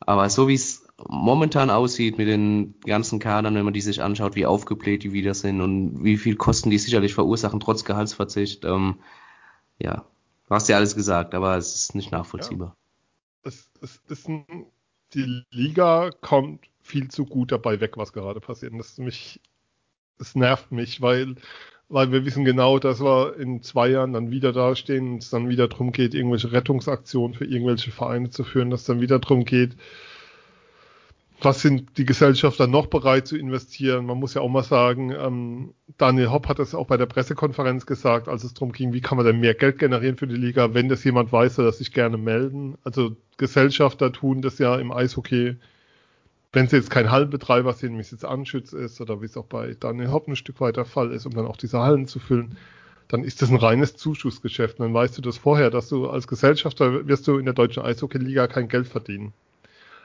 Aber 0.00 0.30
so 0.30 0.48
wie 0.48 0.54
es 0.54 0.87
momentan 1.06 1.70
aussieht 1.70 2.18
mit 2.18 2.28
den 2.28 2.74
ganzen 2.80 3.18
Kadern, 3.18 3.54
wenn 3.54 3.64
man 3.64 3.74
die 3.74 3.80
sich 3.80 4.02
anschaut, 4.02 4.34
wie 4.34 4.46
aufgebläht 4.46 5.04
die 5.04 5.12
wieder 5.12 5.34
sind 5.34 5.60
und 5.60 6.02
wie 6.02 6.16
viel 6.16 6.36
Kosten 6.36 6.70
die 6.70 6.78
sicherlich 6.78 7.14
verursachen, 7.14 7.60
trotz 7.60 7.84
Gehaltsverzicht, 7.84 8.64
ähm, 8.64 8.96
ja, 9.78 10.04
du 10.48 10.54
hast 10.54 10.68
ja 10.68 10.76
alles 10.76 10.96
gesagt, 10.96 11.34
aber 11.34 11.56
es 11.56 11.74
ist 11.74 11.94
nicht 11.94 12.10
nachvollziehbar. 12.10 12.68
Ja. 12.68 13.50
Es, 13.50 13.70
es 13.80 14.00
ist 14.08 14.28
ein 14.28 14.66
die 15.14 15.42
Liga 15.50 16.10
kommt 16.20 16.66
viel 16.82 17.08
zu 17.08 17.24
gut 17.24 17.52
dabei 17.52 17.80
weg, 17.80 17.96
was 17.96 18.12
gerade 18.12 18.40
passiert. 18.40 18.72
Das 18.76 18.98
mich, 18.98 19.40
das 20.18 20.34
nervt 20.34 20.72
mich, 20.72 21.00
weil, 21.00 21.36
weil 21.88 22.12
wir 22.12 22.24
wissen 22.24 22.44
genau, 22.44 22.78
dass 22.78 23.00
wir 23.00 23.36
in 23.36 23.62
zwei 23.62 23.88
Jahren 23.88 24.12
dann 24.12 24.30
wieder 24.30 24.52
dastehen 24.52 25.14
und 25.14 25.22
es 25.22 25.30
dann 25.30 25.48
wieder 25.48 25.68
darum 25.68 25.92
geht, 25.92 26.14
irgendwelche 26.14 26.52
Rettungsaktionen 26.52 27.34
für 27.34 27.44
irgendwelche 27.44 27.90
Vereine 27.90 28.30
zu 28.30 28.44
führen, 28.44 28.70
dass 28.70 28.80
es 28.80 28.86
dann 28.86 29.00
wieder 29.00 29.18
darum 29.18 29.44
geht, 29.44 29.76
was 31.40 31.62
sind 31.62 31.96
die 31.98 32.04
Gesellschafter 32.04 32.66
noch 32.66 32.86
bereit 32.86 33.28
zu 33.28 33.36
investieren? 33.36 34.06
Man 34.06 34.18
muss 34.18 34.34
ja 34.34 34.42
auch 34.42 34.48
mal 34.48 34.64
sagen, 34.64 35.12
ähm, 35.12 35.74
Daniel 35.96 36.30
Hopp 36.30 36.48
hat 36.48 36.58
das 36.58 36.74
auch 36.74 36.86
bei 36.86 36.96
der 36.96 37.06
Pressekonferenz 37.06 37.86
gesagt, 37.86 38.28
als 38.28 38.42
es 38.42 38.54
darum 38.54 38.72
ging, 38.72 38.92
wie 38.92 39.00
kann 39.00 39.16
man 39.16 39.26
denn 39.26 39.38
mehr 39.38 39.54
Geld 39.54 39.78
generieren 39.78 40.16
für 40.16 40.26
die 40.26 40.36
Liga, 40.36 40.74
wenn 40.74 40.88
das 40.88 41.04
jemand 41.04 41.32
weiß, 41.32 41.56
soll 41.56 41.66
er 41.66 41.72
sich 41.72 41.92
gerne 41.92 42.18
melden. 42.18 42.76
Also 42.82 43.16
Gesellschafter 43.36 44.12
tun 44.12 44.42
das 44.42 44.58
ja 44.58 44.76
im 44.76 44.90
Eishockey, 44.90 45.56
wenn 46.52 46.66
sie 46.66 46.76
jetzt 46.76 46.90
kein 46.90 47.10
Hallenbetreiber 47.10 47.72
sind, 47.72 47.96
wie 47.96 48.00
es 48.00 48.10
jetzt 48.10 48.24
Anschütz 48.24 48.72
ist 48.72 49.00
oder 49.00 49.20
wie 49.20 49.26
es 49.26 49.36
auch 49.36 49.46
bei 49.46 49.76
Daniel 49.78 50.10
Hopp 50.10 50.26
ein 50.26 50.36
Stück 50.36 50.60
weit 50.60 50.76
der 50.76 50.86
Fall 50.86 51.12
ist, 51.12 51.24
um 51.24 51.34
dann 51.34 51.46
auch 51.46 51.56
diese 51.56 51.78
Hallen 51.78 52.08
zu 52.08 52.18
füllen, 52.18 52.56
dann 53.06 53.22
ist 53.22 53.42
das 53.42 53.50
ein 53.50 53.56
reines 53.56 53.96
Zuschussgeschäft. 53.96 54.80
Und 54.80 54.86
dann 54.86 54.94
weißt 54.94 55.16
du 55.16 55.22
das 55.22 55.38
vorher, 55.38 55.70
dass 55.70 55.88
du 55.88 56.08
als 56.08 56.26
Gesellschafter 56.26 57.06
wirst 57.06 57.28
du 57.28 57.38
in 57.38 57.44
der 57.44 57.54
deutschen 57.54 57.84
Eishockey-Liga 57.84 58.48
kein 58.48 58.68
Geld 58.68 58.88
verdienen. 58.88 59.32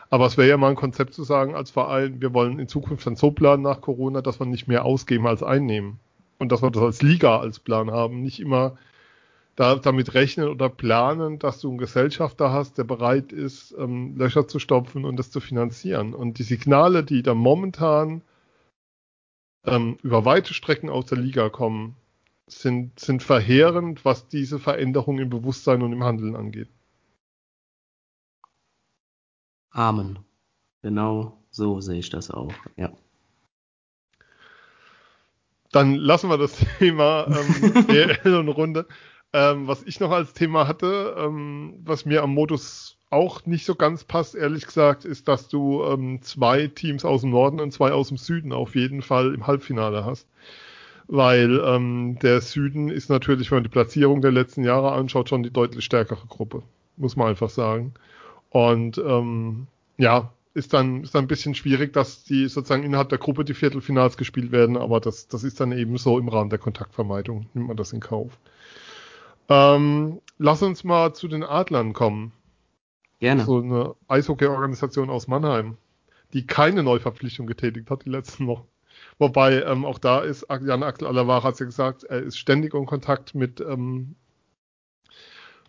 Aber 0.10 0.26
es 0.26 0.38
wäre 0.38 0.50
ja 0.50 0.58
mal 0.58 0.70
ein 0.70 0.76
Konzept 0.76 1.14
zu 1.14 1.24
sagen 1.24 1.56
als 1.56 1.72
Verein, 1.72 2.22
wir 2.22 2.34
wollen 2.34 2.60
in 2.60 2.68
Zukunft 2.68 3.06
dann 3.08 3.16
so 3.16 3.32
planen 3.32 3.64
nach 3.64 3.82
Corona, 3.82 4.22
dass 4.22 4.40
wir 4.40 4.46
nicht 4.46 4.68
mehr 4.68 4.86
ausgeben 4.86 5.28
als 5.28 5.44
einnehmen. 5.44 6.00
Und 6.40 6.52
dass 6.52 6.62
wir 6.62 6.72
das 6.72 6.84
als 6.84 7.02
Liga 7.02 7.40
als 7.40 7.60
Plan 7.60 7.92
haben, 7.92 8.22
nicht 8.22 8.40
immer 8.40 8.78
da, 9.56 9.76
damit 9.76 10.14
rechnen 10.14 10.50
oder 10.50 10.70
planen, 10.70 11.40
dass 11.40 11.60
du 11.60 11.70
einen 11.70 11.78
Gesellschafter 11.78 12.52
hast, 12.52 12.78
der 12.78 12.84
bereit 12.84 13.32
ist, 13.32 13.74
ähm, 13.78 14.18
Löcher 14.18 14.48
zu 14.48 14.60
stopfen 14.60 15.06
und 15.06 15.18
das 15.18 15.32
zu 15.32 15.40
finanzieren. 15.40 16.14
Und 16.14 16.40
die 16.40 16.44
Signale, 16.44 17.04
die 17.04 17.24
da 17.24 17.34
momentan 17.34 18.22
ähm, 19.66 19.98
über 20.04 20.26
weite 20.26 20.54
Strecken 20.54 20.90
aus 20.90 21.06
der 21.06 21.20
Liga 21.20 21.50
kommen, 21.50 21.96
sind, 22.48 23.00
sind 23.00 23.24
verheerend, 23.24 24.06
was 24.06 24.28
diese 24.28 24.60
Veränderung 24.60 25.20
im 25.20 25.30
Bewusstsein 25.30 25.82
und 25.82 25.94
im 25.94 26.04
Handeln 26.04 26.36
angeht. 26.36 26.70
Amen. 29.74 30.20
Genau 30.82 31.38
so 31.54 31.82
sehe 31.82 32.00
ich 32.00 32.10
das 32.10 32.32
auch, 32.32 32.52
ja. 32.76 32.92
Dann 35.72 35.96
lassen 35.96 36.30
wir 36.30 36.38
das 36.38 36.54
Thema 36.80 37.28
ähm, 37.28 37.88
DL 37.88 38.36
und 38.36 38.50
Runde. 38.50 38.88
Ähm, 39.34 39.68
was 39.68 39.84
ich 39.84 40.00
noch 40.00 40.12
als 40.12 40.34
Thema 40.34 40.68
hatte, 40.68 41.16
ähm, 41.18 41.76
was 41.84 42.06
mir 42.06 42.22
am 42.22 42.34
Modus 42.34 42.98
auch 43.10 43.46
nicht 43.46 43.66
so 43.66 43.76
ganz 43.76 44.04
passt, 44.04 44.36
ehrlich 44.36 44.66
gesagt, 44.66 45.06
ist, 45.06 45.28
dass 45.28 45.48
du 45.48 45.84
ähm, 45.84 46.22
zwei 46.22 46.68
Teams 46.68 47.06
aus 47.06 47.22
dem 47.22 47.30
Norden 47.30 47.60
und 47.60 47.72
zwei 47.72 47.92
aus 47.92 48.10
dem 48.10 48.18
Süden 48.18 48.52
auf 48.52 48.76
jeden 48.76 49.02
Fall 49.02 49.34
im 49.34 49.46
Halbfinale 49.46 50.06
hast. 50.06 50.28
Weil 51.08 51.62
ähm, 51.64 52.18
der 52.22 52.42
Süden 52.42 52.90
ist 52.90 53.10
natürlich, 53.10 53.52
wenn 53.52 53.58
man 53.58 53.64
die 53.64 53.70
Platzierung 53.70 54.22
der 54.22 54.32
letzten 54.32 54.64
Jahre 54.64 54.94
anschaut, 54.94 55.30
schon 55.30 55.44
die 55.44 55.52
deutlich 55.52 55.86
stärkere 55.86 56.26
Gruppe. 56.28 56.64
Muss 56.98 57.16
man 57.16 57.28
einfach 57.28 57.50
sagen. 57.50 57.94
Und 58.54 59.00
ähm, 59.00 59.66
ja, 59.98 60.32
ist 60.54 60.74
dann, 60.74 61.02
ist 61.02 61.16
dann 61.16 61.26
ein 61.26 61.28
bisschen 61.28 61.56
schwierig, 61.56 61.92
dass 61.94 62.24
die 62.24 62.48
sozusagen 62.48 62.84
innerhalb 62.84 63.10
der 63.10 63.18
Gruppe 63.18 63.44
die 63.44 63.56
Viertelfinals 63.56 64.16
gespielt 64.16 64.52
werden, 64.52 64.78
aber 64.78 65.00
das, 65.00 65.28
das 65.28 65.44
ist 65.44 65.60
dann 65.60 65.72
eben 65.72 65.98
so 65.98 66.20
im 66.20 66.30
Rahmen 66.30 66.52
der 66.52 66.60
Kontaktvermeidung, 66.60 67.48
nimmt 67.56 67.68
man 67.68 67.78
das 67.78 67.94
in 67.94 68.00
Kauf. 68.00 68.38
Ähm, 69.50 70.22
lass 70.38 70.62
uns 70.62 70.84
mal 70.84 71.14
zu 71.14 71.28
den 71.28 71.44
Adlern 71.44 71.94
kommen. 71.94 72.32
Gerne. 73.20 73.44
So 73.44 73.58
eine 73.58 73.96
Eishockey-Organisation 74.08 75.10
aus 75.10 75.28
Mannheim, 75.28 75.78
die 76.34 76.46
keine 76.46 76.84
Neuverpflichtung 76.84 77.48
getätigt 77.48 77.90
hat, 77.90 78.06
die 78.06 78.12
letzten 78.12 78.46
Wochen. 78.46 78.68
Wobei 79.18 79.64
ähm, 79.64 79.84
auch 79.84 79.98
da 79.98 80.20
ist, 80.20 80.46
Jan 80.62 80.84
Axel 80.84 81.08
Alavara 81.08 81.48
hat 81.48 81.60
ja 81.60 81.66
gesagt, 81.66 82.04
er 82.04 82.22
ist 82.22 82.38
ständig 82.38 82.76
in 82.76 82.86
Kontakt 82.86 83.34
mit 83.34 83.62
ähm, 83.62 84.16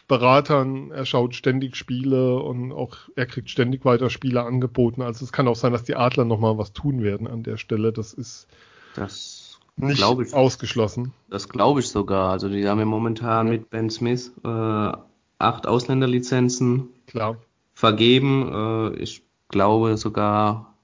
Beratern, 0.06 0.90
er 0.90 1.06
schaut 1.06 1.34
ständig 1.34 1.76
Spiele 1.76 2.36
und 2.36 2.72
auch 2.72 2.96
er 3.16 3.26
kriegt 3.26 3.50
ständig 3.50 3.84
weiter 3.84 4.10
Spiele 4.10 4.42
angeboten. 4.42 5.02
Also 5.02 5.24
es 5.24 5.32
kann 5.32 5.48
auch 5.48 5.56
sein, 5.56 5.72
dass 5.72 5.84
die 5.84 5.96
Adler 5.96 6.24
nochmal 6.24 6.58
was 6.58 6.72
tun 6.72 7.02
werden 7.02 7.26
an 7.26 7.42
der 7.42 7.56
Stelle. 7.56 7.92
Das 7.92 8.12
ist 8.12 8.46
das 8.94 9.58
nicht 9.76 9.98
ich, 10.00 10.34
ausgeschlossen. 10.34 11.12
Das 11.30 11.48
glaube 11.48 11.80
ich 11.80 11.88
sogar. 11.88 12.30
Also 12.30 12.48
die 12.48 12.68
haben 12.68 12.78
ja 12.78 12.84
momentan 12.84 13.48
mit 13.48 13.70
Ben 13.70 13.88
Smith 13.88 14.32
äh, 14.44 14.92
acht 15.38 15.66
Ausländerlizenzen 15.66 16.90
Klar. 17.06 17.36
vergeben. 17.72 18.50
Äh, 18.52 19.02
ich 19.02 19.22
glaube 19.48 19.96
sogar, 19.96 20.74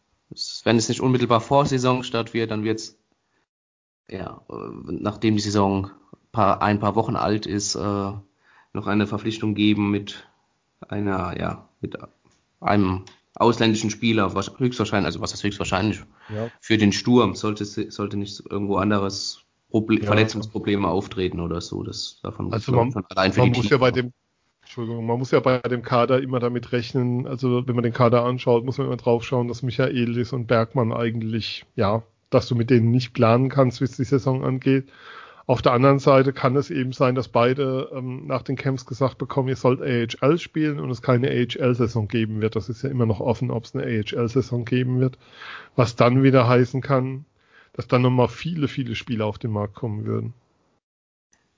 wenn 0.64 0.76
es 0.76 0.88
nicht 0.88 1.00
unmittelbar 1.00 1.40
vor 1.40 1.66
Saison 1.66 2.02
statt 2.02 2.32
wird, 2.32 2.50
dann 2.50 2.64
wird 2.64 2.78
es 2.78 2.98
ja, 4.10 4.42
äh, 4.48 4.54
nachdem 4.84 5.36
die 5.36 5.42
Saison 5.42 5.90
ein 6.32 6.80
paar 6.80 6.94
Wochen 6.94 7.16
alt 7.16 7.46
ist, 7.46 7.74
äh, 7.74 8.12
noch 8.72 8.86
eine 8.86 9.06
Verpflichtung 9.06 9.54
geben 9.54 9.90
mit 9.90 10.28
einer, 10.88 11.38
ja, 11.38 11.68
mit 11.80 11.98
einem 12.60 13.04
ausländischen 13.34 13.90
Spieler, 13.90 14.32
höchstwahrscheinlich, 14.58 15.06
also 15.06 15.20
was 15.20 15.32
ist 15.32 15.42
höchstwahrscheinlich 15.42 16.02
ja. 16.34 16.50
für 16.60 16.78
den 16.78 16.92
Sturm, 16.92 17.34
sollte, 17.34 17.64
sollte 17.64 18.16
nicht 18.16 18.42
irgendwo 18.50 18.76
anderes 18.76 19.44
Problem, 19.70 20.00
ja. 20.00 20.06
Verletzungsprobleme 20.06 20.88
auftreten 20.88 21.40
oder 21.40 21.60
so. 21.60 21.82
Das 21.82 22.20
davon 22.22 22.52
also 22.52 22.72
man, 22.72 22.90
man 22.90 23.04
allein 23.08 23.32
für 23.32 23.40
man 23.40 23.50
muss 23.50 23.70
ja 23.70 23.78
bei 23.78 23.90
dem 23.90 24.12
Entschuldigung, 24.62 25.06
man 25.06 25.18
muss 25.18 25.30
ja 25.30 25.40
bei 25.40 25.58
dem 25.60 25.82
Kader 25.82 26.22
immer 26.22 26.38
damit 26.38 26.70
rechnen, 26.72 27.26
also 27.26 27.66
wenn 27.66 27.74
man 27.74 27.82
den 27.82 27.92
Kader 27.92 28.24
anschaut, 28.24 28.64
muss 28.64 28.78
man 28.78 28.86
immer 28.86 28.96
drauf 28.96 29.24
schauen, 29.24 29.48
dass 29.48 29.62
Michaelis 29.62 30.32
und 30.32 30.46
Bergmann 30.46 30.92
eigentlich, 30.92 31.66
ja, 31.76 32.02
dass 32.30 32.46
du 32.46 32.54
mit 32.54 32.70
denen 32.70 32.90
nicht 32.90 33.12
planen 33.12 33.48
kannst, 33.48 33.80
wie 33.80 33.84
es 33.84 33.96
die 33.96 34.04
Saison 34.04 34.44
angeht. 34.44 34.88
Auf 35.50 35.62
der 35.62 35.72
anderen 35.72 35.98
Seite 35.98 36.32
kann 36.32 36.54
es 36.54 36.70
eben 36.70 36.92
sein, 36.92 37.16
dass 37.16 37.26
beide 37.26 37.90
ähm, 37.92 38.24
nach 38.28 38.42
den 38.42 38.54
Camps 38.54 38.86
gesagt 38.86 39.18
bekommen, 39.18 39.48
ihr 39.48 39.56
sollt 39.56 39.82
AHL 39.82 40.38
spielen 40.38 40.78
und 40.78 40.90
es 40.90 41.02
keine 41.02 41.28
AHL-Saison 41.28 42.06
geben 42.06 42.40
wird. 42.40 42.54
Das 42.54 42.68
ist 42.68 42.82
ja 42.82 42.88
immer 42.88 43.04
noch 43.04 43.18
offen, 43.18 43.50
ob 43.50 43.64
es 43.64 43.74
eine 43.74 43.82
AHL-Saison 43.82 44.64
geben 44.64 45.00
wird. 45.00 45.18
Was 45.74 45.96
dann 45.96 46.22
wieder 46.22 46.46
heißen 46.46 46.82
kann, 46.82 47.24
dass 47.72 47.88
dann 47.88 48.02
nochmal 48.02 48.28
viele, 48.28 48.68
viele 48.68 48.94
Spieler 48.94 49.26
auf 49.26 49.38
den 49.38 49.50
Markt 49.50 49.74
kommen 49.74 50.06
würden. 50.06 50.34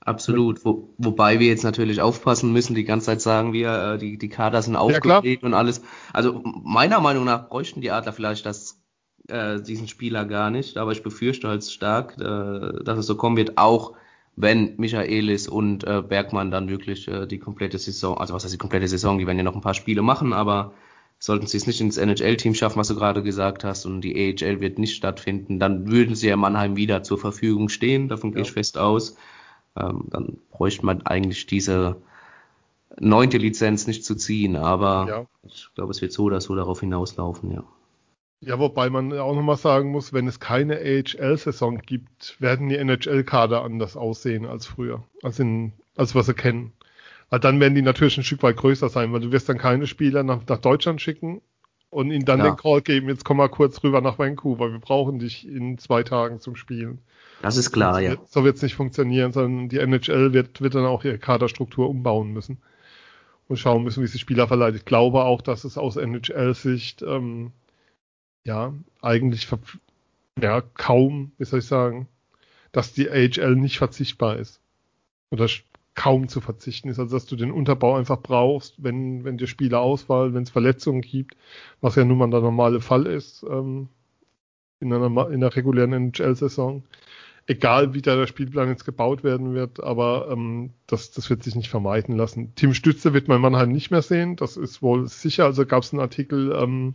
Absolut, 0.01 0.65
Wo, 0.65 0.89
wobei 0.97 1.39
wir 1.39 1.49
jetzt 1.49 1.63
natürlich 1.63 2.01
aufpassen 2.01 2.51
müssen, 2.51 2.75
die 2.75 2.85
ganze 2.85 3.05
Zeit 3.05 3.21
sagen 3.21 3.53
wir, 3.53 3.93
äh, 3.93 3.99
die, 3.99 4.17
die 4.17 4.31
Kader 4.31 4.63
sind 4.63 4.75
aufgelegt 4.75 5.43
ja, 5.43 5.47
und 5.47 5.53
alles. 5.53 5.83
Also 6.15 6.41
meiner 6.43 7.01
Meinung 7.01 7.27
nach 7.27 7.51
bräuchten 7.51 7.83
die 7.83 7.91
Adler 7.91 8.15
vielleicht 8.15 8.47
das 8.47 8.82
äh, 9.29 9.61
diesen 9.61 9.89
Spieler 9.89 10.25
gar 10.25 10.51
nicht, 10.51 10.77
aber 10.77 10.93
ich 10.93 11.03
befürchte 11.03 11.49
halt 11.49 11.65
stark, 11.65 12.17
äh, 12.19 12.85
dass 12.85 12.99
es 12.99 13.07
so 13.07 13.17
kommen 13.17 13.37
wird, 13.37 13.59
auch 13.59 13.95
wenn 14.37 14.75
Michaelis 14.77 15.49
und 15.49 15.85
äh, 15.85 16.03
Bergmann 16.03 16.51
dann 16.51 16.69
wirklich 16.69 17.07
äh, 17.09 17.27
die 17.27 17.39
komplette 17.39 17.79
Saison, 17.79 18.19
also 18.19 18.35
was 18.35 18.45
heißt 18.45 18.55
die 18.55 18.59
komplette 18.59 18.89
Saison, 18.89 19.19
die 19.19 19.27
werden 19.27 19.39
ja 19.39 19.45
noch 19.45 19.55
ein 19.55 19.61
paar 19.61 19.75
Spiele 19.75 20.03
machen, 20.03 20.33
aber 20.33 20.73
sollten 21.19 21.47
sie 21.47 21.57
es 21.57 21.67
nicht 21.67 21.81
ins 21.81 21.99
NHL-Team 21.99 22.55
schaffen, 22.55 22.79
was 22.79 22.89
du 22.89 22.97
gerade 22.97 23.23
gesagt 23.23 23.63
hast, 23.63 23.87
und 23.87 24.01
die 24.01 24.15
AHL 24.15 24.61
wird 24.61 24.79
nicht 24.79 24.97
stattfinden, 24.97 25.61
dann 25.61 25.89
würden 25.91 26.17
sie 26.17 26.29
ja 26.29 26.37
Mannheim 26.37 26.77
wieder 26.77 27.03
zur 27.03 27.19
Verfügung 27.19 27.69
stehen, 27.69 28.09
davon 28.09 28.31
ja. 28.31 28.35
gehe 28.35 28.43
ich 28.43 28.53
fest 28.53 28.79
aus. 28.79 29.17
Ähm, 29.77 30.07
dann 30.11 30.39
bräuchte 30.51 30.85
man 30.85 31.03
eigentlich 31.07 31.47
diese 31.47 31.97
neunte 32.99 33.39
Lizenz 33.39 33.87
nicht 33.87 34.05
zu 34.05 34.15
ziehen, 34.17 34.57
aber 34.57 35.07
ja. 35.09 35.27
ich 35.45 35.69
glaube, 35.75 35.93
es 35.93 36.03
wird 36.03 36.13
so 36.13 36.25
oder 36.25 36.41
so 36.41 36.55
darauf 36.55 36.81
hinauslaufen, 36.81 37.53
ja. 37.53 37.65
Ja, 38.45 38.59
wobei 38.59 38.91
man 38.91 39.17
auch 39.17 39.37
nochmal 39.37 39.57
sagen 39.57 39.93
muss, 39.93 40.13
wenn 40.13 40.27
es 40.27 40.41
keine 40.41 40.79
AHL-Saison 40.79 41.79
gibt, 41.79 42.37
werden 42.41 42.69
die 42.69 42.77
NHL-Kader 42.77 43.63
anders 43.63 43.97
aussehen 43.97 44.47
als 44.47 44.67
früher, 44.67 45.05
als, 45.23 45.39
in, 45.39 45.73
als 45.97 46.17
was 46.17 46.27
sie 46.27 46.35
kennen. 46.35 46.73
Weil 47.31 47.39
dann 47.39 47.61
werden 47.61 47.77
die 47.77 47.83
natürlich 47.83 48.19
ein 48.19 48.25
Stück 48.25 48.43
weit 48.43 48.57
größer 48.57 48.89
sein, 48.89 49.13
weil 49.13 49.21
du 49.21 49.31
wirst 49.31 49.49
dann 49.49 49.59
keine 49.59 49.87
Spieler 49.87 50.25
nach, 50.25 50.41
nach 50.49 50.59
Deutschland 50.59 51.01
schicken 51.01 51.41
und 51.89 52.11
ihnen 52.11 52.25
dann 52.25 52.41
ja. 52.41 52.51
den 52.51 52.57
Call 52.57 52.83
geben, 52.83 53.09
jetzt 53.09 53.25
komm 53.25 53.37
mal 53.37 53.49
kurz 53.49 53.81
rüber 53.85 54.01
nach 54.01 54.19
Vancouver, 54.19 54.73
wir 54.73 54.81
brauchen 54.81 55.21
dich 55.21 55.47
in 55.47 55.79
zwei 55.79 56.03
Tagen 56.03 56.41
zum 56.41 56.57
Spielen. 56.57 56.99
Das 57.43 57.57
ist 57.57 57.71
klar, 57.71 57.93
das 57.93 58.03
ja. 58.03 58.11
Wird, 58.11 58.29
so 58.29 58.43
wird 58.43 58.57
es 58.57 58.63
nicht 58.63 58.75
funktionieren, 58.75 59.33
sondern 59.33 59.69
die 59.69 59.79
NHL 59.79 60.33
wird, 60.33 60.61
wird 60.61 60.75
dann 60.75 60.85
auch 60.85 61.05
ihre 61.05 61.19
Kaderstruktur 61.19 61.89
umbauen 61.89 62.33
müssen 62.33 62.59
und 63.47 63.59
schauen 63.59 63.85
müssen, 63.85 64.03
wie 64.03 64.09
sie 64.09 64.19
Spieler 64.19 64.49
verleiht. 64.49 64.75
Ich 64.75 64.85
glaube 64.85 65.23
auch, 65.23 65.43
dass 65.43 65.63
es 65.63 65.79
aus 65.79 65.97
NHL-Sicht 65.97 67.03
ähm, 67.03 67.53
ja, 68.45 68.75
eigentlich 69.01 69.49
ja, 70.41 70.61
kaum, 70.61 71.33
wie 71.39 71.45
soll 71.45 71.61
ich 71.61 71.67
sagen, 71.67 72.09
dass 72.73 72.93
die 72.93 73.11
AHL 73.11 73.57
nicht 73.57 73.79
verzichtbar 73.79 74.37
ist. 74.39 74.61
Oder 75.31 75.49
kaum 75.95 76.29
zu 76.29 76.41
verzichten 76.41 76.89
ist. 76.89 76.99
Also 76.99 77.17
dass 77.17 77.27
du 77.27 77.37
den 77.37 77.51
Unterbau 77.53 77.97
einfach 77.97 78.21
brauchst, 78.21 78.83
wenn, 78.83 79.25
wenn 79.25 79.39
dir 79.39 79.47
Spieler 79.47 79.81
ausfallen, 79.81 80.35
wenn 80.35 80.43
es 80.43 80.51
Verletzungen 80.51 81.03
gibt, 81.03 81.37
was 81.81 81.97
ja 81.97 82.05
nun 82.05 82.19
mal 82.19 82.31
der 82.31 82.41
normale 82.41 82.81
Fall 82.81 83.07
ist 83.07 83.45
ähm, 83.49 83.89
in, 84.81 84.93
einer, 84.93 85.07
in 85.07 85.35
einer 85.35 85.55
regulären 85.55 85.93
NHL-Saison. 85.93 86.83
egal 87.47 87.93
wie 87.93 88.03
da 88.03 88.17
der 88.17 88.27
Spielplan 88.27 88.69
jetzt 88.69 88.85
gebaut 88.85 89.23
werden 89.23 89.55
wird, 89.55 89.83
aber 89.83 90.29
ähm, 90.31 90.71
das, 90.87 91.11
das 91.11 91.29
wird 91.29 91.43
sich 91.43 91.57
nicht 91.57 91.69
vermeiden 91.69 92.17
lassen. 92.17 92.55
Tim 92.55 92.73
Stütze 92.73 93.13
wird 93.13 93.29
man 93.29 93.37
in 93.37 93.43
Mannheim 93.43 93.71
nicht 93.71 93.91
mehr 93.91 94.03
sehen, 94.03 94.37
das 94.37 94.57
ist 94.57 94.81
wohl 94.81 95.09
sicher. 95.09 95.45
Also 95.45 95.67
gab 95.67 95.83
es 95.83 95.93
einen 95.93 96.01
Artikel 96.01 96.53
ähm, 96.53 96.95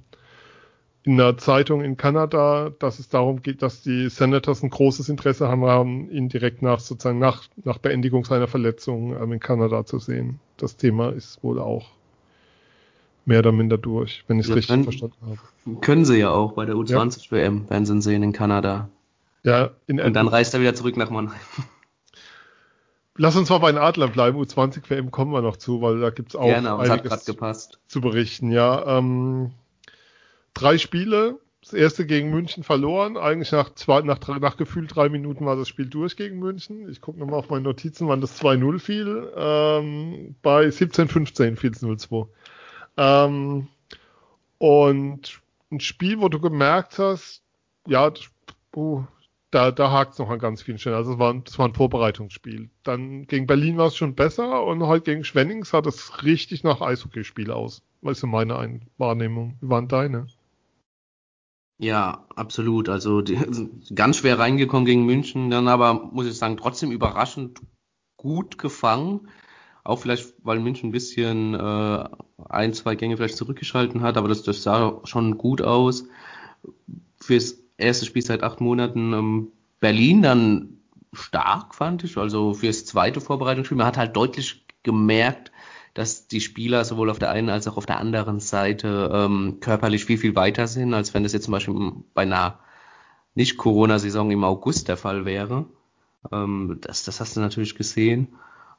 in 1.03 1.13
einer 1.19 1.37
Zeitung 1.37 1.81
in 1.83 1.95
Kanada, 1.95 2.71
dass 2.79 2.99
es 2.99 3.07
darum 3.07 3.41
geht, 3.41 3.61
dass 3.61 3.81
die 3.81 4.09
Senators 4.09 4.61
ein 4.61 4.69
großes 4.69 5.07
Interesse 5.09 5.47
haben, 5.47 5.63
haben 5.65 6.11
ihn 6.11 6.27
direkt 6.27 6.61
nach 6.61 6.79
sozusagen 6.79 7.19
nach, 7.19 7.43
nach 7.63 7.77
Beendigung 7.77 8.25
seiner 8.25 8.47
Verletzung 8.47 9.15
ähm, 9.15 9.31
in 9.33 9.39
Kanada 9.39 9.85
zu 9.85 9.99
sehen. 9.99 10.39
Das 10.57 10.75
Thema 10.75 11.13
ist 11.13 11.43
wohl 11.43 11.59
auch 11.59 11.91
mehr 13.25 13.39
oder 13.39 13.51
minder 13.51 13.77
durch, 13.77 14.23
wenn 14.27 14.39
ich 14.39 14.45
es 14.45 14.49
ja, 14.49 14.55
richtig 14.55 14.69
können, 14.69 14.83
verstanden 14.83 15.15
habe. 15.21 15.79
Können 15.81 16.05
sie 16.05 16.17
ja 16.17 16.31
auch 16.31 16.53
bei 16.53 16.65
der 16.65 16.75
U20 16.75 17.25
ja. 17.25 17.31
WM, 17.31 17.69
werden 17.69 17.85
sie 17.85 17.93
ihn 17.93 18.01
sehen 18.01 18.23
in 18.23 18.33
Kanada. 18.33 18.89
Ja, 19.43 19.71
in 19.85 19.99
Und 19.99 20.13
dann 20.13 20.27
reist 20.27 20.53
er 20.53 20.61
wieder 20.61 20.75
zurück 20.75 20.97
nach 20.97 21.09
Mannheim. 21.09 21.39
Lass 23.15 23.35
uns 23.35 23.49
mal 23.49 23.57
bei 23.57 23.71
den 23.71 23.79
Adlern 23.79 24.11
bleiben. 24.11 24.37
U20 24.39 24.89
WM 24.89 25.09
kommen 25.09 25.31
wir 25.31 25.41
noch 25.41 25.57
zu, 25.57 25.81
weil 25.81 25.99
da 25.99 26.09
gibt 26.11 26.29
es 26.29 26.35
auch 26.35 26.45
Gerne, 26.45 26.77
einiges 26.77 27.25
zu 27.87 28.01
berichten. 28.01 28.51
Ja, 28.51 28.97
ähm, 28.97 29.51
drei 30.61 30.77
Spiele. 30.77 31.39
Das 31.61 31.73
erste 31.73 32.05
gegen 32.05 32.29
München 32.29 32.63
verloren. 32.63 33.17
Eigentlich 33.17 33.51
nach, 33.51 33.73
zwei, 33.73 34.01
nach, 34.01 34.19
nach 34.39 34.57
gefühlt 34.57 34.95
drei 34.95 35.09
Minuten 35.09 35.45
war 35.45 35.55
das 35.55 35.67
Spiel 35.67 35.87
durch 35.87 36.15
gegen 36.15 36.39
München. 36.39 36.87
Ich 36.89 37.01
gucke 37.01 37.19
nochmal 37.19 37.39
auf 37.39 37.49
meine 37.49 37.63
Notizen, 37.63 38.07
wann 38.07 38.21
das 38.21 38.41
2-0 38.41 38.79
fiel. 38.79 39.31
Ähm, 39.35 40.35
bei 40.41 40.67
17-15 40.67 41.57
fiel 41.57 41.71
es 41.71 41.83
0-2. 41.83 42.27
Ähm, 42.97 43.67
und 44.59 45.41
ein 45.71 45.79
Spiel, 45.79 46.21
wo 46.21 46.29
du 46.29 46.39
gemerkt 46.39 46.99
hast, 46.99 47.41
ja, 47.85 48.11
uh, 48.75 49.03
da, 49.51 49.71
da 49.71 49.91
hakt 49.91 50.13
es 50.13 50.19
noch 50.19 50.29
an 50.29 50.39
ganz 50.39 50.61
vielen 50.61 50.77
Stellen. 50.77 50.95
Also 50.95 51.13
es 51.13 51.19
war, 51.19 51.33
das 51.33 51.57
war 51.57 51.67
ein 51.67 51.73
Vorbereitungsspiel. 51.73 52.69
Dann 52.83 53.27
gegen 53.27 53.47
Berlin 53.47 53.77
war 53.77 53.87
es 53.87 53.95
schon 53.95 54.15
besser 54.15 54.63
und 54.63 54.83
heute 54.83 55.11
gegen 55.11 55.23
Schwenning 55.23 55.63
sah 55.63 55.81
das 55.81 56.23
richtig 56.23 56.63
nach 56.63 56.81
Eishockeyspiel 56.81 57.51
aus. 57.51 57.81
Das 58.01 58.19
ist 58.19 58.23
meine 58.23 58.57
Ein 58.57 58.83
Wahrnehmung. 58.97 59.57
Wie 59.61 59.69
waren 59.69 59.87
deine? 59.87 60.27
Ja, 61.79 62.25
absolut. 62.35 62.89
Also 62.89 63.21
die, 63.21 63.35
ganz 63.95 64.17
schwer 64.17 64.39
reingekommen 64.39 64.85
gegen 64.85 65.05
München, 65.05 65.49
dann 65.49 65.67
aber, 65.67 65.93
muss 65.93 66.25
ich 66.27 66.37
sagen, 66.37 66.57
trotzdem 66.57 66.91
überraschend 66.91 67.61
gut 68.17 68.57
gefangen. 68.57 69.27
Auch 69.83 69.99
vielleicht, 69.99 70.33
weil 70.43 70.59
München 70.59 70.89
ein 70.89 70.91
bisschen 70.91 71.53
äh, 71.53 72.09
ein, 72.49 72.73
zwei 72.73 72.95
Gänge 72.95 73.15
vielleicht 73.15 73.37
zurückgeschalten 73.37 74.01
hat, 74.01 74.17
aber 74.17 74.27
das, 74.27 74.43
das 74.43 74.63
sah 74.63 74.99
schon 75.05 75.37
gut 75.37 75.61
aus. 75.61 76.05
Fürs 77.19 77.57
erste 77.77 78.05
Spiel 78.05 78.21
seit 78.23 78.43
acht 78.43 78.59
Monaten 78.59 79.13
ähm, 79.13 79.51
Berlin 79.79 80.21
dann 80.21 80.77
stark, 81.13 81.75
fand 81.75 82.03
ich. 82.03 82.17
Also 82.17 82.53
fürs 82.53 82.85
zweite 82.85 83.21
Vorbereitungsspiel. 83.21 83.77
Man 83.77 83.87
hat 83.87 83.97
halt 83.97 84.15
deutlich 84.15 84.65
gemerkt, 84.83 85.51
dass 85.97 86.27
die 86.27 86.41
Spieler 86.41 86.85
sowohl 86.85 87.09
auf 87.09 87.17
der 87.17 87.31
einen 87.31 87.49
als 87.49 87.67
auch 87.67 87.75
auf 87.75 87.87
der 87.87 87.97
anderen 87.97 88.39
Seite 88.39 89.09
ähm, 89.11 89.57
körperlich 89.61 90.05
viel, 90.05 90.19
viel 90.19 90.35
weiter 90.35 90.67
sind, 90.67 90.93
als 90.93 91.15
wenn 91.15 91.23
das 91.23 91.33
jetzt 91.33 91.45
zum 91.45 91.53
Beispiel 91.53 91.73
bei 92.13 92.21
einer 92.21 92.59
Nicht-Corona-Saison 93.33 94.29
im 94.29 94.43
August 94.43 94.89
der 94.89 94.97
Fall 94.97 95.25
wäre. 95.25 95.65
Ähm, 96.31 96.77
das, 96.81 97.03
das 97.03 97.19
hast 97.19 97.35
du 97.35 97.39
natürlich 97.39 97.73
gesehen. 97.73 98.27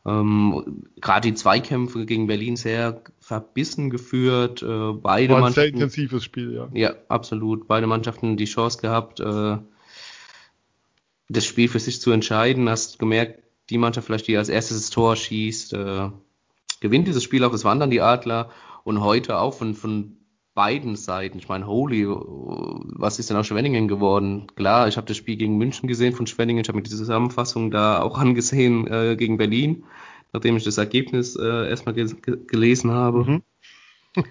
Ähm, 0.06 0.84
Gerade 1.00 1.28
die 1.28 1.34
Zweikämpfe 1.34 2.06
gegen 2.06 2.28
Berlin 2.28 2.54
sehr 2.54 3.02
verbissen 3.18 3.90
geführt. 3.90 4.62
Äh, 4.62 4.92
beide 4.92 5.34
War 5.34 5.44
ein 5.44 5.52
sehr 5.52 5.66
intensives 5.66 6.22
Spiel, 6.22 6.54
ja. 6.54 6.68
Ja, 6.72 6.94
absolut. 7.08 7.66
Beide 7.66 7.88
Mannschaften 7.88 8.36
die 8.36 8.44
Chance 8.44 8.78
gehabt, 8.80 9.18
äh, 9.18 9.58
das 11.28 11.44
Spiel 11.44 11.68
für 11.68 11.80
sich 11.80 12.00
zu 12.00 12.12
entscheiden. 12.12 12.68
Hast 12.68 13.00
gemerkt, 13.00 13.42
die 13.70 13.78
Mannschaft 13.78 14.06
vielleicht, 14.06 14.28
die 14.28 14.36
als 14.36 14.48
erstes 14.48 14.82
das 14.82 14.90
Tor 14.90 15.16
schießt, 15.16 15.72
äh, 15.72 16.10
gewinnt 16.80 17.08
dieses 17.08 17.22
Spiel 17.22 17.44
auch. 17.44 17.52
Es 17.52 17.64
waren 17.64 17.80
dann 17.80 17.90
die 17.90 18.00
Adler 18.00 18.50
und 18.84 19.00
heute 19.00 19.38
auch 19.38 19.54
von, 19.54 19.74
von 19.74 20.16
beiden 20.54 20.96
Seiten. 20.96 21.38
Ich 21.38 21.48
meine, 21.48 21.66
holy, 21.66 22.06
was 22.08 23.18
ist 23.18 23.30
denn 23.30 23.36
aus 23.36 23.46
Schwenningen 23.46 23.88
geworden? 23.88 24.46
Klar, 24.56 24.88
ich 24.88 24.96
habe 24.96 25.06
das 25.06 25.16
Spiel 25.16 25.36
gegen 25.36 25.58
München 25.58 25.88
gesehen 25.88 26.14
von 26.14 26.26
Schwenningen. 26.26 26.62
Ich 26.62 26.68
habe 26.68 26.76
mir 26.76 26.82
diese 26.82 26.96
Zusammenfassung 26.96 27.70
da 27.70 28.02
auch 28.02 28.18
angesehen 28.18 28.86
äh, 28.86 29.16
gegen 29.16 29.36
Berlin 29.38 29.84
nachdem 30.32 30.56
ich 30.56 30.64
das 30.64 30.78
Ergebnis 30.78 31.36
äh, 31.36 31.68
erstmal 31.68 31.94
ge 31.94 32.14
gelesen 32.46 32.90
habe. 32.90 33.24
Mhm. 33.24 33.42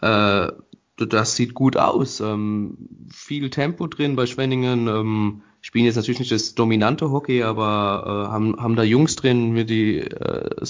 äh, 0.00 0.52
das 0.96 1.36
sieht 1.36 1.54
gut 1.54 1.76
aus. 1.76 2.20
Ähm, 2.20 2.76
viel 3.10 3.50
Tempo 3.50 3.86
drin 3.86 4.16
bei 4.16 4.26
Schwenningen. 4.26 4.88
Ähm, 4.88 5.42
spielen 5.60 5.84
jetzt 5.84 5.96
natürlich 5.96 6.20
nicht 6.20 6.32
das 6.32 6.54
dominante 6.54 7.10
Hockey, 7.10 7.42
aber 7.42 8.26
äh, 8.28 8.32
haben, 8.32 8.56
haben 8.60 8.76
da 8.76 8.82
Jungs 8.82 9.16
drin, 9.16 9.54
wie 9.54 9.64
die 9.64 9.98
äh, 9.98 10.64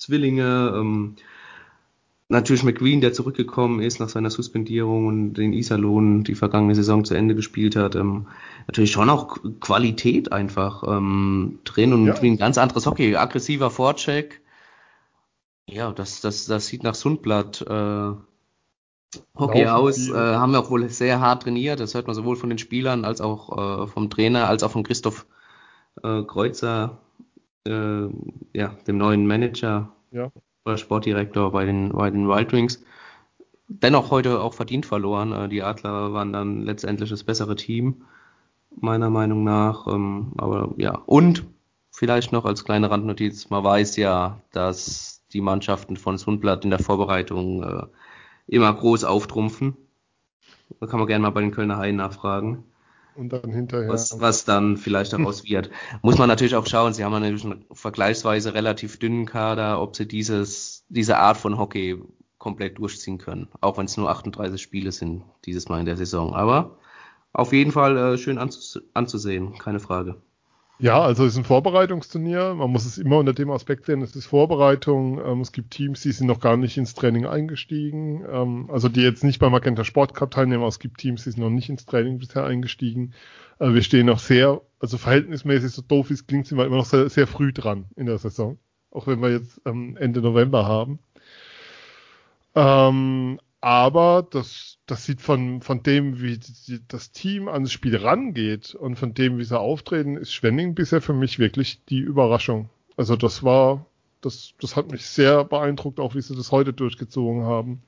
Spink-Zwillinge. 0.00 0.72
Ähm, 0.74 1.16
natürlich 2.28 2.62
McQueen, 2.62 3.00
der 3.00 3.12
zurückgekommen 3.12 3.80
ist 3.80 4.00
nach 4.00 4.08
seiner 4.08 4.30
Suspendierung 4.30 5.06
und 5.06 5.34
den 5.34 5.52
Iserlohn 5.52 6.24
die 6.24 6.34
vergangene 6.34 6.74
Saison 6.74 7.04
zu 7.04 7.14
Ende 7.14 7.34
gespielt 7.34 7.76
hat. 7.76 7.94
Ähm, 7.94 8.26
natürlich 8.66 8.92
schon 8.92 9.10
auch 9.10 9.38
Qualität 9.60 10.32
einfach 10.32 10.82
ähm, 10.86 11.58
drin 11.64 11.92
und 11.92 12.06
ja. 12.06 12.14
ein 12.14 12.38
ganz 12.38 12.58
anderes 12.58 12.86
Hockey. 12.86 13.16
Aggressiver 13.16 13.70
Vorcheck. 13.70 14.40
Ja, 15.68 15.92
das, 15.92 16.20
das, 16.20 16.46
das 16.46 16.66
sieht 16.66 16.82
nach 16.82 16.94
Sundblatt 16.94 17.62
äh, 17.62 18.12
Hockey 19.36 19.62
Laufen 19.62 19.68
aus. 19.68 20.08
Äh, 20.08 20.14
haben 20.14 20.52
wir 20.52 20.60
auch 20.60 20.70
wohl 20.70 20.88
sehr 20.88 21.20
hart 21.20 21.44
trainiert. 21.44 21.78
Das 21.78 21.94
hört 21.94 22.06
man 22.06 22.16
sowohl 22.16 22.36
von 22.36 22.48
den 22.48 22.58
Spielern 22.58 23.04
als 23.04 23.20
auch 23.20 23.84
äh, 23.84 23.86
vom 23.86 24.10
Trainer, 24.10 24.48
als 24.48 24.62
auch 24.62 24.70
von 24.70 24.82
Christoph 24.82 25.26
äh, 26.02 26.22
Kreuzer, 26.22 26.98
äh, 27.66 28.08
ja, 28.52 28.68
dem 28.86 28.98
neuen 28.98 29.26
Manager. 29.26 29.92
Ja 30.10 30.30
oder 30.64 30.78
Sportdirektor 30.78 31.52
bei 31.52 31.64
den, 31.64 31.90
bei 31.90 32.10
den 32.10 32.28
Wild 32.28 32.52
Wings. 32.52 32.82
Dennoch 33.68 34.10
heute 34.10 34.40
auch 34.40 34.54
verdient 34.54 34.86
verloren. 34.86 35.32
Äh, 35.32 35.48
die 35.48 35.62
Adler 35.62 36.12
waren 36.12 36.32
dann 36.32 36.62
letztendlich 36.62 37.10
das 37.10 37.24
bessere 37.24 37.56
Team, 37.56 38.02
meiner 38.70 39.10
Meinung 39.10 39.44
nach. 39.44 39.86
Ähm, 39.86 40.32
aber 40.36 40.74
ja, 40.76 40.96
und 41.06 41.44
vielleicht 41.90 42.32
noch 42.32 42.44
als 42.44 42.64
kleine 42.64 42.90
Randnotiz, 42.90 43.50
man 43.50 43.64
weiß 43.64 43.96
ja, 43.96 44.40
dass 44.52 45.24
die 45.32 45.40
Mannschaften 45.40 45.96
von 45.96 46.18
Sundblatt 46.18 46.64
in 46.64 46.70
der 46.70 46.80
Vorbereitung 46.80 47.62
äh, 47.62 47.86
immer 48.46 48.72
groß 48.72 49.04
auftrumpfen. 49.04 49.76
Da 50.80 50.86
kann 50.86 50.98
man 50.98 51.06
gerne 51.06 51.22
mal 51.22 51.30
bei 51.30 51.40
den 51.40 51.52
Kölner 51.52 51.78
Haien 51.78 51.96
nachfragen 51.96 52.64
und 53.20 53.32
dann 53.32 53.52
hinterher. 53.52 53.88
Was, 53.88 54.20
was 54.20 54.44
dann 54.44 54.76
vielleicht 54.76 55.12
daraus 55.12 55.44
wird. 55.48 55.70
Muss 56.02 56.18
man 56.18 56.28
natürlich 56.28 56.56
auch 56.56 56.66
schauen, 56.66 56.94
sie 56.94 57.04
haben 57.04 57.12
natürlich 57.12 57.44
einen 57.44 57.64
vergleichsweise 57.70 58.54
relativ 58.54 58.98
dünnen 58.98 59.26
Kader, 59.26 59.80
ob 59.80 59.94
sie 59.94 60.08
dieses, 60.08 60.84
diese 60.88 61.18
Art 61.18 61.36
von 61.36 61.58
Hockey 61.58 62.02
komplett 62.38 62.78
durchziehen 62.78 63.18
können. 63.18 63.48
Auch 63.60 63.76
wenn 63.76 63.84
es 63.84 63.96
nur 63.96 64.10
38 64.10 64.60
Spiele 64.60 64.90
sind 64.90 65.22
dieses 65.44 65.68
Mal 65.68 65.80
in 65.80 65.86
der 65.86 65.98
Saison. 65.98 66.34
Aber 66.34 66.78
auf 67.32 67.52
jeden 67.52 67.70
Fall 67.70 67.96
äh, 67.96 68.18
schön 68.18 68.38
anzus 68.38 68.80
anzusehen, 68.94 69.58
keine 69.58 69.78
Frage. 69.78 70.20
Ja, 70.80 71.02
also 71.02 71.26
es 71.26 71.32
ist 71.34 71.38
ein 71.38 71.44
Vorbereitungsturnier. 71.44 72.54
Man 72.54 72.70
muss 72.70 72.86
es 72.86 72.96
immer 72.96 73.18
unter 73.18 73.34
dem 73.34 73.50
Aspekt 73.50 73.84
sehen, 73.84 74.00
es 74.00 74.16
ist 74.16 74.24
Vorbereitung. 74.24 75.20
Ähm, 75.22 75.42
es 75.42 75.52
gibt 75.52 75.72
Teams, 75.72 76.00
die 76.00 76.12
sind 76.12 76.26
noch 76.26 76.40
gar 76.40 76.56
nicht 76.56 76.78
ins 76.78 76.94
Training 76.94 77.26
eingestiegen. 77.26 78.24
Ähm, 78.30 78.70
also 78.70 78.88
die 78.88 79.02
jetzt 79.02 79.22
nicht 79.22 79.38
beim 79.40 79.52
Magenta 79.52 79.84
Sport 79.84 80.14
Cup 80.14 80.30
teilnehmen, 80.30 80.62
aber 80.62 80.68
es 80.68 80.78
gibt 80.78 80.96
Teams, 80.96 81.24
die 81.24 81.32
sind 81.32 81.42
noch 81.42 81.50
nicht 81.50 81.68
ins 81.68 81.84
Training 81.84 82.18
bisher 82.18 82.44
eingestiegen. 82.44 83.12
Äh, 83.58 83.74
wir 83.74 83.82
stehen 83.82 84.06
noch 84.06 84.20
sehr, 84.20 84.62
also 84.78 84.96
verhältnismäßig 84.96 85.70
so 85.70 85.82
doof 85.82 86.08
wie 86.08 86.14
es 86.14 86.26
klingt, 86.26 86.46
sind 86.46 86.56
wir 86.56 86.64
immer 86.64 86.78
noch 86.78 86.86
sehr, 86.86 87.10
sehr 87.10 87.26
früh 87.26 87.52
dran 87.52 87.84
in 87.96 88.06
der 88.06 88.16
Saison. 88.16 88.58
Auch 88.90 89.06
wenn 89.06 89.20
wir 89.20 89.30
jetzt 89.30 89.60
ähm, 89.66 89.98
Ende 89.98 90.22
November 90.22 90.66
haben. 90.66 90.98
Ähm, 92.54 93.38
aber 93.60 94.26
das, 94.30 94.78
das 94.86 95.04
sieht 95.04 95.20
von, 95.20 95.60
von 95.60 95.82
dem, 95.82 96.20
wie 96.20 96.38
die, 96.38 96.80
das 96.88 97.12
Team 97.12 97.48
ans 97.48 97.72
Spiel 97.72 97.96
rangeht 97.96 98.74
und 98.74 98.96
von 98.96 99.12
dem, 99.12 99.38
wie 99.38 99.44
sie 99.44 99.58
auftreten, 99.58 100.16
ist 100.16 100.32
Schwenning 100.32 100.74
bisher 100.74 101.02
für 101.02 101.12
mich 101.12 101.38
wirklich 101.38 101.84
die 101.84 102.00
Überraschung. 102.00 102.70
Also 102.96 103.16
das 103.16 103.42
war, 103.42 103.86
das, 104.22 104.54
das 104.60 104.76
hat 104.76 104.90
mich 104.90 105.06
sehr 105.06 105.44
beeindruckt, 105.44 106.00
auch 106.00 106.14
wie 106.14 106.22
sie 106.22 106.34
das 106.34 106.52
heute 106.52 106.72
durchgezogen 106.72 107.44
haben. 107.44 107.82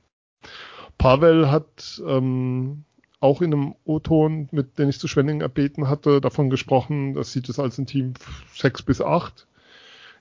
Pavel 0.99 1.51
hat 1.51 2.03
ähm, 2.07 2.85
auch 3.21 3.41
in 3.41 3.55
einem 3.55 3.75
O-Ton, 3.85 4.49
mit 4.51 4.79
dem 4.79 4.91
ich 4.91 4.99
zu 4.99 5.09
Schwenning 5.09 5.41
erbeten 5.41 5.89
hatte, 5.89 6.21
davon 6.21 6.51
gesprochen, 6.51 7.15
das 7.15 7.33
sieht 7.33 7.49
es 7.49 7.59
als 7.59 7.79
ein 7.79 7.87
Team 7.87 8.15
sechs 8.55 8.83
bis 8.83 9.01
acht. 9.01 9.47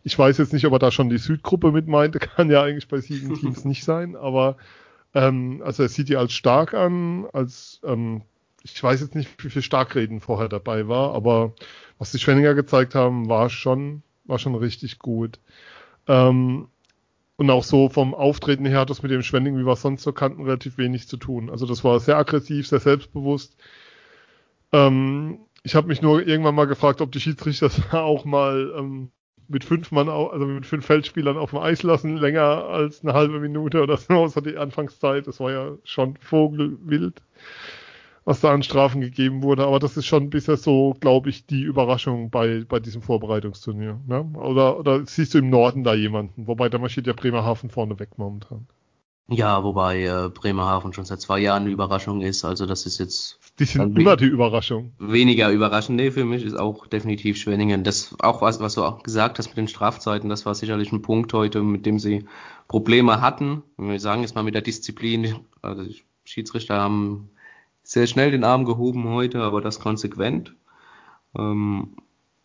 Ich 0.04 0.18
weiß 0.18 0.38
jetzt 0.38 0.54
nicht, 0.54 0.66
ob 0.66 0.74
er 0.74 0.80
da 0.80 0.92
schon 0.92 1.10
die 1.10 1.18
Südgruppe 1.18 1.72
mit 1.72 1.88
meinte, 1.88 2.20
kann 2.20 2.50
ja 2.50 2.64
eigentlich 2.64 2.88
bei 2.88 3.02
sieben 3.02 3.36
Teams 3.36 3.66
nicht 3.66 3.84
sein, 3.84 4.16
aber 4.16 4.56
ähm, 5.14 5.62
also 5.64 5.84
er 5.84 5.90
sieht 5.90 6.10
die 6.10 6.18
als 6.18 6.34
stark 6.34 6.74
an, 6.74 7.28
als 7.34 7.82
ähm, 7.84 8.24
ich 8.64 8.82
weiß 8.82 9.02
jetzt 9.02 9.16
nicht, 9.16 9.44
wie 9.44 9.50
viel 9.50 9.62
Starkreden 9.62 10.20
vorher 10.20 10.50
dabei 10.50 10.88
war, 10.88 11.14
aber 11.14 11.54
was 11.98 12.12
die 12.12 12.20
Schwenninger 12.20 12.54
gezeigt 12.54 12.96
haben, 12.96 13.28
war 13.28 13.50
schon, 13.50 14.04
war 14.26 14.40
schon 14.40 14.56
richtig 14.56 15.00
gut. 15.00 15.40
Ähm, 16.08 16.68
und 17.38 17.50
auch 17.50 17.64
so 17.64 17.90
vom 17.90 18.14
Auftreten 18.14 18.66
her 18.66 18.82
hat 18.82 18.92
das 18.92 19.02
mit 19.02 19.12
dem 19.12 19.24
Schwenning, 19.24 19.58
wie 19.58 19.66
wir 19.66 19.76
sonst 19.76 20.04
so 20.04 20.14
kannten, 20.14 20.44
relativ 20.44 20.78
wenig 20.78 21.08
zu 21.08 21.18
tun. 21.18 21.50
Also 21.50 21.66
das 21.66 21.84
war 21.84 22.00
sehr 22.00 22.18
aggressiv, 22.18 22.68
sehr 22.68 22.80
selbstbewusst. 22.80 23.56
Ähm, 24.72 25.40
ich 25.64 25.76
habe 25.76 25.88
mich 25.88 26.02
nur 26.02 26.26
irgendwann 26.26 26.56
mal 26.56 26.68
gefragt, 26.68 27.02
ob 27.02 27.12
die 27.12 27.20
Schiedsrichter 27.20 27.72
auch 28.04 28.26
mal 28.26 28.74
ähm, 28.78 29.12
mit 29.52 29.64
fünf 29.64 29.92
Mann, 29.92 30.10
also 30.10 30.46
mit 30.46 30.66
fünf 30.66 30.86
Feldspielern 30.86 31.38
auf 31.38 31.52
dem 31.52 31.60
Eis 31.60 31.84
lassen, 31.84 32.18
länger 32.18 32.66
als 32.66 33.04
eine 33.04 33.14
halbe 33.14 33.40
Minute 33.40 33.82
oder 33.82 33.98
so, 33.98 34.14
außer 34.16 34.42
die 34.42 34.58
Anfangszeit. 34.58 35.28
Das 35.28 35.40
war 35.40 35.52
ja 35.52 35.72
schon 35.84 36.18
vogelwild, 36.18 37.22
was 38.26 38.42
da 38.42 38.54
an 38.54 38.64
Strafen 38.64 39.02
gegeben 39.02 39.44
wurde. 39.44 39.66
Aber 39.66 39.80
das 39.80 39.98
ist 39.98 40.06
schon 40.06 40.30
bisher 40.30 40.58
so, 40.58 40.96
glaube 41.00 41.30
ich, 41.30 41.46
die 41.46 41.62
Überraschung 41.62 42.30
bei, 42.30 42.64
bei 42.68 42.80
diesem 42.80 43.02
Vorbereitungsturnier. 43.02 44.00
Ne? 44.08 44.22
Oder, 44.36 44.80
oder 44.80 45.06
siehst 45.06 45.34
du 45.34 45.40
im 45.40 45.50
Norden 45.50 45.84
da 45.84 45.94
jemanden? 45.94 46.48
Wobei 46.48 46.70
da 46.70 46.78
marschiert 46.78 47.08
ja 47.08 47.14
Bremerhaven 47.14 47.70
vorne 47.70 48.00
weg 48.00 48.18
momentan. 48.18 48.68
Ja, 49.34 49.64
wobei 49.64 50.04
äh, 50.04 50.30
Bremerhaven 50.30 50.92
schon 50.92 51.06
seit 51.06 51.22
zwei 51.22 51.40
Jahren 51.40 51.64
eine 51.64 51.72
Überraschung 51.72 52.22
ist. 52.22 52.44
Also 52.44 52.66
das 52.66 52.86
ist 52.86 53.00
jetzt. 53.00 53.40
Die 53.62 53.66
sind 53.66 54.00
immer 54.00 54.18
die 54.18 54.26
Überraschung. 54.26 54.92
Weniger 54.98 55.52
überraschend. 55.52 55.96
Nee, 55.96 56.10
für 56.10 56.26
mich 56.26 56.44
ist 56.44 56.60
auch 56.60 56.88
definitiv 56.88 57.38
Schwenningen. 57.38 57.84
Das 57.84 58.16
auch 58.20 58.42
was, 58.42 58.60
was 58.60 58.74
du 58.74 58.84
auch 58.84 59.04
gesagt 59.04 59.38
hast 59.38 59.50
mit 59.50 59.58
den 59.58 59.68
Strafzeiten, 59.68 60.32
das 60.32 60.48
war 60.48 60.56
sicherlich 60.56 60.92
ein 60.92 61.04
Punkt 61.04 61.32
heute, 61.32 61.62
mit 61.62 61.86
dem 61.86 62.00
sie 62.00 62.26
Probleme 62.68 63.22
hatten. 63.22 63.62
Wir 63.78 64.00
sagen 64.00 64.24
jetzt 64.24 64.34
mal 64.34 64.42
mit 64.42 64.56
der 64.56 64.64
Disziplin. 64.64 65.36
Also 65.62 65.84
die 65.84 66.02
Schiedsrichter 66.24 66.80
haben 66.80 67.30
sehr 67.84 68.08
schnell 68.08 68.32
den 68.32 68.44
Arm 68.44 68.66
gehoben 68.66 69.08
heute, 69.10 69.44
aber 69.44 69.62
das 69.62 69.80
konsequent. 69.80 70.56
Ähm, 71.38 71.90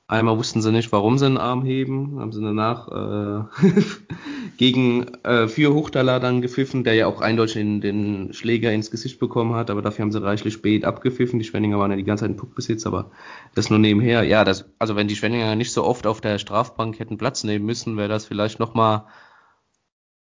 Einmal 0.08 0.38
wussten 0.38 0.62
sie 0.62 0.70
nicht, 0.70 0.92
warum 0.92 1.18
sie 1.18 1.26
einen 1.26 1.36
Arm 1.36 1.64
heben, 1.64 2.20
haben 2.20 2.30
sie 2.30 2.40
danach 2.40 2.86
äh, 2.86 3.44
gegen 4.56 5.08
äh, 5.24 5.48
für 5.48 5.74
Huchtaler 5.74 6.20
dann 6.20 6.42
gepfiffen, 6.42 6.84
der 6.84 6.94
ja 6.94 7.08
auch 7.08 7.20
eindeutig 7.20 7.56
in, 7.56 7.80
den 7.80 8.32
Schläger 8.32 8.72
ins 8.72 8.92
Gesicht 8.92 9.18
bekommen 9.18 9.56
hat, 9.56 9.68
aber 9.68 9.82
dafür 9.82 10.04
haben 10.04 10.12
sie 10.12 10.22
reichlich 10.22 10.54
spät 10.54 10.84
abgepfiffen. 10.84 11.40
Die 11.40 11.44
Schwenninger 11.44 11.80
waren 11.80 11.90
ja 11.90 11.96
die 11.96 12.04
ganze 12.04 12.22
Zeit 12.22 12.30
in 12.30 12.36
Puckbesitz, 12.36 12.86
aber 12.86 13.10
das 13.56 13.68
nur 13.68 13.80
nebenher. 13.80 14.22
Ja, 14.22 14.44
das, 14.44 14.70
also 14.78 14.94
wenn 14.94 15.08
die 15.08 15.16
Schwenninger 15.16 15.56
nicht 15.56 15.72
so 15.72 15.82
oft 15.82 16.06
auf 16.06 16.20
der 16.20 16.38
Strafbank 16.38 17.00
hätten 17.00 17.18
Platz 17.18 17.42
nehmen 17.42 17.66
müssen, 17.66 17.96
wäre 17.96 18.08
das 18.08 18.26
vielleicht 18.26 18.60
nochmal, 18.60 19.06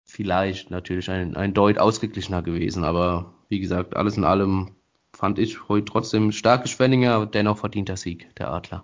vielleicht 0.03 0.71
natürlich 0.71 1.09
ein, 1.09 1.37
ein 1.37 1.53
Deut 1.53 1.77
ausgeglichener 1.77 2.41
gewesen, 2.41 2.83
aber 2.83 3.33
wie 3.47 3.61
gesagt, 3.61 3.95
alles 3.95 4.17
in 4.17 4.25
allem 4.25 4.71
fand 5.13 5.39
ich 5.39 5.69
heute 5.69 5.85
trotzdem 5.85 6.33
starke 6.33 6.67
Schwenninger, 6.67 7.25
dennoch 7.27 7.59
verdienter 7.59 7.95
Sieg 7.95 8.35
der 8.35 8.51
Adler. 8.51 8.83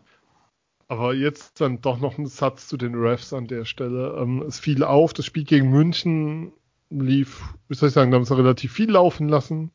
Aber 0.87 1.13
jetzt 1.13 1.61
dann 1.61 1.81
doch 1.81 1.99
noch 1.99 2.17
ein 2.17 2.27
Satz 2.27 2.67
zu 2.67 2.77
den 2.77 2.93
Refs 2.95 3.33
an 3.33 3.47
der 3.47 3.65
Stelle. 3.65 4.15
Ähm, 4.19 4.43
es 4.47 4.59
fiel 4.59 4.83
auf, 4.83 5.13
das 5.13 5.25
Spiel 5.25 5.43
gegen 5.43 5.69
München 5.69 6.51
lief, 6.89 7.43
wie 7.67 7.75
soll 7.75 7.89
ich 7.89 7.95
sagen, 7.95 8.11
da 8.11 8.17
haben 8.17 8.25
sie 8.25 8.37
relativ 8.37 8.73
viel 8.73 8.91
laufen 8.91 9.27
lassen. 9.27 9.71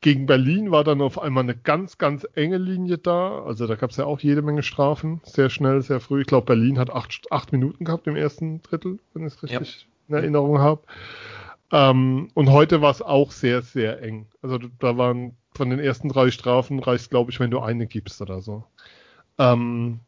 Gegen 0.00 0.26
Berlin 0.26 0.70
war 0.70 0.82
dann 0.82 1.02
auf 1.02 1.20
einmal 1.20 1.42
eine 1.42 1.56
ganz, 1.56 1.98
ganz 1.98 2.26
enge 2.34 2.56
Linie 2.56 2.96
da. 2.96 3.42
Also 3.42 3.66
da 3.66 3.74
gab 3.74 3.90
es 3.90 3.98
ja 3.98 4.06
auch 4.06 4.20
jede 4.20 4.40
Menge 4.40 4.62
Strafen. 4.62 5.20
Sehr 5.24 5.50
schnell, 5.50 5.82
sehr 5.82 6.00
früh. 6.00 6.22
Ich 6.22 6.26
glaube, 6.26 6.46
Berlin 6.46 6.78
hat 6.78 6.90
acht, 6.90 7.30
acht 7.30 7.52
Minuten 7.52 7.84
gehabt 7.84 8.06
im 8.06 8.16
ersten 8.16 8.62
Drittel, 8.62 8.98
wenn 9.12 9.26
ich 9.26 9.34
es 9.34 9.42
richtig 9.42 9.88
ja. 10.08 10.16
in 10.16 10.22
Erinnerung 10.22 10.58
habe. 10.58 10.82
Ähm, 11.72 12.30
und 12.34 12.50
heute 12.50 12.80
war 12.80 12.90
es 12.92 13.02
auch 13.02 13.30
sehr, 13.30 13.60
sehr 13.62 14.02
eng. 14.02 14.26
Also 14.40 14.58
da 14.58 14.96
waren 14.96 15.36
von 15.54 15.68
den 15.68 15.80
ersten 15.80 16.08
drei 16.08 16.30
Strafen 16.30 16.78
reicht, 16.78 17.10
glaube 17.10 17.30
ich, 17.30 17.38
wenn 17.38 17.50
du 17.50 17.60
eine 17.60 17.86
gibst 17.86 18.22
oder 18.22 18.40
so. 18.40 18.64
Ähm, 19.36 20.00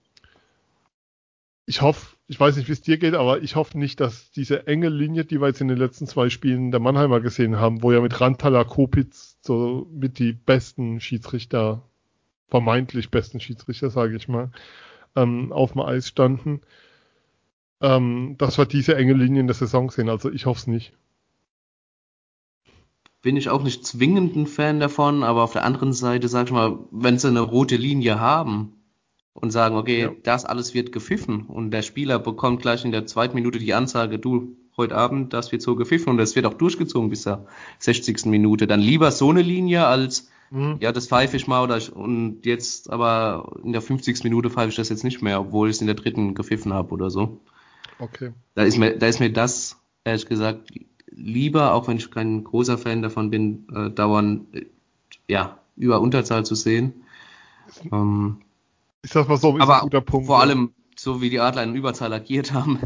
ich 1.67 1.81
hoffe, 1.81 2.17
ich 2.27 2.39
weiß 2.41 2.57
nicht, 2.57 2.69
wie 2.69 2.73
es 2.73 2.83
dir 2.83 2.99
geht, 2.99 3.15
aber 3.15 3.43
ich 3.43 3.57
hoffe 3.57 3.79
nicht, 3.79 4.01
dass 4.01 4.31
diese 4.33 4.67
enge 4.67 4.89
Linie, 4.89 5.25
die 5.25 5.41
wir 5.41 5.49
jetzt 5.49 5.61
in 5.61 5.69
den 5.69 5.77
letzten 5.77 6.07
zwei 6.07 6.29
Spielen 6.29 6.71
der 6.71 6.81
Mannheimer 6.81 7.21
gesehen 7.21 7.57
haben, 7.57 7.83
wo 7.83 7.93
ja 7.93 8.01
mit 8.01 8.21
Rantala 8.21 8.65
Kopitz 8.65 9.39
so 9.43 9.87
mit 9.93 10.19
die 10.19 10.33
besten 10.33 11.01
Schiedsrichter, 11.01 11.83
vermeintlich 12.49 13.11
besten 13.11 13.41
Schiedsrichter, 13.41 13.91
sage 13.91 14.17
ich 14.17 14.29
mal, 14.29 14.51
ähm, 15.15 15.53
auf 15.53 15.73
dem 15.73 15.83
Eis 15.83 16.09
standen, 16.09 16.63
ähm, 17.81 18.37
dass 18.39 18.59
wir 18.59 18.67
diese 18.67 18.97
enge 18.97 19.15
Linie 19.15 19.41
in 19.41 19.47
der 19.47 19.55
Saison 19.55 19.91
sehen. 19.91 20.09
Also 20.09 20.31
ich 20.31 20.47
hoffe 20.47 20.61
es 20.61 20.67
nicht. 20.67 20.93
Bin 23.23 23.37
ich 23.37 23.51
auch 23.51 23.63
nicht 23.63 23.87
zwingend 23.87 24.35
ein 24.35 24.47
Fan 24.49 24.81
davon, 24.81 25.23
aber 25.23 25.45
auf 25.45 25.53
der 25.53 25.65
anderen 25.65 25.93
Seite, 25.93 26.27
sag 26.27 26.47
ich 26.47 26.53
mal, 26.53 26.79
wenn 26.91 27.19
sie 27.19 27.29
eine 27.29 27.41
rote 27.41 27.77
Linie 27.77 28.19
haben, 28.19 28.82
und 29.35 29.51
sagen, 29.51 29.77
okay, 29.77 30.03
ja. 30.03 30.13
das 30.23 30.45
alles 30.45 30.75
wird 30.75 30.93
gepfiffen 30.93 31.47
und 31.47 31.71
der 31.71 31.83
Spieler 31.83 32.19
bekommt 32.19 32.63
gleich 32.63 32.85
in 32.85 32.93
der 32.93 33.07
zweiten 33.07 33.35
Minute 33.35 33.59
die 33.59 33.75
Ansage, 33.75 34.19
du, 34.19 34.57
heute 34.77 34.97
Abend, 34.97 35.33
das 35.33 35.53
wird 35.53 35.63
so 35.63 35.77
gepfiffen 35.77 36.11
und 36.11 36.19
das 36.19 36.35
wird 36.37 36.47
auch 36.47 36.55
durchgezogen 36.55 37.11
bis 37.11 37.23
zur 37.23 37.47
60. 37.79 38.27
Minute. 38.27 38.67
Dann 38.67 38.81
lieber 38.81 39.11
so 39.11 39.31
eine 39.31 39.43
Linie 39.43 39.87
als, 39.87 40.31
mhm. 40.51 40.77
ja, 40.81 40.93
das 40.93 41.09
pfeife 41.09 41.37
ich 41.37 41.47
mal 41.47 41.63
oder 41.63 41.77
ich, 41.77 41.95
und 41.95 42.45
jetzt 42.47 42.91
aber 42.91 43.57
in 43.65 43.73
der 43.73 43.83
50. 43.83 44.25
Minute 44.25 44.51
pfeife 44.51 44.71
ich 44.71 44.77
das 44.77 44.89
jetzt 44.89 45.05
nicht 45.05 45.23
mehr, 45.23 45.41
obwohl 45.41 45.69
ich 45.69 45.77
es 45.77 45.81
in 45.81 45.87
der 45.87 45.97
dritten 45.97 46.35
gepfiffen 46.35 46.73
habe 46.73 46.93
oder 46.93 47.11
so. 47.11 47.41
Okay. 47.99 48.33
Da 48.55 48.63
ist 48.63 48.79
mir, 48.79 48.97
da 48.99 49.07
ist 49.07 49.21
mir 49.21 49.33
das, 49.33 49.77
ehrlich 50.05 50.27
gesagt, 50.27 50.73
lieber, 51.11 51.75
auch 51.75 51.89
wenn 51.89 51.99
ich 51.99 52.11
kein 52.11 52.43
großer 52.43 52.79
Fan 52.79 53.03
davon 53.03 53.31
bin, 53.31 53.67
äh, 53.75 53.91
dauernd, 53.91 54.55
äh, 54.55 54.67
ja, 55.29 55.59
über 55.77 56.01
Unterzahl 56.01 56.45
zu 56.45 56.55
sehen. 56.55 57.05
Ähm, 57.91 58.39
ich 59.03 59.11
sag 59.11 59.29
mal 59.29 59.37
so, 59.37 59.57
ist 59.57 59.63
aber 59.63 59.77
ein 59.77 59.83
guter 59.83 60.01
Punkt. 60.01 60.27
Vor 60.27 60.37
ja. 60.37 60.43
allem, 60.43 60.73
so 60.97 61.21
wie 61.21 61.31
die 61.31 61.41
Adler 61.41 61.63
in 61.63 61.75
Überzahl 61.75 62.13
agiert 62.13 62.53
haben, 62.53 62.79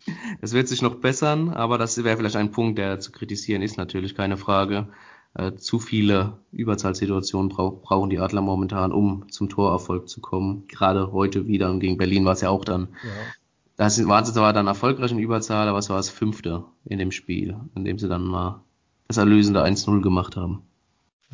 das 0.40 0.52
wird 0.52 0.68
sich 0.68 0.82
noch 0.82 0.96
bessern, 0.96 1.50
aber 1.50 1.78
das 1.78 2.02
wäre 2.02 2.16
vielleicht 2.16 2.36
ein 2.36 2.50
Punkt, 2.50 2.78
der 2.78 3.00
zu 3.00 3.12
kritisieren 3.12 3.62
ist, 3.62 3.76
natürlich 3.76 4.14
keine 4.14 4.36
Frage. 4.36 4.88
Äh, 5.36 5.56
zu 5.56 5.80
viele 5.80 6.38
Überzahlsituationen 6.52 7.48
brauch, 7.48 7.82
brauchen 7.82 8.08
die 8.08 8.20
Adler 8.20 8.40
momentan, 8.40 8.92
um 8.92 9.28
zum 9.30 9.48
Torerfolg 9.48 10.08
zu 10.08 10.20
kommen. 10.20 10.68
Gerade 10.68 11.10
heute 11.10 11.48
wieder 11.48 11.70
und 11.70 11.80
gegen 11.80 11.98
Berlin 11.98 12.24
war 12.24 12.34
es 12.34 12.40
ja 12.40 12.50
auch 12.50 12.64
dann. 12.64 12.88
Ja. 13.02 13.10
Das 13.76 13.96
sie 13.96 14.04
zwar 14.04 14.52
dann 14.52 14.68
erfolgreich 14.68 15.10
in 15.10 15.18
Überzahl, 15.18 15.66
aber 15.66 15.78
es 15.78 15.90
war 15.90 15.96
das 15.96 16.08
fünfte 16.08 16.64
in 16.84 17.00
dem 17.00 17.10
Spiel, 17.10 17.56
in 17.74 17.84
dem 17.84 17.98
sie 17.98 18.08
dann 18.08 18.22
mal 18.22 18.62
das 19.08 19.16
erlösende 19.16 19.64
1-0 19.64 20.00
gemacht 20.00 20.36
haben. 20.36 20.62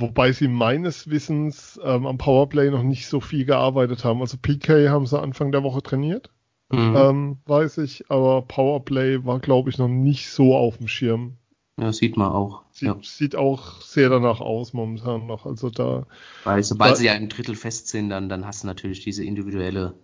Wobei 0.01 0.33
sie 0.33 0.49
meines 0.49 1.11
Wissens 1.11 1.79
ähm, 1.85 2.07
am 2.07 2.19
Powerplay 2.19 2.71
noch 2.71 2.83
nicht 2.83 3.07
so 3.07 3.21
viel 3.21 3.45
gearbeitet 3.45 4.05
haben. 4.05 4.21
Also 4.21 4.37
PK 4.41 4.89
haben 4.89 5.07
sie 5.07 5.21
Anfang 5.21 5.53
der 5.53 5.63
Woche 5.63 5.83
trainiert, 5.83 6.31
mhm. 6.71 6.95
ähm, 6.97 7.39
weiß 7.47 7.79
ich, 7.79 8.11
aber 8.11 8.43
Powerplay 8.43 9.25
war, 9.25 9.41
glaube 9.41 9.71
ich, 9.71 9.79
noch 9.79 9.89
nicht 9.89 10.31
so 10.31 10.57
auf 10.57 10.79
dem 10.79 10.89
Schirm. 10.89 11.37
Ja, 11.79 11.93
sieht 11.93 12.17
man 12.17 12.31
auch. 12.31 12.63
Sieht, 12.73 12.89
ja. 12.89 12.97
sieht 13.03 13.37
auch 13.37 13.81
sehr 13.81 14.11
danach 14.11 14.41
aus 14.41 14.73
momentan 14.73 15.27
noch. 15.27 15.47
Also 15.47 15.71
da. 15.71 16.07
Weil 16.45 16.63
sobald 16.63 16.93
da, 16.93 16.97
sie 16.97 17.07
ja 17.07 17.15
im 17.15 17.29
Drittel 17.29 17.55
fest 17.55 17.89
sind, 17.89 18.11
dann, 18.11 18.29
dann 18.29 18.47
hast 18.47 18.63
du 18.63 18.67
natürlich 18.67 19.03
diese 19.03 19.25
individuelle 19.25 19.95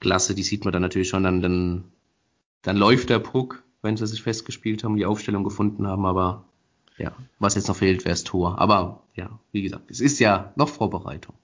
Klasse, 0.00 0.34
die 0.34 0.42
sieht 0.42 0.64
man 0.64 0.72
dann 0.72 0.82
natürlich 0.82 1.08
schon, 1.08 1.22
dann, 1.22 1.40
dann, 1.40 1.84
dann 2.62 2.76
läuft 2.76 3.10
der 3.10 3.18
Puck, 3.18 3.62
wenn 3.82 3.96
sie 3.96 4.06
sich 4.06 4.22
festgespielt 4.22 4.84
haben, 4.84 4.96
die 4.96 5.06
Aufstellung 5.06 5.44
gefunden 5.44 5.86
haben, 5.86 6.04
aber 6.06 6.44
ja, 6.98 7.12
was 7.38 7.54
jetzt 7.54 7.68
noch 7.68 7.76
fehlt, 7.76 8.04
wäre 8.04 8.12
das 8.12 8.24
Tor. 8.24 8.58
Aber 8.58 9.02
ja, 9.14 9.38
wie 9.52 9.62
gesagt, 9.62 9.90
es 9.90 10.00
ist 10.00 10.18
ja 10.18 10.52
noch 10.56 10.68
Vorbereitung. 10.68 11.34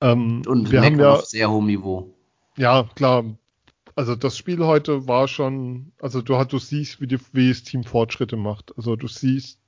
Ähm, 0.00 0.42
und 0.46 0.70
wir 0.70 0.82
haben 0.82 0.98
ja 0.98 1.14
auf 1.14 1.26
sehr 1.26 1.50
hohem 1.50 1.66
Niveau. 1.66 2.14
Ja, 2.56 2.88
klar. 2.94 3.24
Also 3.94 4.14
das 4.14 4.36
Spiel 4.36 4.58
heute 4.58 5.08
war 5.08 5.26
schon, 5.26 5.92
also 6.00 6.20
du, 6.20 6.42
du 6.44 6.58
siehst, 6.58 7.00
wie, 7.00 7.06
die, 7.06 7.18
wie 7.32 7.48
das 7.48 7.62
Team 7.62 7.82
Fortschritte 7.84 8.36
macht. 8.36 8.76
Also 8.76 8.94
du 8.94 9.08
siehst, 9.08 9.58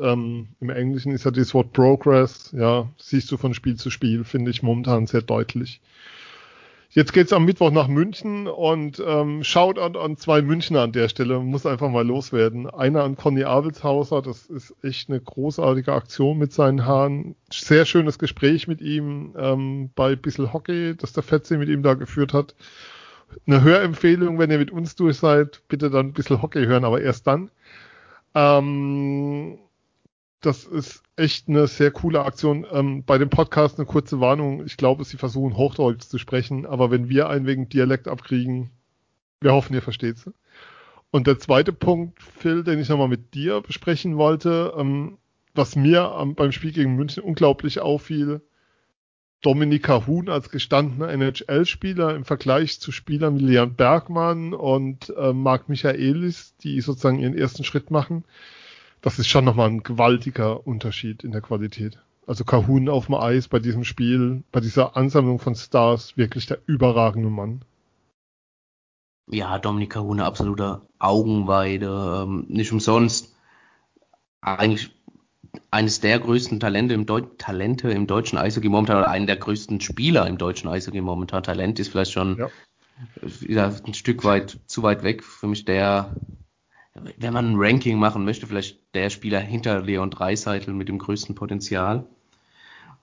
ähm, 0.00 0.48
im 0.60 0.70
Englischen 0.70 1.12
ist 1.12 1.24
ja 1.24 1.32
das 1.32 1.52
Wort 1.52 1.72
Progress, 1.72 2.52
ja, 2.56 2.88
siehst 2.96 3.30
du 3.30 3.36
von 3.36 3.54
Spiel 3.54 3.76
zu 3.76 3.90
Spiel, 3.90 4.24
finde 4.24 4.50
ich 4.50 4.62
momentan 4.62 5.06
sehr 5.06 5.22
deutlich. 5.22 5.80
Jetzt 6.96 7.12
geht's 7.12 7.34
am 7.34 7.44
Mittwoch 7.44 7.72
nach 7.72 7.88
München 7.88 8.48
und 8.48 9.04
ähm, 9.06 9.44
schaut 9.44 9.78
an, 9.78 10.16
zwei 10.16 10.40
Münchner 10.40 10.80
an 10.80 10.92
der 10.92 11.10
Stelle, 11.10 11.40
muss 11.40 11.66
einfach 11.66 11.90
mal 11.90 12.06
loswerden. 12.06 12.70
Einer 12.70 13.04
an 13.04 13.16
Conny 13.16 13.44
Abelshauser, 13.44 14.22
das 14.22 14.46
ist 14.46 14.74
echt 14.82 15.10
eine 15.10 15.20
großartige 15.20 15.92
Aktion 15.92 16.38
mit 16.38 16.54
seinen 16.54 16.86
Haaren. 16.86 17.36
Sehr 17.52 17.84
schönes 17.84 18.18
Gespräch 18.18 18.66
mit 18.66 18.80
ihm 18.80 19.34
ähm, 19.36 19.90
bei 19.94 20.16
Bissel 20.16 20.54
Hockey, 20.54 20.96
das 20.96 21.12
der 21.12 21.22
Fetze 21.22 21.58
mit 21.58 21.68
ihm 21.68 21.82
da 21.82 21.92
geführt 21.92 22.32
hat. 22.32 22.54
Eine 23.46 23.62
Hörempfehlung, 23.62 24.38
wenn 24.38 24.50
ihr 24.50 24.58
mit 24.58 24.70
uns 24.70 24.96
durch 24.96 25.18
seid, 25.18 25.60
bitte 25.68 25.90
dann 25.90 26.06
ein 26.06 26.12
bisschen 26.14 26.40
Hockey 26.40 26.64
hören, 26.64 26.86
aber 26.86 27.02
erst 27.02 27.26
dann. 27.26 27.50
Ähm, 28.34 29.58
das 30.46 30.64
ist 30.64 31.02
echt 31.16 31.48
eine 31.48 31.66
sehr 31.66 31.90
coole 31.90 32.24
Aktion. 32.24 32.64
Ähm, 32.70 33.02
bei 33.04 33.18
dem 33.18 33.30
Podcast 33.30 33.78
eine 33.78 33.86
kurze 33.86 34.20
Warnung. 34.20 34.64
Ich 34.64 34.76
glaube, 34.76 35.04
sie 35.04 35.16
versuchen 35.16 35.56
Hochdeutsch 35.56 36.04
zu 36.04 36.18
sprechen, 36.18 36.66
aber 36.66 36.92
wenn 36.92 37.08
wir 37.08 37.28
einen 37.28 37.46
wegen 37.46 37.68
Dialekt 37.68 38.06
abkriegen, 38.06 38.70
wir 39.40 39.52
hoffen, 39.52 39.74
ihr 39.74 39.82
versteht 39.82 40.16
es. 40.16 40.30
Und 41.10 41.26
der 41.26 41.40
zweite 41.40 41.72
Punkt, 41.72 42.22
Phil, 42.22 42.62
den 42.62 42.78
ich 42.78 42.88
nochmal 42.88 43.08
mit 43.08 43.34
dir 43.34 43.60
besprechen 43.60 44.16
wollte, 44.16 44.72
ähm, 44.78 45.18
was 45.54 45.74
mir 45.74 46.12
am, 46.12 46.36
beim 46.36 46.52
Spiel 46.52 46.72
gegen 46.72 46.94
München 46.94 47.24
unglaublich 47.24 47.80
auffiel, 47.80 48.40
Dominika 49.42 50.06
Huhn 50.06 50.28
als 50.28 50.50
gestandener 50.50 51.08
NHL-Spieler 51.08 52.14
im 52.14 52.24
Vergleich 52.24 52.80
zu 52.80 52.92
Spielern 52.92 53.38
wie 53.38 53.44
Leon 53.44 53.74
Bergmann 53.74 54.54
und 54.54 55.12
äh, 55.16 55.32
Marc 55.32 55.68
Michaelis, 55.68 56.54
die 56.58 56.80
sozusagen 56.80 57.18
ihren 57.18 57.36
ersten 57.36 57.64
Schritt 57.64 57.90
machen 57.90 58.24
das 59.06 59.20
ist 59.20 59.28
schon 59.28 59.44
nochmal 59.44 59.68
ein 59.68 59.84
gewaltiger 59.84 60.66
Unterschied 60.66 61.22
in 61.22 61.30
der 61.30 61.40
Qualität. 61.40 62.02
Also 62.26 62.42
Kahun 62.42 62.88
auf 62.88 63.06
dem 63.06 63.14
Eis 63.14 63.46
bei 63.46 63.60
diesem 63.60 63.84
Spiel, 63.84 64.42
bei 64.50 64.58
dieser 64.58 64.96
Ansammlung 64.96 65.38
von 65.38 65.54
Stars, 65.54 66.16
wirklich 66.16 66.46
der 66.46 66.58
überragende 66.66 67.30
Mann. 67.30 67.64
Ja, 69.30 69.60
Dominik 69.60 69.90
Kahun, 69.90 70.18
absoluter 70.18 70.88
Augenweide, 70.98 72.24
ähm, 72.24 72.46
nicht 72.48 72.72
umsonst. 72.72 73.32
Eigentlich 74.40 74.90
eines 75.70 76.00
der 76.00 76.18
größten 76.18 76.58
Talente 76.58 76.94
im, 76.94 77.06
Deu 77.06 77.20
Talente 77.20 77.92
im 77.92 78.08
deutschen 78.08 78.38
Eishockey 78.38 78.68
momentan, 78.68 78.96
oder 78.96 79.08
einen 79.08 79.28
der 79.28 79.36
größten 79.36 79.80
Spieler 79.80 80.26
im 80.26 80.36
deutschen 80.36 80.68
Eishockey 80.68 81.00
momentan. 81.00 81.44
Talent 81.44 81.78
ist 81.78 81.90
vielleicht 81.90 82.10
schon 82.10 82.38
ja. 82.38 82.50
wieder 83.22 83.72
ein 83.86 83.94
Stück 83.94 84.24
weit 84.24 84.58
zu 84.66 84.82
weit 84.82 85.04
weg. 85.04 85.22
Für 85.22 85.46
mich 85.46 85.64
der, 85.64 86.16
wenn 87.18 87.32
man 87.32 87.52
ein 87.52 87.56
Ranking 87.58 87.98
machen 87.98 88.24
möchte, 88.24 88.46
vielleicht 88.46 88.78
der 88.94 89.10
Spieler 89.10 89.40
hinter 89.40 89.82
Leon 89.82 90.10
Dreiseitel 90.10 90.74
mit 90.74 90.88
dem 90.88 90.98
größten 90.98 91.34
Potenzial. 91.34 92.06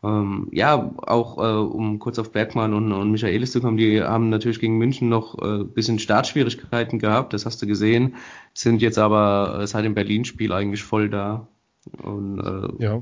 Ähm, 0.04 0.50
ja, 0.52 0.92
auch 0.98 1.38
äh, 1.38 1.58
um 1.58 1.98
kurz 2.00 2.20
auf 2.20 2.32
Bergmann 2.34 2.74
und, 2.74 2.92
und 2.92 3.12
Michaelis 3.12 3.54
zu 3.54 3.62
kommen, 3.62 3.78
die 3.78 4.02
haben 4.02 4.30
natürlich 4.30 4.60
gegen 4.60 4.78
München 4.78 5.08
noch 5.08 5.42
äh, 5.42 5.64
bisschen 5.64 5.98
Startschwierigkeiten 5.98 7.00
gehabt, 7.00 7.32
das 7.32 7.46
hast 7.46 7.62
du 7.62 7.68
gesehen, 7.68 8.16
sind 8.54 8.82
jetzt 8.82 8.98
aber 8.98 9.60
äh, 9.62 9.68
seit 9.68 9.86
dem 9.86 9.96
Berlin-Spiel 9.96 10.52
eigentlich 10.52 10.84
voll 10.84 11.10
da 11.10 11.48
und, 12.02 12.40
äh, 12.40 12.84
ja. 12.84 13.02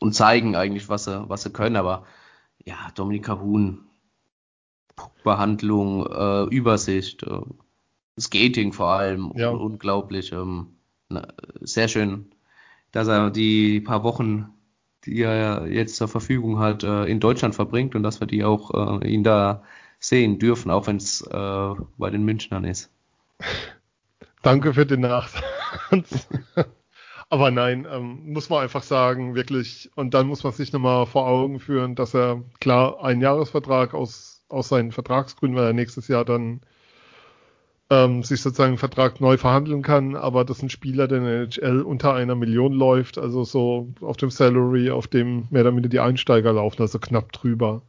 und 0.00 0.14
zeigen 0.14 0.54
eigentlich, 0.54 0.90
was 0.90 1.04
sie, 1.04 1.28
was 1.30 1.44
sie 1.44 1.50
können. 1.50 1.76
Aber 1.76 2.04
ja, 2.66 2.76
Dominika 2.94 3.40
Huhn, 3.40 3.80
Behandlung, 5.24 6.06
äh, 6.06 6.44
Übersicht, 6.54 7.22
äh, 7.22 7.40
Skating 8.18 8.72
vor 8.72 8.88
allem, 8.88 9.32
ja. 9.36 9.50
unglaublich. 9.50 10.32
Ähm, 10.32 10.76
na, 11.08 11.28
sehr 11.60 11.88
schön, 11.88 12.30
dass 12.90 13.08
er 13.08 13.30
die 13.30 13.80
paar 13.80 14.02
Wochen, 14.04 14.50
die 15.04 15.22
er 15.22 15.66
jetzt 15.66 15.96
zur 15.96 16.08
Verfügung 16.08 16.58
hat, 16.58 16.84
äh, 16.84 17.04
in 17.04 17.20
Deutschland 17.20 17.54
verbringt 17.54 17.94
und 17.94 18.02
dass 18.02 18.20
wir 18.20 18.26
die 18.26 18.44
auch 18.44 19.00
äh, 19.02 19.08
ihn 19.08 19.24
da 19.24 19.62
sehen 19.98 20.38
dürfen, 20.38 20.70
auch 20.70 20.86
wenn 20.86 20.96
es 20.96 21.22
äh, 21.22 21.74
bei 21.96 22.10
den 22.10 22.24
Münchnern 22.24 22.64
ist. 22.64 22.90
Danke 24.42 24.74
für 24.74 24.86
den 24.86 25.00
Nachsatz. 25.00 26.28
Aber 27.30 27.50
nein, 27.50 27.86
ähm, 27.90 28.32
muss 28.32 28.50
man 28.50 28.62
einfach 28.62 28.82
sagen, 28.82 29.34
wirklich, 29.34 29.90
und 29.94 30.12
dann 30.12 30.26
muss 30.26 30.44
man 30.44 30.52
sich 30.52 30.70
nochmal 30.72 31.06
vor 31.06 31.26
Augen 31.26 31.60
führen, 31.60 31.94
dass 31.94 32.14
er 32.14 32.42
klar 32.60 33.02
einen 33.02 33.22
Jahresvertrag 33.22 33.94
aus, 33.94 34.44
aus 34.50 34.68
seinen 34.68 34.92
Vertragsgründen, 34.92 35.58
weil 35.58 35.68
er 35.68 35.72
nächstes 35.72 36.08
Jahr 36.08 36.26
dann 36.26 36.60
ähm, 37.92 38.22
sich 38.22 38.40
sozusagen 38.40 38.70
einen 38.70 38.78
Vertrag 38.78 39.20
neu 39.20 39.36
verhandeln 39.36 39.82
kann, 39.82 40.16
aber 40.16 40.46
das 40.46 40.58
ist 40.58 40.62
ein 40.62 40.70
Spieler, 40.70 41.08
der 41.08 41.18
in 41.18 41.24
der 41.24 41.42
NHL 41.42 41.82
unter 41.82 42.14
einer 42.14 42.34
Million 42.34 42.72
läuft, 42.72 43.18
also 43.18 43.44
so 43.44 43.88
auf 44.00 44.16
dem 44.16 44.30
Salary, 44.30 44.90
auf 44.90 45.08
dem 45.08 45.46
mehr 45.50 45.60
oder 45.60 45.72
minder 45.72 45.90
die 45.90 46.00
Einsteiger 46.00 46.54
laufen, 46.54 46.80
also 46.80 46.98
knapp 46.98 47.32
drüber. 47.32 47.82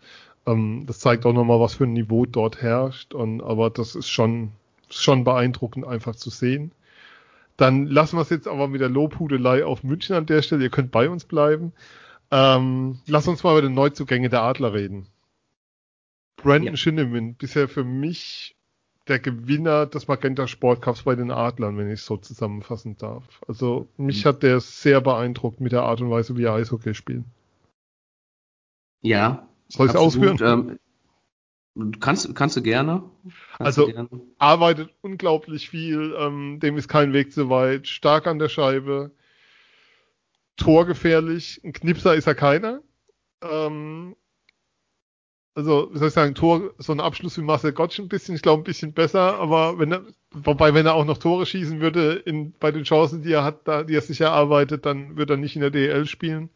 Ähm, 0.46 0.84
das 0.88 1.00
zeigt 1.00 1.26
auch 1.26 1.32
nochmal, 1.32 1.62
was 1.62 1.76
für 1.76 1.86
ein 1.86 1.94
Niveau 1.94 2.26
dort 2.26 2.62
herrscht, 2.62 3.14
und, 3.14 3.42
aber 3.42 3.70
das 3.70 3.96
ist 3.96 4.10
schon, 4.10 4.52
schon 4.90 5.24
beeindruckend 5.24 5.88
einfach 5.88 6.18
zu 6.18 6.30
sehen. 6.30 6.74
Dann 7.56 7.88
lassen 7.88 8.18
wir 8.18 8.24
es 8.24 8.30
jetzt 8.30 8.50
aber 8.50 8.68
mit 8.68 8.82
der 8.82 8.90
Lobhudelei 8.90 9.64
auf 9.64 9.84
München 9.84 10.18
an 10.18 10.26
der 10.26 10.42
Stelle. 10.42 10.64
Ihr 10.64 10.70
könnt 10.70 10.92
bei 10.92 11.08
uns 11.08 11.24
bleiben. 11.24 11.72
Ähm, 12.30 13.00
lass 13.06 13.28
uns 13.30 13.44
mal 13.44 13.52
über 13.52 13.62
den 13.62 13.76
Neuzugänge 13.76 14.28
der 14.28 14.42
Adler 14.42 14.74
reden. 14.74 15.06
Brandon 16.36 16.74
ja. 16.74 16.78
Shinneman, 16.78 17.36
bisher 17.36 17.70
für 17.70 17.86
mich 17.86 18.56
der 19.08 19.20
Gewinner 19.20 19.86
des 19.86 20.08
Magenta 20.08 20.48
Sportcups 20.48 21.04
bei 21.04 21.16
den 21.16 21.32
Adlern, 21.32 21.78
wenn 21.78 21.88
ich 21.88 22.00
es 22.00 22.06
so 22.06 22.18
zusammenfassen 22.18 22.98
darf. 22.98 23.42
Also 23.48 23.88
mich 23.98 24.24
mhm. 24.24 24.30
hat 24.30 24.44
der 24.44 24.60
sehr 24.60 25.02
beeindruckt 25.02 25.60
mit 25.60 25.72
der 25.72 25.84
Art 25.84 26.02
und 26.02 26.10
Weise, 26.10 26.38
wie 26.38 26.44
er 26.44 26.54
Eishockey 26.54 26.94
spielt. 26.94 27.26
Ja. 29.02 29.48
Soll 29.68 29.88
ich 29.88 29.94
es 29.94 30.00
ausführen? 30.00 30.38
Ähm, 30.42 30.80
Kannst, 32.00 32.36
kannst 32.36 32.56
du 32.56 32.62
gerne. 32.62 33.02
Kannst 33.24 33.80
also 33.80 33.88
du 33.88 33.94
gerne. 33.94 34.10
arbeitet 34.38 34.94
unglaublich 35.02 35.70
viel, 35.70 36.16
ähm, 36.20 36.60
dem 36.60 36.78
ist 36.78 36.88
kein 36.88 37.14
Weg 37.14 37.34
zu 37.34 37.50
weit, 37.50 37.88
stark 37.88 38.28
an 38.28 38.38
der 38.38 38.50
Scheibe, 38.50 39.12
torgefährlich, 40.56 41.62
ein 41.64 41.74
Knipser 41.74 42.14
ist 42.14 42.28
er 42.28 42.36
keiner. 42.36 42.82
Ähm, 43.42 44.16
also, 45.56 45.90
wie 45.92 46.00
soll 46.00 46.08
ich 46.08 46.14
sagen, 46.14 46.36
Tor, 46.36 46.72
so 46.80 46.92
ein 46.94 47.00
Abschluss 47.00 47.38
wie 47.38 47.42
Marcel 47.42 47.74
Gottsch 47.74 48.00
ein 48.00 48.08
bisschen, 48.08 48.36
ich 48.36 48.42
glaube 48.42 48.62
ein 48.62 48.66
bisschen 48.66 48.94
besser, 48.94 49.40
aber 49.40 49.78
wenn 49.78 49.92
er, 49.92 50.02
wobei, 50.32 50.74
wenn 50.74 50.86
er 50.86 50.96
auch 50.96 51.06
noch 51.06 51.20
Tore 51.20 51.46
schießen 51.46 51.80
würde, 51.80 52.14
in, 52.14 52.54
bei 52.60 52.72
den 52.72 52.84
Chancen, 52.84 53.22
die 53.22 53.34
er 53.34 53.44
hat, 53.44 53.68
da, 53.68 53.84
die 53.84 53.96
er 53.96 54.02
sich 54.02 54.22
erarbeitet, 54.22 54.86
dann 54.86 55.16
würde 55.16 55.36
er 55.36 55.38
nicht 55.38 55.56
in 55.56 55.62
der 55.62 55.70
DL 55.70 56.06
spielen. 56.06 56.50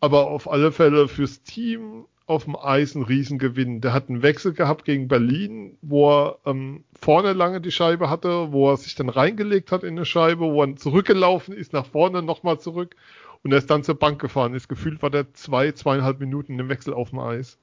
Aber 0.00 0.28
auf 0.28 0.50
alle 0.50 0.72
Fälle 0.72 1.08
fürs 1.08 1.42
Team 1.42 2.04
auf 2.26 2.44
dem 2.44 2.56
Eis 2.56 2.94
ein 2.96 3.02
Riesengewinn. 3.02 3.80
Der 3.80 3.92
hat 3.92 4.08
einen 4.08 4.22
Wechsel 4.22 4.52
gehabt 4.52 4.84
gegen 4.84 5.06
Berlin, 5.06 5.78
wo 5.80 6.10
er 6.10 6.38
ähm, 6.44 6.84
vorne 7.00 7.32
lange 7.32 7.60
die 7.60 7.70
Scheibe 7.70 8.10
hatte, 8.10 8.52
wo 8.52 8.70
er 8.70 8.76
sich 8.76 8.96
dann 8.96 9.08
reingelegt 9.08 9.70
hat 9.70 9.84
in 9.84 9.96
eine 9.96 10.04
Scheibe, 10.04 10.40
wo 10.52 10.62
er 10.62 10.76
zurückgelaufen 10.76 11.54
ist, 11.54 11.72
nach 11.72 11.86
vorne 11.86 12.22
nochmal 12.22 12.58
zurück 12.58 12.96
und 13.44 13.52
er 13.52 13.58
ist 13.58 13.70
dann 13.70 13.84
zur 13.84 13.94
Bank 13.94 14.20
gefahren 14.20 14.54
ist. 14.54 14.68
Gefühlt 14.68 15.02
war 15.02 15.10
der 15.10 15.32
zwei, 15.34 15.70
zweieinhalb 15.70 16.18
Minuten 16.18 16.58
im 16.58 16.68
Wechsel 16.68 16.92
auf 16.92 17.10
dem 17.10 17.20
Eis. 17.20 17.58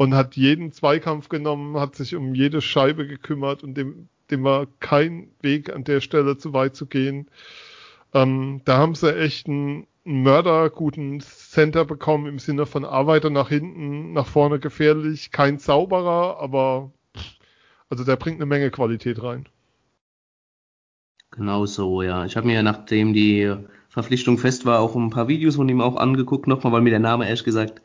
Und 0.00 0.14
hat 0.14 0.34
jeden 0.34 0.72
Zweikampf 0.72 1.28
genommen, 1.28 1.78
hat 1.78 1.94
sich 1.94 2.16
um 2.16 2.34
jede 2.34 2.62
Scheibe 2.62 3.06
gekümmert 3.06 3.62
und 3.62 3.74
dem, 3.74 4.08
dem 4.30 4.44
war 4.44 4.66
kein 4.80 5.28
Weg 5.42 5.70
an 5.70 5.84
der 5.84 6.00
Stelle 6.00 6.38
zu 6.38 6.54
weit 6.54 6.74
zu 6.74 6.86
gehen. 6.86 7.28
Ähm, 8.14 8.62
da 8.64 8.78
haben 8.78 8.94
sie 8.94 9.14
echt 9.14 9.46
einen 9.46 9.86
Mörder 10.04 10.70
guten 10.70 11.20
Center 11.20 11.84
bekommen 11.84 12.24
im 12.28 12.38
Sinne 12.38 12.64
von 12.64 12.86
Arbeiter 12.86 13.28
nach 13.28 13.50
hinten, 13.50 14.14
nach 14.14 14.26
vorne 14.26 14.58
gefährlich, 14.58 15.32
kein 15.32 15.58
Zauberer, 15.58 16.40
aber 16.40 16.92
also 17.90 18.02
der 18.02 18.16
bringt 18.16 18.38
eine 18.38 18.46
Menge 18.46 18.70
Qualität 18.70 19.22
rein. 19.22 19.50
Genau 21.30 21.66
so, 21.66 22.00
ja. 22.00 22.24
Ich 22.24 22.38
habe 22.38 22.46
mir, 22.46 22.62
nachdem 22.62 23.12
die 23.12 23.54
Verpflichtung 23.90 24.38
fest 24.38 24.64
war, 24.64 24.80
auch 24.80 24.96
ein 24.96 25.10
paar 25.10 25.28
Videos 25.28 25.56
von 25.56 25.68
ihm 25.68 25.82
auch 25.82 25.96
angeguckt, 25.96 26.46
nochmal, 26.46 26.72
weil 26.72 26.80
mir 26.80 26.88
der 26.88 27.00
Name 27.00 27.26
ehrlich 27.26 27.44
gesagt 27.44 27.82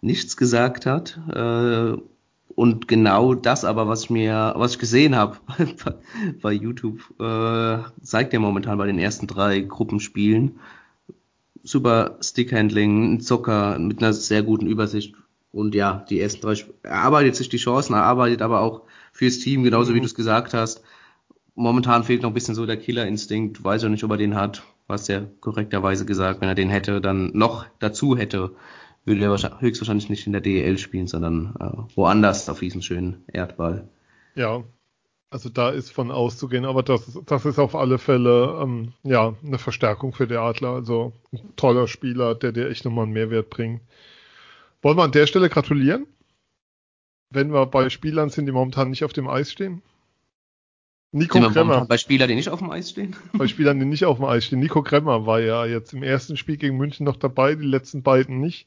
nichts 0.00 0.36
gesagt 0.36 0.86
hat. 0.86 1.18
Äh, 1.32 2.00
und 2.54 2.88
genau 2.88 3.34
das 3.34 3.64
aber, 3.64 3.86
was 3.86 4.04
ich 4.04 4.10
mir, 4.10 4.54
was 4.56 4.72
ich 4.72 4.78
gesehen 4.78 5.14
habe 5.14 5.38
bei 6.42 6.52
YouTube, 6.52 7.00
äh, 7.20 7.78
zeigt 8.02 8.32
er 8.32 8.40
momentan 8.40 8.78
bei 8.78 8.86
den 8.86 8.98
ersten 8.98 9.26
drei 9.26 9.60
Gruppenspielen 9.60 10.58
super 11.68 12.18
Stickhandling, 12.20 13.14
ein 13.14 13.20
Zocker 13.20 13.78
mit 13.78 14.02
einer 14.02 14.12
sehr 14.12 14.42
guten 14.42 14.66
Übersicht. 14.66 15.14
Und 15.52 15.74
ja, 15.74 16.04
die 16.08 16.20
ersten 16.20 16.42
drei, 16.42 16.54
er 16.82 16.92
arbeitet 16.92 17.36
sich 17.36 17.48
die 17.48 17.56
Chancen, 17.56 17.94
er 17.94 18.02
arbeitet 18.02 18.42
aber 18.42 18.60
auch 18.60 18.82
fürs 19.12 19.38
Team, 19.38 19.64
genauso 19.64 19.90
mhm. 19.90 19.96
wie 19.96 20.00
du 20.00 20.06
es 20.06 20.14
gesagt 20.14 20.54
hast. 20.54 20.82
Momentan 21.54 22.04
fehlt 22.04 22.22
noch 22.22 22.30
ein 22.30 22.34
bisschen 22.34 22.54
so 22.54 22.66
der 22.66 22.76
Killerinstinkt, 22.76 23.64
weiß 23.64 23.82
ich 23.82 23.90
nicht, 23.90 24.04
ob 24.04 24.12
er 24.12 24.16
den 24.16 24.36
hat, 24.36 24.62
was 24.86 25.08
er 25.08 25.28
korrekterweise 25.40 26.06
gesagt. 26.06 26.40
Wenn 26.40 26.48
er 26.48 26.54
den 26.54 26.70
hätte, 26.70 27.00
dann 27.00 27.30
noch 27.34 27.66
dazu 27.80 28.16
hätte, 28.16 28.52
würde 29.08 29.24
er 29.24 29.60
höchstwahrscheinlich 29.60 30.08
nicht 30.08 30.26
in 30.26 30.32
der 30.32 30.40
DEL 30.40 30.78
spielen, 30.78 31.06
sondern 31.06 31.54
äh, 31.58 31.96
woanders 31.96 32.48
auf 32.48 32.60
diesem 32.60 32.82
schönen 32.82 33.24
Erdball. 33.26 33.88
Ja, 34.34 34.62
also 35.30 35.48
da 35.48 35.70
ist 35.70 35.90
von 35.90 36.10
auszugehen, 36.10 36.64
aber 36.64 36.82
das, 36.82 37.18
das 37.26 37.44
ist 37.44 37.58
auf 37.58 37.74
alle 37.74 37.98
Fälle 37.98 38.60
ähm, 38.62 38.92
ja 39.02 39.34
eine 39.44 39.58
Verstärkung 39.58 40.12
für 40.12 40.26
die 40.26 40.36
Adler. 40.36 40.70
Also 40.70 41.12
ein 41.32 41.54
toller 41.56 41.88
Spieler, 41.88 42.34
der 42.34 42.52
dir 42.52 42.68
echt 42.70 42.84
nochmal 42.84 43.04
einen 43.04 43.12
Mehrwert 43.12 43.50
bringt. 43.50 43.82
Wollen 44.80 44.96
wir 44.96 45.04
an 45.04 45.12
der 45.12 45.26
Stelle 45.26 45.48
gratulieren? 45.50 46.06
Wenn 47.30 47.52
wir 47.52 47.66
bei 47.66 47.90
Spielern 47.90 48.30
sind, 48.30 48.46
die 48.46 48.52
momentan 48.52 48.90
nicht 48.90 49.04
auf 49.04 49.12
dem 49.12 49.28
Eis 49.28 49.52
stehen? 49.52 49.82
Nico 51.12 51.40
Kremmer. 51.40 51.86
Bei 51.86 51.98
Spielern, 51.98 52.28
die 52.28 52.34
nicht 52.34 52.48
auf 52.48 52.60
dem 52.60 52.70
Eis 52.70 52.90
stehen? 52.90 53.16
Bei 53.32 53.48
Spielern, 53.48 53.78
die 53.80 53.86
nicht 53.86 54.04
auf 54.04 54.18
dem 54.18 54.26
Eis 54.26 54.44
stehen. 54.44 54.60
Nico 54.60 54.82
Kremmer 54.82 55.24
war 55.24 55.40
ja 55.40 55.64
jetzt 55.64 55.94
im 55.94 56.02
ersten 56.02 56.36
Spiel 56.36 56.58
gegen 56.58 56.76
München 56.76 57.04
noch 57.04 57.16
dabei, 57.16 57.54
die 57.54 57.64
letzten 57.64 58.02
beiden 58.02 58.40
nicht. 58.40 58.66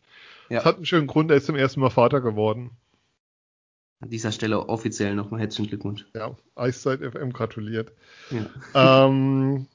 Ja. 0.51 0.57
Das 0.57 0.65
hat 0.65 0.75
einen 0.75 0.85
schönen 0.85 1.07
Grund, 1.07 1.31
er 1.31 1.37
ist 1.37 1.45
zum 1.45 1.55
ersten 1.55 1.79
Mal 1.79 1.89
Vater 1.89 2.19
geworden. 2.19 2.71
An 4.01 4.09
dieser 4.09 4.33
Stelle 4.33 4.67
offiziell 4.67 5.15
nochmal 5.15 5.39
herzlichen 5.39 5.69
Glückwunsch. 5.69 6.05
Ja, 6.13 6.35
Eiszeit 6.55 6.99
FM 6.99 7.31
gratuliert. 7.31 7.93
Ja. 8.31 9.05
Ähm, 9.05 9.67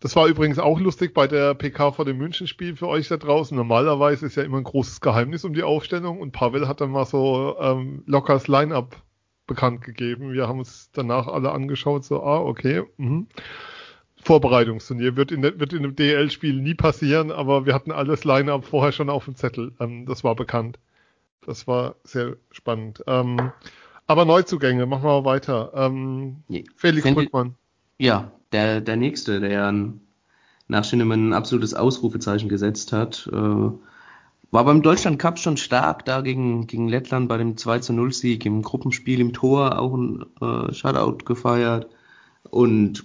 das 0.00 0.16
war 0.16 0.26
übrigens 0.26 0.58
auch 0.58 0.80
lustig 0.80 1.14
bei 1.14 1.28
der 1.28 1.54
PK 1.54 1.92
vor 1.92 2.04
dem 2.04 2.18
Münchenspiel 2.18 2.74
für 2.74 2.88
euch 2.88 3.06
da 3.06 3.18
draußen. 3.18 3.56
Normalerweise 3.56 4.26
ist 4.26 4.34
ja 4.34 4.42
immer 4.42 4.58
ein 4.58 4.64
großes 4.64 5.00
Geheimnis 5.00 5.44
um 5.44 5.54
die 5.54 5.62
Aufstellung 5.62 6.20
und 6.20 6.32
Pavel 6.32 6.66
hat 6.66 6.80
dann 6.80 6.90
mal 6.90 7.06
so 7.06 7.56
ähm, 7.60 8.02
lockers 8.06 8.48
Line-Up 8.48 9.00
bekannt 9.46 9.82
gegeben. 9.82 10.32
Wir 10.32 10.48
haben 10.48 10.58
uns 10.58 10.90
danach 10.92 11.28
alle 11.28 11.52
angeschaut, 11.52 12.04
so, 12.04 12.20
ah, 12.24 12.40
okay. 12.40 12.82
Mhm. 12.96 13.28
Vorbereitungsturnier 14.22 15.16
wird 15.16 15.32
in, 15.32 15.42
wird 15.42 15.72
in 15.72 15.78
einem 15.80 15.96
DL-Spiel 15.96 16.60
nie 16.60 16.74
passieren, 16.74 17.30
aber 17.30 17.66
wir 17.66 17.74
hatten 17.74 17.92
alles 17.92 18.24
Line-Up 18.24 18.64
vorher 18.64 18.92
schon 18.92 19.10
auf 19.10 19.24
dem 19.24 19.36
Zettel. 19.36 19.72
Ähm, 19.80 20.06
das 20.06 20.24
war 20.24 20.34
bekannt. 20.34 20.78
Das 21.46 21.66
war 21.66 21.96
sehr 22.04 22.36
spannend. 22.50 23.02
Ähm, 23.06 23.52
aber 24.06 24.24
Neuzugänge, 24.24 24.86
machen 24.86 25.04
wir 25.04 25.22
mal 25.22 25.24
weiter. 25.24 25.72
Ähm, 25.74 26.42
Felix 26.76 27.02
Fendi, 27.02 27.22
Brückmann. 27.22 27.54
Ja, 27.98 28.32
der, 28.52 28.80
der 28.80 28.96
nächste, 28.96 29.40
der 29.40 29.72
nach 30.68 30.84
Schinnemann 30.84 31.30
ein 31.30 31.32
absolutes 31.32 31.74
Ausrufezeichen 31.74 32.48
gesetzt 32.48 32.92
hat. 32.92 33.28
Äh, 33.32 33.70
war 34.52 34.64
beim 34.64 34.82
Deutschland 34.82 35.18
Cup 35.18 35.38
schon 35.38 35.56
stark 35.56 36.04
da 36.04 36.22
gegen, 36.22 36.66
gegen 36.66 36.88
Lettland 36.88 37.28
bei 37.28 37.36
dem 37.38 37.56
2 37.56 37.78
zu 37.80 37.92
0 37.92 38.12
Sieg 38.12 38.44
im 38.46 38.62
Gruppenspiel 38.62 39.20
im 39.20 39.32
Tor 39.32 39.78
auch 39.78 39.94
ein 39.94 40.24
äh, 40.40 40.72
Shutout 40.72 41.24
gefeiert 41.24 41.88
und 42.50 43.04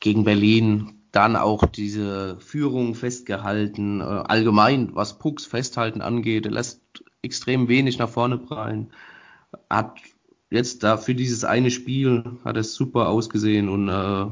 gegen 0.00 0.24
Berlin 0.24 1.00
dann 1.12 1.36
auch 1.36 1.66
diese 1.66 2.38
Führung 2.40 2.94
festgehalten. 2.94 4.00
Äh, 4.00 4.04
allgemein, 4.04 4.94
was 4.94 5.18
Pucks 5.18 5.44
festhalten 5.46 6.00
angeht, 6.00 6.46
er 6.46 6.52
lässt 6.52 6.80
extrem 7.22 7.68
wenig 7.68 7.98
nach 7.98 8.08
vorne 8.08 8.38
prallen. 8.38 8.92
Hat 9.68 9.98
jetzt 10.50 10.82
da 10.82 10.96
für 10.96 11.14
dieses 11.14 11.44
eine 11.44 11.70
Spiel 11.70 12.38
hat 12.44 12.56
es 12.56 12.74
super 12.74 13.08
ausgesehen 13.08 13.68
und 13.68 13.88
äh, 13.88 14.26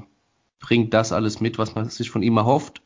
bringt 0.60 0.94
das 0.94 1.12
alles 1.12 1.40
mit, 1.40 1.58
was 1.58 1.74
man 1.74 1.88
sich 1.88 2.10
von 2.10 2.22
ihm 2.22 2.36
erhofft. 2.36 2.82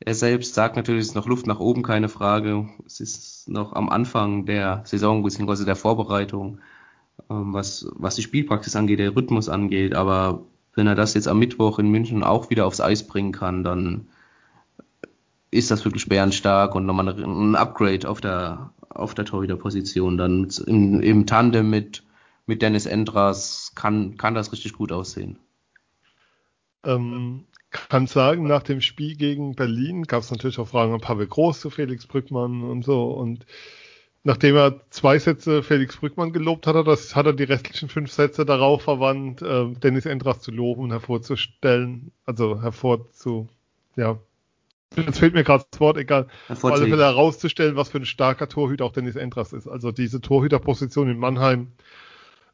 Er 0.00 0.14
selbst 0.14 0.54
sagt 0.54 0.76
natürlich, 0.76 1.02
es 1.02 1.08
ist 1.08 1.14
noch 1.14 1.28
Luft 1.28 1.46
nach 1.46 1.60
oben, 1.60 1.82
keine 1.82 2.08
Frage. 2.08 2.68
Es 2.86 3.00
ist 3.00 3.48
noch 3.48 3.72
am 3.74 3.88
Anfang 3.88 4.46
der 4.46 4.82
Saison 4.84 5.22
bzw. 5.22 5.64
der 5.64 5.76
Vorbereitung, 5.76 6.60
ähm, 7.30 7.52
was, 7.52 7.86
was 7.94 8.16
die 8.16 8.22
Spielpraxis 8.22 8.74
angeht, 8.76 8.98
der 8.98 9.14
Rhythmus 9.14 9.48
angeht. 9.48 9.94
Aber 9.94 10.44
wenn 10.74 10.86
er 10.86 10.94
das 10.94 11.14
jetzt 11.14 11.28
am 11.28 11.38
Mittwoch 11.38 11.78
in 11.78 11.90
München 11.90 12.24
auch 12.24 12.50
wieder 12.50 12.66
aufs 12.66 12.80
Eis 12.80 13.06
bringen 13.06 13.32
kann, 13.32 13.64
dann 13.64 14.08
ist 15.50 15.70
das 15.70 15.84
wirklich 15.84 16.08
bärenstark 16.08 16.74
und 16.74 16.86
nochmal 16.86 17.08
ein 17.08 17.54
Upgrade 17.56 18.08
auf 18.08 18.20
der, 18.20 18.70
auf 18.88 19.14
der 19.14 19.26
Torhüterposition. 19.26 20.16
Dann 20.16 20.48
im, 20.66 21.00
im 21.00 21.26
Tandem 21.26 21.68
mit, 21.68 22.02
mit 22.46 22.62
Dennis 22.62 22.86
Endras 22.86 23.72
kann, 23.74 24.16
kann 24.16 24.34
das 24.34 24.50
richtig 24.52 24.72
gut 24.72 24.92
aussehen. 24.92 25.38
Ähm, 26.84 27.44
kann 27.70 28.06
sagen, 28.06 28.46
nach 28.46 28.62
dem 28.62 28.80
Spiel 28.80 29.16
gegen 29.16 29.54
Berlin 29.54 30.04
gab 30.04 30.22
es 30.22 30.30
natürlich 30.30 30.58
auch 30.58 30.68
Fragen 30.68 30.94
an 30.94 31.00
Pavel 31.00 31.26
Groß 31.26 31.60
zu 31.60 31.70
Felix 31.70 32.06
Brückmann 32.06 32.62
und 32.62 32.82
so. 32.84 33.10
Und 33.10 33.46
nachdem 34.24 34.56
er 34.56 34.80
zwei 34.90 35.18
Sätze 35.18 35.62
Felix 35.62 35.96
Brückmann 35.96 36.32
gelobt 36.32 36.66
hat, 36.66 36.86
das 36.86 37.16
hat 37.16 37.26
er 37.26 37.32
die 37.32 37.44
restlichen 37.44 37.88
fünf 37.88 38.12
Sätze 38.12 38.44
darauf 38.44 38.82
verwandt, 38.82 39.42
äh, 39.42 39.68
Dennis 39.72 40.06
Endras 40.06 40.40
zu 40.40 40.50
loben 40.50 40.82
und 40.82 40.90
hervorzustellen, 40.90 42.12
also 42.24 42.62
hervorzu, 42.62 43.48
ja. 43.96 44.18
Jetzt 44.96 45.20
fehlt 45.20 45.34
mir 45.34 45.42
gerade 45.42 45.64
das 45.70 45.80
Wort, 45.80 45.96
egal. 45.96 46.26
Auf 46.48 46.64
alle 46.64 46.86
Fälle 46.86 47.04
herauszustellen, 47.04 47.76
was 47.76 47.88
für 47.88 47.98
ein 47.98 48.04
starker 48.04 48.48
Torhüter 48.48 48.84
auch 48.84 48.92
Dennis 48.92 49.16
Endras 49.16 49.54
ist. 49.54 49.66
Also 49.66 49.90
diese 49.90 50.20
Torhüterposition 50.20 51.08
in 51.08 51.18
Mannheim 51.18 51.72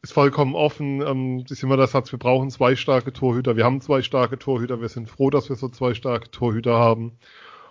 ist 0.03 0.13
vollkommen 0.13 0.55
offen. 0.55 1.03
Ähm, 1.03 1.43
das 1.43 1.53
ist 1.59 1.63
immer 1.65 1.77
der 1.77 1.89
Satz, 1.89 2.13
wir 2.13 2.19
brauchen 2.19 2.51
zwei 2.51 2.77
starke 2.77 3.13
Torhüter. 3.13 3.57
Wir 3.57 3.65
haben 3.65 3.81
zwei 3.81 4.03
starke 4.03 4.39
Torhüter. 4.39 4.81
Wir 4.81 4.89
sind 4.89 5.11
froh, 5.11 5.31
dass 5.31 5.49
wir 5.49 5.57
so 5.57 5.69
zwei 5.69 5.95
starke 5.95 6.31
Torhüter 6.31 6.75
haben. 6.75 7.19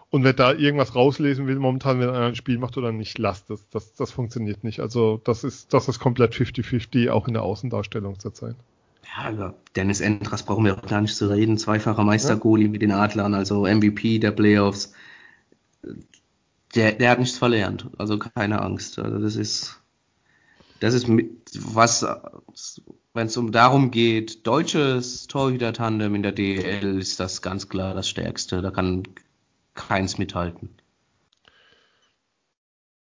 Und 0.09 0.23
wer 0.23 0.33
da 0.33 0.53
irgendwas 0.53 0.95
rauslesen 0.95 1.47
will, 1.47 1.59
momentan, 1.59 1.99
wenn 1.99 2.09
einer 2.09 2.27
ein 2.27 2.35
Spiel 2.35 2.57
macht 2.57 2.77
oder 2.77 2.91
nicht, 2.93 3.17
lasst 3.17 3.49
es. 3.49 3.67
Das, 3.69 3.93
das 3.95 4.11
funktioniert 4.11 4.63
nicht. 4.63 4.79
Also 4.79 5.19
das 5.23 5.43
ist, 5.43 5.73
das 5.73 5.89
ist 5.89 5.99
komplett 5.99 6.33
50-50, 6.33 7.09
auch 7.09 7.27
in 7.27 7.33
der 7.33 7.43
Außendarstellung 7.43 8.17
zurzeit. 8.19 8.55
Ja, 9.15 9.31
über 9.31 9.53
Dennis 9.75 9.99
Endras 9.99 10.43
brauchen 10.43 10.63
wir 10.63 10.77
auch 10.77 10.87
gar 10.87 11.01
nicht 11.01 11.15
zu 11.15 11.29
reden. 11.29 11.57
Zweifacher 11.57 12.03
Meistergoalie 12.03 12.67
ja. 12.67 12.71
mit 12.71 12.81
den 12.81 12.91
Adlern, 12.91 13.33
also 13.33 13.65
MVP 13.65 14.19
der 14.19 14.31
Playoffs. 14.31 14.93
Der, 16.75 16.93
der 16.93 17.11
hat 17.11 17.19
nichts 17.19 17.37
verlernt, 17.37 17.87
also 17.97 18.17
keine 18.17 18.61
Angst. 18.61 18.99
Also 18.99 19.19
das 19.19 19.35
ist, 19.35 19.81
das 20.79 20.93
ist 20.93 21.07
was, 21.59 22.05
wenn 23.13 23.27
es 23.27 23.37
um 23.37 23.51
darum 23.51 23.91
geht, 23.91 24.45
deutsches 24.45 25.27
Torhüter-Tandem 25.27 26.15
in 26.15 26.23
der 26.23 26.33
DL 26.33 26.99
ist 26.99 27.19
das 27.19 27.41
ganz 27.41 27.67
klar 27.67 27.93
das 27.93 28.07
Stärkste. 28.07 28.61
Da 28.61 28.71
kann 28.71 29.03
keins 29.77 30.17
mithalten. 30.17 30.75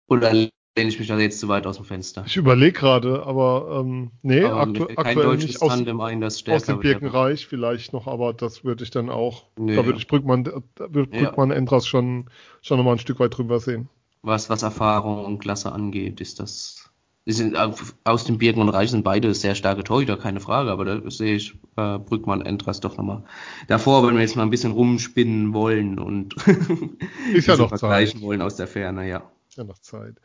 Oder 0.07 0.33
lehne 0.33 0.51
ich 0.75 0.99
mich 0.99 1.07
da 1.07 1.17
jetzt 1.17 1.39
zu 1.39 1.47
weit 1.47 1.65
aus 1.65 1.77
dem 1.77 1.85
Fenster? 1.85 2.23
Ich 2.25 2.37
überlege 2.37 2.73
gerade, 2.73 3.23
aber 3.25 3.81
ähm, 3.81 4.11
nee, 4.21 4.43
aber 4.43 4.61
aktu 4.61 4.87
aktuell 4.95 5.37
nicht 5.37 5.61
aus, 5.61 5.71
ein, 5.71 6.21
das 6.21 6.47
aus 6.47 6.63
dem 6.63 6.79
Birkenreich 6.79 7.47
vielleicht 7.47 7.93
noch, 7.93 8.07
aber 8.07 8.33
das 8.33 8.63
würde 8.63 8.83
ich 8.83 8.91
dann 8.91 9.09
auch, 9.09 9.45
nee, 9.57 9.75
da 9.75 9.85
würde 9.85 9.99
ich 9.99 10.07
Brückmann, 10.07 10.45
würde 10.45 11.07
Brückmann 11.07 11.49
ja. 11.49 11.55
Endras 11.55 11.87
schon, 11.87 12.29
schon 12.61 12.77
nochmal 12.77 12.95
ein 12.95 12.99
Stück 12.99 13.19
weit 13.19 13.37
drüber 13.37 13.59
sehen. 13.59 13.89
Was, 14.21 14.49
was 14.49 14.63
Erfahrung 14.63 15.25
und 15.25 15.39
Klasse 15.39 15.71
angeht, 15.71 16.19
ist 16.19 16.39
das 16.39 16.88
sind 17.33 17.55
aus 18.03 18.23
dem 18.25 18.37
Birken 18.37 18.61
und 18.61 18.69
Reich 18.69 18.91
sind 18.91 19.03
beide 19.03 19.33
sehr 19.33 19.55
starke 19.55 19.83
Torhüter, 19.83 20.17
keine 20.17 20.39
Frage, 20.39 20.71
aber 20.71 20.85
da 20.85 21.09
sehe 21.11 21.35
ich 21.35 21.53
äh, 21.75 21.99
Brückmann 21.99 22.41
Entras 22.41 22.79
doch 22.79 22.97
nochmal 22.97 23.23
davor, 23.67 24.05
wenn 24.07 24.15
wir 24.15 24.21
jetzt 24.21 24.35
mal 24.35 24.43
ein 24.43 24.49
bisschen 24.49 24.71
rumspinnen 24.71 25.53
wollen 25.53 25.99
und 25.99 26.35
ist 27.33 27.47
ja 27.47 27.57
noch 27.57 27.69
vergleichen 27.69 28.19
Zeit. 28.19 28.27
wollen 28.27 28.41
aus 28.41 28.55
der 28.55 28.67
Ferne, 28.67 29.07
ja. 29.07 29.23
Ist 29.47 29.57
ja 29.57 29.63
noch 29.63 29.79
Zeit. 29.79 30.15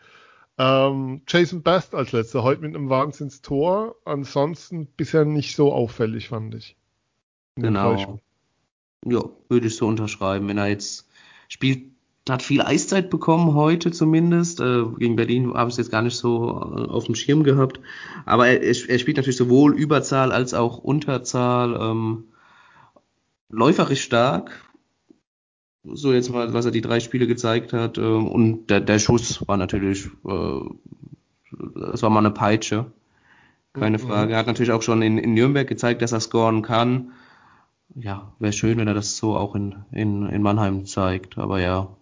Ähm, 0.57 1.23
Jason 1.27 1.63
Best 1.63 1.95
als 1.95 2.13
letzter, 2.13 2.43
heute 2.43 2.63
mit 2.63 2.75
einem 2.75 2.89
Wahnsinns-Tor. 2.89 3.97
Ansonsten 4.05 4.87
bisher 4.87 5.25
nicht 5.25 5.57
so 5.57 5.73
auffällig, 5.73 6.29
fand 6.29 6.55
ich. 6.55 6.77
Genau. 7.57 8.21
Ja, 9.05 9.23
würde 9.49 9.67
ich 9.67 9.77
so 9.77 9.87
unterschreiben. 9.87 10.49
Wenn 10.49 10.59
er 10.59 10.69
jetzt 10.69 11.09
spielt 11.49 11.94
hat 12.29 12.43
viel 12.43 12.63
Eiszeit 12.63 13.11
bekommen 13.11 13.55
heute 13.55 13.93
zumindest. 13.93 14.61
Äh, 14.61 14.85
gegen 14.99 15.17
Berlin 15.17 15.53
habe 15.53 15.69
ich 15.69 15.75
es 15.75 15.79
jetzt 15.79 15.91
gar 15.91 16.03
nicht 16.03 16.17
so 16.17 16.49
äh, 16.49 16.91
auf 16.91 17.05
dem 17.05 17.15
Schirm 17.15 17.45
gehabt. 17.45 17.81
Aber 18.25 18.47
er, 18.47 18.63
er, 18.63 18.99
spielt 18.99 19.17
natürlich 19.17 19.37
sowohl 19.37 19.75
Überzahl 19.75 20.33
als 20.33 20.55
auch 20.55 20.79
Unterzahl. 20.79 21.79
Ähm, 21.79 22.25
läuferisch 23.51 24.03
stark. 24.03 24.63
So 25.85 26.15
jetzt 26.15 26.31
mal, 26.31 26.55
was 26.55 26.65
er 26.65 26.71
die 26.71 26.81
drei 26.81 27.01
Spiele 27.01 27.27
gezeigt 27.27 27.75
hat. 27.75 27.99
Ähm, 27.99 28.27
und 28.27 28.69
der, 28.71 28.81
der 28.81 28.99
Schuss 28.99 29.47
war 29.47 29.59
natürlich, 29.59 30.07
äh, 30.27 30.61
das 31.75 32.03
war 32.03 32.11
mal 32.11 32.21
eine 32.21 32.31
Peitsche. 32.31 32.87
Keine 33.75 33.99
mhm. 33.99 34.03
Frage. 34.03 34.33
Er 34.33 34.39
hat 34.39 34.47
natürlich 34.47 34.73
auch 34.73 34.83
schon 34.83 35.03
in, 35.03 35.19
in 35.19 35.35
Nürnberg 35.35 35.69
gezeigt, 35.69 36.01
dass 36.01 36.13
er 36.13 36.21
scoren 36.21 36.63
kann. 36.63 37.13
Ja, 37.95 38.33
wäre 38.39 38.53
schön, 38.55 38.79
wenn 38.79 38.89
er 38.89 38.95
das 38.95 39.19
so 39.19 39.37
auch 39.37 39.55
in, 39.55 39.75
in, 39.93 40.27
in 40.27 40.43
Mannheim 40.43 40.87
zeigt. 40.87 41.37
Aber 41.37 41.61
ja, 41.61 41.95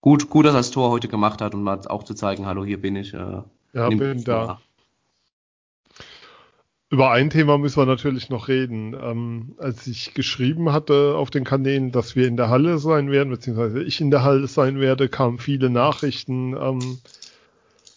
gut, 0.00 0.30
gut, 0.30 0.46
dass 0.46 0.54
er 0.54 0.58
das 0.58 0.70
Tor 0.70 0.90
heute 0.90 1.08
gemacht 1.08 1.40
hat, 1.40 1.54
um 1.54 1.62
mal 1.62 1.80
auch 1.86 2.04
zu 2.04 2.14
zeigen, 2.14 2.46
hallo, 2.46 2.64
hier 2.64 2.80
bin 2.80 2.96
ich. 2.96 3.14
Äh, 3.14 3.42
ja, 3.72 3.88
bin 3.88 4.24
da. 4.24 4.60
Über 6.92 7.12
ein 7.12 7.30
Thema 7.30 7.56
müssen 7.56 7.76
wir 7.76 7.86
natürlich 7.86 8.30
noch 8.30 8.48
reden. 8.48 8.96
Ähm, 9.00 9.54
als 9.58 9.86
ich 9.86 10.12
geschrieben 10.12 10.72
hatte 10.72 11.14
auf 11.14 11.30
den 11.30 11.44
Kanälen, 11.44 11.92
dass 11.92 12.16
wir 12.16 12.26
in 12.26 12.36
der 12.36 12.48
Halle 12.48 12.78
sein 12.78 13.12
werden, 13.12 13.30
beziehungsweise 13.30 13.80
ich 13.80 14.00
in 14.00 14.10
der 14.10 14.24
Halle 14.24 14.48
sein 14.48 14.80
werde, 14.80 15.08
kamen 15.08 15.38
viele 15.38 15.70
Nachrichten. 15.70 16.56
Ähm, 16.56 16.98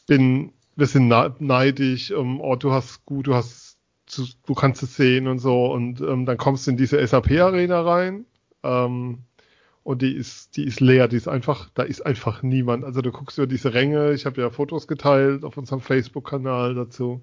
bin, 0.05 0.51
wir 0.75 0.85
sind 0.85 1.07
neidisch. 1.39 2.11
Ähm, 2.11 2.39
oh, 2.39 2.55
du 2.55 2.71
hast 2.71 3.03
gut, 3.05 3.25
du 3.25 3.33
hast, 3.33 3.77
du 4.45 4.53
kannst 4.53 4.83
es 4.83 4.95
sehen 4.95 5.27
und 5.27 5.39
so. 5.39 5.73
Und 5.73 5.99
ähm, 6.01 6.27
dann 6.27 6.37
kommst 6.37 6.67
du 6.67 6.71
in 6.71 6.77
diese 6.77 7.05
SAP-Arena 7.05 7.81
rein. 7.81 8.25
Ähm, 8.61 9.23
und 9.83 10.01
die 10.01 10.13
ist, 10.13 10.55
die 10.55 10.63
ist 10.63 10.79
leer, 10.79 11.07
die 11.07 11.17
ist 11.17 11.27
einfach, 11.27 11.69
da 11.73 11.83
ist 11.83 12.05
einfach 12.05 12.41
niemand. 12.41 12.85
Also 12.85 13.01
du 13.01 13.11
guckst 13.11 13.37
über 13.37 13.47
diese 13.47 13.73
Ränge, 13.73 14.13
ich 14.13 14.25
habe 14.25 14.41
ja 14.41 14.49
Fotos 14.49 14.87
geteilt 14.87 15.43
auf 15.43 15.57
unserem 15.57 15.81
Facebook-Kanal 15.81 16.73
dazu. 16.73 17.21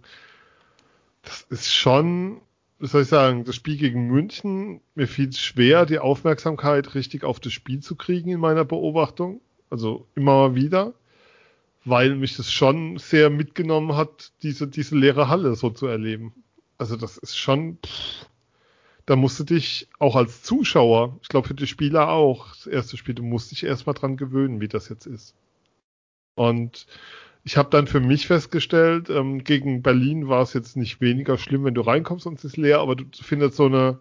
Das 1.22 1.42
ist 1.48 1.74
schon, 1.74 2.40
wie 2.78 2.86
soll 2.86 3.02
ich 3.02 3.08
sagen, 3.08 3.44
das 3.44 3.56
Spiel 3.56 3.78
gegen 3.78 4.08
München, 4.08 4.80
mir 4.94 5.08
fiel 5.08 5.32
schwer, 5.32 5.86
die 5.86 5.98
Aufmerksamkeit 5.98 6.94
richtig 6.94 7.24
auf 7.24 7.40
das 7.40 7.52
Spiel 7.52 7.80
zu 7.80 7.96
kriegen 7.96 8.30
in 8.30 8.40
meiner 8.40 8.64
Beobachtung. 8.64 9.40
Also 9.70 10.06
immer 10.14 10.54
wieder, 10.54 10.92
weil 11.84 12.14
mich 12.14 12.36
das 12.36 12.52
schon 12.52 12.98
sehr 12.98 13.30
mitgenommen 13.30 13.96
hat, 13.96 14.32
diese, 14.42 14.68
diese 14.68 14.96
leere 14.96 15.28
Halle 15.28 15.54
so 15.54 15.70
zu 15.70 15.86
erleben. 15.86 16.34
Also 16.76 16.96
das 16.96 17.16
ist 17.16 17.38
schon, 17.38 17.78
pff, 17.84 18.26
da 19.11 19.16
musst 19.16 19.40
du 19.40 19.44
dich 19.44 19.88
auch 19.98 20.14
als 20.14 20.44
Zuschauer, 20.44 21.18
ich 21.20 21.26
glaube 21.26 21.48
für 21.48 21.54
die 21.54 21.66
Spieler 21.66 22.11
auch, 22.11 22.54
das 22.54 22.68
erste 22.68 22.96
Spiel, 22.96 23.16
du 23.16 23.24
musst 23.24 23.50
dich 23.50 23.64
erstmal 23.64 23.94
dran 23.94 24.16
gewöhnen, 24.16 24.61
wie 24.61 24.68
das 24.68 24.88
jetzt 24.88 25.04
ist. 25.04 25.34
Und 26.36 26.86
ich 27.42 27.56
habe 27.56 27.70
dann 27.70 27.88
für 27.88 27.98
mich 27.98 28.28
festgestellt, 28.28 29.11
ähm, 29.11 29.42
gegen 29.42 29.82
Berlin 29.82 30.28
war 30.28 30.42
es 30.42 30.52
jetzt 30.52 30.76
nicht 30.76 31.00
weniger 31.00 31.38
schlimm, 31.38 31.64
wenn 31.64 31.74
du 31.74 31.80
reinkommst 31.80 32.24
und 32.24 32.38
es 32.38 32.44
ist 32.44 32.56
leer, 32.56 32.78
aber 32.78 32.94
du 32.94 33.04
findest 33.20 33.56
so 33.56 33.66
eine, 33.66 33.98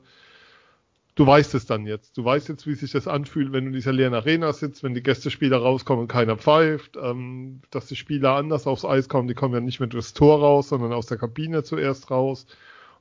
du 1.16 1.26
weißt 1.26 1.56
es 1.56 1.66
dann 1.66 1.88
jetzt. 1.88 2.16
Du 2.16 2.24
weißt 2.24 2.48
jetzt, 2.48 2.68
wie 2.68 2.76
sich 2.76 2.92
das 2.92 3.08
anfühlt, 3.08 3.52
wenn 3.52 3.64
du 3.64 3.70
in 3.70 3.74
dieser 3.74 3.94
leeren 3.94 4.14
Arena 4.14 4.54
sitzt, 4.54 4.84
wenn 4.84 4.94
die 4.94 5.02
Gästespieler 5.02 5.58
rauskommen 5.58 6.04
und 6.04 6.08
keiner 6.08 6.38
pfeift, 6.38 6.98
ähm, 7.02 7.62
dass 7.72 7.88
die 7.88 7.96
Spieler 7.96 8.36
anders 8.36 8.68
aufs 8.68 8.86
Eis 8.86 9.10
kommen, 9.10 9.28
die 9.28 9.34
kommen 9.34 9.56
ja 9.56 9.60
nicht 9.60 9.80
mehr 9.80 9.90
durchs 9.90 10.14
Tor 10.14 10.40
raus, 10.40 10.70
sondern 10.70 10.94
aus 10.94 11.08
der 11.08 11.18
Kabine 11.18 11.64
zuerst 11.64 12.12
raus. 12.12 12.46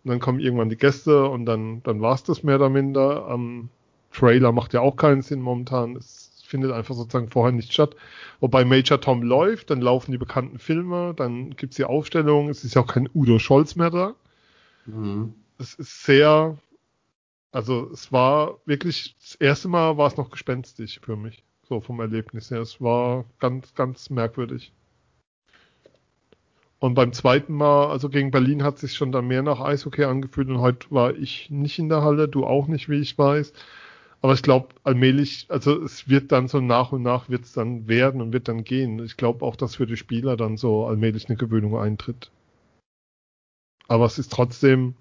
Und 0.09 0.13
dann 0.13 0.21
kommen 0.21 0.41
irgendwann 0.41 0.71
die 0.71 0.79
Gäste 0.79 1.29
und 1.29 1.45
dann, 1.45 1.83
dann 1.83 2.01
war 2.01 2.15
es 2.15 2.23
das 2.23 2.43
mehr 2.43 2.57
oder 2.57 2.71
minder. 2.71 3.27
Am 3.27 3.69
Trailer 4.11 4.53
macht 4.53 4.73
ja 4.73 4.81
auch 4.81 4.97
keinen 4.97 5.21
Sinn 5.21 5.43
momentan. 5.43 5.97
Es 5.97 6.43
findet 6.47 6.73
einfach 6.73 6.95
sozusagen 6.95 7.29
vorher 7.29 7.53
nicht 7.53 7.75
statt. 7.75 7.95
Wobei 8.41 8.65
Major 8.65 9.03
Tom 9.03 9.23
läuft, 9.23 9.69
dann 9.69 9.83
laufen 9.83 10.11
die 10.13 10.17
bekannten 10.17 10.59
Filme, 10.59 11.13
dann 11.15 11.51
gibt's 11.57 11.77
die 11.77 11.85
Aufstellung, 11.85 12.49
es 12.49 12.65
ist 12.65 12.75
ja 12.75 12.81
auch 12.81 12.87
kein 12.87 13.07
Udo 13.15 13.39
Scholz 13.39 13.77
mehr 13.77 13.91
da. 13.91 14.15
Mhm. 14.87 15.35
Es 15.59 15.75
ist 15.75 16.05
sehr, 16.05 16.57
also 17.53 17.91
es 17.93 18.11
war 18.11 18.61
wirklich, 18.65 19.15
das 19.21 19.35
erste 19.35 19.69
Mal 19.69 19.99
war 19.99 20.07
es 20.07 20.17
noch 20.17 20.31
gespenstig 20.31 21.01
für 21.03 21.17
mich. 21.17 21.45
so 21.69 21.83
vom 21.83 22.01
Erlebnis 22.01 22.51
her. 22.51 22.63
Es 22.63 22.81
war 22.81 23.27
ganz, 23.41 23.75
ganz 23.75 24.09
merkwürdig. 24.09 24.73
Und 26.81 26.95
beim 26.95 27.13
zweiten 27.13 27.55
Mal, 27.55 27.89
also 27.89 28.09
gegen 28.09 28.31
Berlin 28.31 28.63
hat 28.63 28.79
sich 28.79 28.95
schon 28.95 29.11
dann 29.11 29.27
mehr 29.27 29.43
nach 29.43 29.61
Eishockey 29.61 30.05
angefühlt 30.05 30.49
und 30.49 30.61
heute 30.61 30.91
war 30.91 31.15
ich 31.15 31.51
nicht 31.51 31.79
in 31.79 31.89
der 31.89 32.03
Halle, 32.03 32.29
du 32.29 32.45
auch 32.47 32.69
nicht, 32.69 32.89
wie 32.89 33.01
ich 33.01 33.19
weiß. 33.19 33.53
Aber 34.21 34.33
ich 34.35 34.43
glaube, 34.43 34.69
allmählich, 34.85 35.47
also 35.49 35.81
es 35.83 36.09
wird 36.09 36.33
dann 36.33 36.49
so 36.49 36.61
nach 36.61 36.93
und 36.93 37.03
nach 37.03 37.29
wird 37.29 37.45
es 37.45 37.53
dann 37.53 37.89
werden 37.89 38.21
und 38.21 38.33
wird 38.33 38.49
dann 38.49 38.65
gehen. 38.65 39.05
Ich 39.05 39.17
glaube 39.17 39.45
auch, 39.45 39.57
dass 39.57 39.77
für 39.77 39.87
die 39.87 39.97
Spieler 39.97 40.37
dann 40.37 40.57
so 40.57 40.87
allmählich 40.87 41.29
eine 41.29 41.37
Gewöhnung 41.37 41.79
eintritt. 41.79 42.31
Aber 43.89 44.05
es 44.07 44.19
ist 44.19 44.33
trotzdem, 44.33 44.95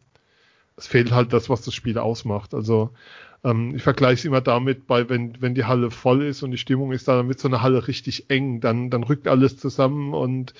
es 0.77 0.87
fehlt 0.87 1.11
halt 1.11 1.33
das, 1.33 1.49
was 1.49 1.61
das 1.63 1.73
Spiel 1.73 1.97
ausmacht. 1.97 2.53
Also 2.53 2.91
ähm, 3.43 3.75
ich 3.75 3.83
vergleiche 3.83 4.19
es 4.19 4.25
immer 4.25 4.41
damit, 4.41 4.87
bei 4.87 5.09
wenn, 5.09 5.41
wenn 5.41 5.55
die 5.55 5.65
Halle 5.65 5.91
voll 5.91 6.23
ist 6.23 6.43
und 6.43 6.51
die 6.51 6.57
Stimmung 6.57 6.91
ist 6.91 7.07
da, 7.07 7.17
dann 7.17 7.27
wird 7.27 7.39
so 7.39 7.47
eine 7.47 7.61
Halle 7.61 7.87
richtig 7.87 8.29
eng, 8.29 8.61
dann, 8.61 8.89
dann 8.89 9.03
rückt 9.03 9.27
alles 9.27 9.57
zusammen 9.57 10.13
und 10.13 10.53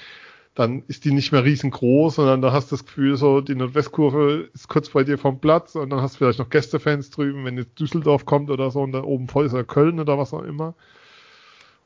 dann 0.57 0.81
ist 0.87 1.05
die 1.05 1.11
nicht 1.11 1.31
mehr 1.31 1.43
riesengroß, 1.43 2.15
sondern 2.15 2.41
da 2.41 2.51
hast 2.51 2.71
du 2.71 2.75
das 2.75 2.83
Gefühl, 2.83 3.15
so 3.15 3.41
die 3.41 3.53
Nordwestkurve 3.53 4.49
ist 4.55 4.67
kurz 4.67 4.89
bei 4.89 5.03
dir 5.03 5.19
vom 5.19 5.39
Platz 5.39 5.75
und 5.75 5.91
dann 5.91 6.01
hast 6.01 6.15
du 6.15 6.17
vielleicht 6.17 6.39
noch 6.39 6.49
Gästefans 6.49 7.11
drüben, 7.11 7.45
wenn 7.45 7.59
jetzt 7.59 7.79
Düsseldorf 7.79 8.25
kommt 8.25 8.49
oder 8.49 8.71
so 8.71 8.81
und 8.81 8.91
da 8.91 9.03
oben 9.03 9.27
voll 9.27 9.45
ist 9.45 9.53
oder 9.53 9.63
Köln 9.63 9.99
oder 9.99 10.17
was 10.17 10.33
auch 10.33 10.41
immer. 10.41 10.73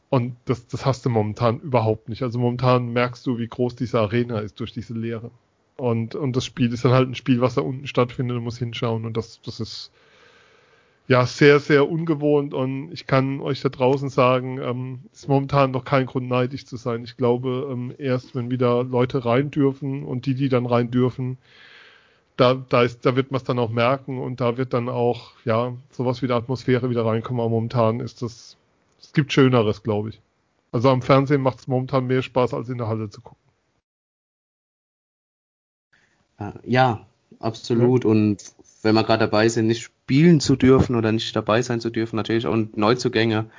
Und 0.07 0.37
das, 0.45 0.67
das 0.67 0.85
hast 0.85 1.05
du 1.05 1.09
momentan 1.09 1.59
überhaupt 1.59 2.07
nicht. 2.07 2.23
Also 2.23 2.39
momentan 2.39 2.93
merkst 2.93 3.27
du, 3.27 3.37
wie 3.39 3.47
groß 3.49 3.75
diese 3.75 3.99
Arena 3.99 4.39
ist 4.39 4.57
durch 4.61 4.71
diese 4.71 4.93
Leere. 4.93 5.31
Und, 5.75 6.15
und 6.15 6.37
das 6.37 6.45
Spiel 6.45 6.71
ist 6.71 6.85
dann 6.85 6.93
halt 6.93 7.09
ein 7.09 7.15
Spiel, 7.15 7.41
was 7.41 7.55
da 7.55 7.61
unten 7.61 7.87
stattfindet 7.87 8.37
und 8.37 8.43
muss 8.45 8.57
hinschauen. 8.57 9.03
Und 9.03 9.17
das, 9.17 9.41
das 9.41 9.59
ist 9.59 9.91
ja 11.11 11.25
sehr, 11.25 11.59
sehr 11.59 11.89
ungewohnt. 11.89 12.53
Und 12.53 12.91
ich 12.93 13.05
kann 13.05 13.41
euch 13.41 13.61
da 13.61 13.67
draußen 13.67 14.09
sagen, 14.09 14.59
ähm, 14.59 14.99
ist 15.11 15.27
momentan 15.27 15.71
noch 15.71 15.83
kein 15.83 16.05
Grund, 16.05 16.29
neidisch 16.29 16.65
zu 16.65 16.77
sein. 16.77 17.03
Ich 17.03 17.17
glaube, 17.17 17.67
ähm, 17.69 17.93
erst 17.97 18.33
wenn 18.33 18.49
wieder 18.49 18.83
Leute 18.85 19.25
rein 19.25 19.51
dürfen 19.51 20.05
und 20.05 20.25
die, 20.25 20.35
die 20.35 20.47
dann 20.47 20.65
rein 20.65 20.89
dürfen, 20.89 21.37
da, 22.37 22.53
da, 22.53 22.83
ist, 22.83 23.05
da 23.05 23.17
wird 23.17 23.29
man 23.31 23.39
es 23.39 23.43
dann 23.43 23.59
auch 23.59 23.69
merken 23.69 24.19
und 24.19 24.39
da 24.39 24.57
wird 24.57 24.73
dann 24.73 24.87
auch, 24.87 25.33
ja, 25.43 25.73
sowas 25.91 26.21
wie 26.21 26.27
der 26.27 26.37
Atmosphäre 26.37 26.89
wieder 26.89 27.05
reinkommen. 27.05 27.41
Aber 27.41 27.49
momentan 27.49 27.99
ist 27.99 28.21
das, 28.21 28.55
es 29.01 29.11
gibt 29.11 29.33
Schöneres, 29.33 29.83
glaube 29.83 30.09
ich. 30.09 30.21
Also 30.71 30.89
am 30.89 31.01
Fernsehen 31.01 31.41
macht 31.41 31.59
es 31.59 31.67
momentan 31.67 32.07
mehr 32.07 32.21
Spaß, 32.21 32.53
als 32.53 32.69
in 32.69 32.77
der 32.77 32.87
Halle 32.87 33.09
zu 33.09 33.19
gucken. 33.19 33.37
Äh, 36.39 36.53
ja, 36.63 37.05
absolut. 37.39 38.05
Ja. 38.05 38.11
Und 38.11 38.53
wenn 38.81 38.95
wir 38.95 39.03
gerade 39.03 39.25
dabei 39.25 39.49
sind, 39.49 39.67
nicht 39.67 39.81
spielen 39.81 40.39
zu 40.39 40.55
dürfen 40.55 40.95
oder 40.95 41.11
nicht 41.11 41.35
dabei 41.35 41.61
sein 41.61 41.79
zu 41.79 41.89
dürfen, 41.89 42.15
natürlich 42.15 42.47
auch 42.47 42.57
Neuzugänge, 42.75 43.49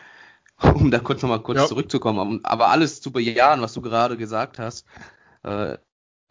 um 0.75 0.91
da 0.91 0.99
kurz 0.99 1.23
nochmal 1.23 1.43
kurz 1.43 1.59
ja. 1.59 1.67
zurückzukommen, 1.67 2.41
aber 2.45 2.69
alles 2.69 3.01
zu 3.01 3.13
bejahen, 3.13 3.63
was 3.63 3.73
du 3.73 3.83
gerade 3.83 4.17
gesagt 4.17 4.59
hast. 4.59 4.87
Äh, 5.43 5.79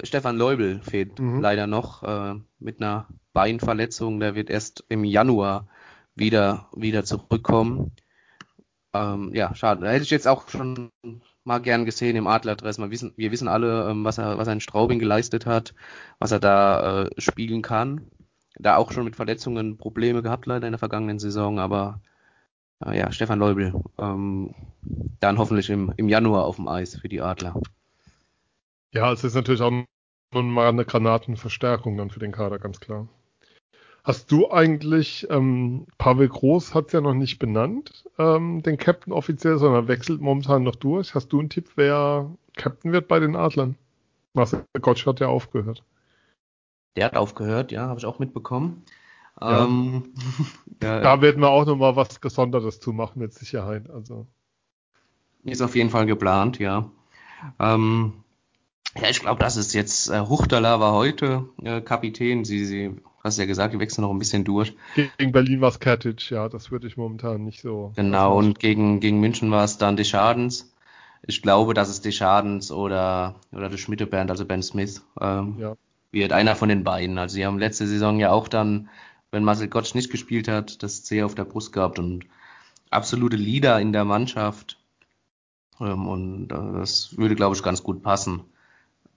Stefan 0.03 0.37
Leubel 0.37 0.81
fehlt 0.81 1.19
mhm. 1.19 1.41
leider 1.41 1.67
noch 1.67 2.03
äh, 2.03 2.35
mit 2.59 2.81
einer 2.81 3.07
Beinverletzung. 3.33 4.19
Der 4.19 4.35
wird 4.35 4.49
erst 4.49 4.83
im 4.89 5.03
Januar 5.03 5.67
wieder, 6.15 6.69
wieder 6.75 7.03
zurückkommen. 7.03 7.91
Ähm, 8.93 9.31
ja, 9.33 9.55
schade. 9.55 9.85
Da 9.85 9.91
hätte 9.91 10.03
ich 10.03 10.09
jetzt 10.09 10.27
auch 10.27 10.49
schon 10.49 10.91
mal 11.43 11.59
gern 11.59 11.85
gesehen 11.85 12.15
im 12.15 12.27
Adlerdress. 12.27 12.77
Wir 12.77 12.91
wissen, 12.91 13.13
wir 13.15 13.31
wissen 13.31 13.47
alle, 13.47 13.89
ähm, 13.89 14.03
was 14.03 14.17
er, 14.17 14.37
was 14.37 14.47
er 14.47 14.53
in 14.53 14.61
Straubing 14.61 14.99
geleistet 14.99 15.45
hat, 15.45 15.73
was 16.19 16.31
er 16.31 16.39
da 16.39 17.03
äh, 17.03 17.09
spielen 17.21 17.61
kann. 17.61 18.07
Da 18.61 18.75
auch 18.75 18.91
schon 18.91 19.05
mit 19.05 19.15
Verletzungen 19.15 19.77
Probleme 19.77 20.21
gehabt 20.21 20.45
leider 20.45 20.67
in 20.67 20.73
der 20.73 20.79
vergangenen 20.79 21.19
Saison, 21.19 21.59
aber 21.59 21.99
äh, 22.85 22.97
ja, 22.97 23.11
Stefan 23.11 23.39
Leubel, 23.39 23.73
ähm, 23.97 24.53
dann 25.19 25.37
hoffentlich 25.37 25.69
im, 25.69 25.93
im 25.97 26.09
Januar 26.09 26.45
auf 26.45 26.57
dem 26.57 26.67
Eis 26.67 26.95
für 26.95 27.09
die 27.09 27.21
Adler. 27.21 27.59
Ja, 28.93 29.11
es 29.11 29.23
ist 29.23 29.35
natürlich 29.35 29.61
auch 29.61 29.71
mal 30.31 30.69
eine 30.69 30.85
Granatenverstärkung 30.85 31.97
dann 31.97 32.09
für 32.09 32.19
den 32.19 32.31
Kader, 32.31 32.59
ganz 32.59 32.79
klar. 32.79 33.07
Hast 34.03 34.31
du 34.31 34.49
eigentlich, 34.49 35.27
ähm, 35.29 35.85
Pavel 35.97 36.27
Groß 36.27 36.73
hat 36.73 36.87
es 36.87 36.93
ja 36.93 37.01
noch 37.01 37.13
nicht 37.13 37.37
benannt, 37.37 38.03
ähm, 38.17 38.63
den 38.63 38.77
Captain 38.77 39.13
offiziell, 39.13 39.59
sondern 39.59 39.87
wechselt 39.87 40.21
momentan 40.21 40.63
noch 40.63 40.75
durch. 40.75 41.13
Hast 41.13 41.31
du 41.31 41.39
einen 41.39 41.49
Tipp, 41.49 41.69
wer 41.75 42.31
Captain 42.55 42.91
wird 42.91 43.07
bei 43.07 43.19
den 43.19 43.35
Adlern? 43.35 43.75
Marcel 44.33 44.65
Gottsch 44.81 45.05
hat 45.05 45.19
ja 45.19 45.27
aufgehört. 45.27 45.83
Der 46.95 47.05
hat 47.05 47.15
aufgehört, 47.15 47.71
ja, 47.71 47.87
habe 47.87 47.99
ich 47.99 48.05
auch 48.05 48.19
mitbekommen. 48.19 48.83
Ja. 49.39 49.65
Ähm, 49.65 50.13
ja, 50.83 50.99
da 50.99 51.21
werden 51.21 51.41
wir 51.41 51.49
auch 51.49 51.65
nochmal 51.65 51.95
was 51.95 52.21
Gesondertes 52.21 52.79
zu 52.79 52.91
machen, 52.93 53.19
mit 53.19 53.33
Sicherheit. 53.33 53.89
Also. 53.89 54.27
Ist 55.43 55.61
auf 55.61 55.75
jeden 55.75 55.89
Fall 55.89 56.05
geplant, 56.05 56.59
ja. 56.59 56.91
Ähm, 57.59 58.23
ja, 58.99 59.09
ich 59.09 59.21
glaube, 59.21 59.39
das 59.39 59.57
ist 59.57 59.73
jetzt, 59.73 60.09
äh, 60.09 60.19
Huchtala 60.19 60.79
war 60.79 60.93
heute 60.93 61.49
äh, 61.63 61.81
Kapitän. 61.81 62.43
Sie, 62.45 62.65
sie 62.65 62.95
hast 63.23 63.39
ja 63.39 63.45
gesagt, 63.45 63.73
die 63.73 63.79
wechseln 63.79 64.03
noch 64.03 64.11
ein 64.11 64.19
bisschen 64.19 64.43
durch. 64.43 64.75
Gegen 65.17 65.31
Berlin 65.31 65.61
war 65.61 65.69
es 65.69 65.79
Katic, 65.79 66.29
ja, 66.29 66.49
das 66.49 66.71
würde 66.71 66.87
ich 66.87 66.97
momentan 66.97 67.43
nicht 67.43 67.61
so. 67.61 67.93
Genau, 67.95 68.37
und 68.37 68.59
gegen, 68.59 68.99
gegen 68.99 69.19
München 69.19 69.49
war 69.51 69.63
es 69.63 69.77
dann 69.77 69.95
Deschadens. 69.95 70.73
Ich 71.23 71.41
glaube, 71.41 71.73
dass 71.73 71.89
es 71.89 72.01
Deschadens 72.01 72.71
oder, 72.71 73.35
oder 73.51 73.69
der 73.69 73.77
Schmidt-Band, 73.77 74.31
also 74.31 74.45
Ben 74.45 74.63
Smith, 74.63 75.03
ähm, 75.19 75.55
ja. 75.59 75.75
Wird 76.11 76.33
einer 76.33 76.55
von 76.55 76.69
den 76.69 76.83
beiden. 76.83 77.17
Also 77.17 77.35
sie 77.35 77.45
haben 77.45 77.59
letzte 77.59 77.87
Saison 77.87 78.19
ja 78.19 78.31
auch 78.31 78.47
dann, 78.47 78.89
wenn 79.31 79.43
Marcel 79.43 79.67
Gottsch 79.67 79.95
nicht 79.95 80.11
gespielt 80.11 80.47
hat, 80.47 80.83
das 80.83 81.03
C 81.03 81.23
auf 81.23 81.35
der 81.35 81.45
Brust 81.45 81.71
gehabt 81.71 81.99
und 81.99 82.25
absolute 82.89 83.37
Leader 83.37 83.79
in 83.79 83.93
der 83.93 84.05
Mannschaft. 84.05 84.77
Ähm, 85.79 86.07
und 86.07 86.51
äh, 86.51 86.79
das 86.79 87.17
würde, 87.17 87.35
glaube 87.35 87.55
ich, 87.55 87.63
ganz 87.63 87.81
gut 87.81 88.03
passen. 88.03 88.41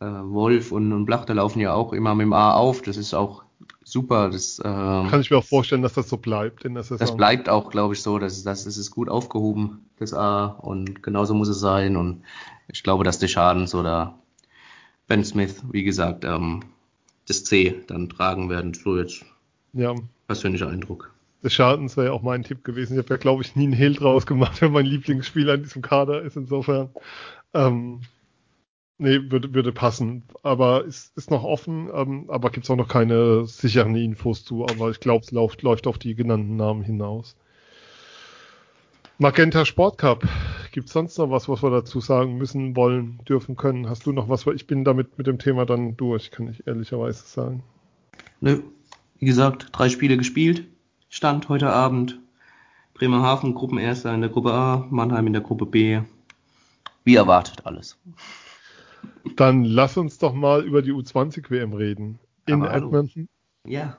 Äh, 0.01 0.07
Wolf 0.07 0.72
und, 0.72 0.92
und 0.92 1.05
Blachter 1.05 1.34
laufen 1.34 1.61
ja 1.61 1.74
auch 1.74 1.92
immer 1.92 2.14
mit 2.14 2.26
dem 2.26 2.32
A 2.32 2.55
auf. 2.55 2.82
Das 2.82 2.97
ist 2.97 3.12
auch 3.12 3.45
super. 3.82 4.30
Das, 4.30 4.61
ähm, 4.64 5.09
Kann 5.09 5.20
ich 5.20 5.30
mir 5.30 5.38
auch 5.38 5.45
vorstellen, 5.45 5.82
dass 5.82 5.95
das 5.95 6.09
so 6.09 6.16
bleibt 6.16 6.64
in 6.64 6.74
der 6.74 6.84
Saison. 6.84 6.99
Das 6.99 7.16
bleibt 7.16 7.49
auch, 7.49 7.70
glaube 7.70 7.95
ich, 7.95 8.03
so. 8.03 8.18
Das, 8.18 8.45
das, 8.45 8.64
das 8.64 8.76
ist 8.76 8.92
gut 8.92 9.09
aufgehoben, 9.09 9.90
das 9.99 10.14
A. 10.14 10.47
Und 10.47 11.03
genauso 11.03 11.34
muss 11.34 11.49
es 11.49 11.59
sein. 11.59 11.97
Und 11.97 12.22
ich 12.68 12.84
glaube, 12.84 13.03
dass 13.03 13.18
der 13.18 13.28
Schadens 13.28 13.74
oder 13.74 14.18
Ben 15.09 15.24
Smith, 15.24 15.62
wie 15.70 15.82
gesagt, 15.82 16.24
ähm, 16.24 16.62
das 17.27 17.45
C 17.45 17.83
dann 17.87 18.09
tragen 18.09 18.51
werden. 18.51 18.75
So 18.75 18.99
jetzt 18.99 19.25
ja. 19.72 19.95
persönlicher 20.27 20.68
Eindruck. 20.68 21.12
Des 21.43 21.53
Schadens 21.53 21.97
wäre 21.97 22.09
ja 22.09 22.12
auch 22.12 22.22
mein 22.22 22.43
Tipp 22.43 22.64
gewesen. 22.64 22.95
Ich 22.95 22.99
habe 22.99 23.14
ja, 23.14 23.16
glaube 23.18 23.43
ich, 23.43 23.55
nie 23.55 23.64
einen 23.64 23.72
Hehl 23.72 23.95
draus 23.95 24.27
gemacht, 24.27 24.61
wenn 24.62 24.72
mein 24.72 24.87
Lieblingsspieler 24.87 25.55
in 25.55 25.62
diesem 25.62 25.83
Kader 25.83 26.22
ist. 26.22 26.37
Insofern. 26.37 26.91
Ähm, 27.53 28.01
Nee, 28.97 29.31
würde, 29.31 29.53
würde 29.53 29.72
passen. 29.72 30.22
Aber 30.43 30.85
ist, 30.85 31.16
ist 31.16 31.31
noch 31.31 31.43
offen, 31.43 31.91
ähm, 31.93 32.31
aber 32.31 32.51
gibt 32.51 32.64
es 32.64 32.70
auch 32.70 32.77
noch 32.77 32.89
keine 32.89 33.45
sicheren 33.47 33.95
Infos 33.97 34.45
zu. 34.45 34.64
Aber 34.66 34.91
ich 34.91 35.01
glaube, 35.01 35.25
es 35.25 35.33
läuft, 35.33 35.62
läuft 35.62 35.87
auf 35.87 35.99
die 35.99 36.14
genannten 36.14 36.57
Namen 36.57 36.83
hinaus. 36.83 37.37
Magenta 39.18 39.64
Sport 39.64 39.98
Cup. 39.98 40.24
Gibt 40.72 40.88
es 40.88 40.92
sonst 40.92 41.16
noch 41.18 41.30
was, 41.30 41.48
was 41.48 41.62
wir 41.62 41.70
dazu 41.70 42.00
sagen 42.00 42.36
müssen, 42.36 42.74
wollen, 42.74 43.20
dürfen, 43.28 43.54
können? 43.54 43.88
Hast 43.88 44.06
du 44.06 44.12
noch 44.12 44.28
was? 44.28 44.44
Ich 44.48 44.66
bin 44.66 44.82
damit 44.82 45.18
mit 45.18 45.28
dem 45.28 45.38
Thema 45.38 45.64
dann 45.64 45.96
durch, 45.96 46.32
kann 46.32 46.48
ich 46.48 46.66
ehrlicherweise 46.66 47.24
sagen. 47.24 47.62
Nö. 48.40 48.60
Wie 49.20 49.26
gesagt, 49.26 49.68
drei 49.70 49.88
Spiele 49.88 50.16
gespielt. 50.16 50.66
Stand 51.08 51.48
heute 51.48 51.70
Abend. 51.70 52.18
Bremerhaven 52.94 53.54
Gruppenerster 53.54 54.12
in 54.12 54.20
der 54.20 54.30
Gruppe 54.30 54.52
A, 54.52 54.86
Mannheim 54.90 55.28
in 55.28 55.32
der 55.32 55.42
Gruppe 55.42 55.66
B. 55.66 56.00
Wie 57.04 57.14
erwartet 57.14 57.66
alles. 57.66 57.96
Dann 59.36 59.64
lass 59.64 59.96
uns 59.96 60.18
doch 60.18 60.34
mal 60.34 60.64
über 60.64 60.82
die 60.82 60.92
U20-WM 60.92 61.72
reden. 61.72 62.18
In 62.46 62.62
Aber 62.62 62.74
Edmonton. 62.74 63.28
Ja. 63.64 63.96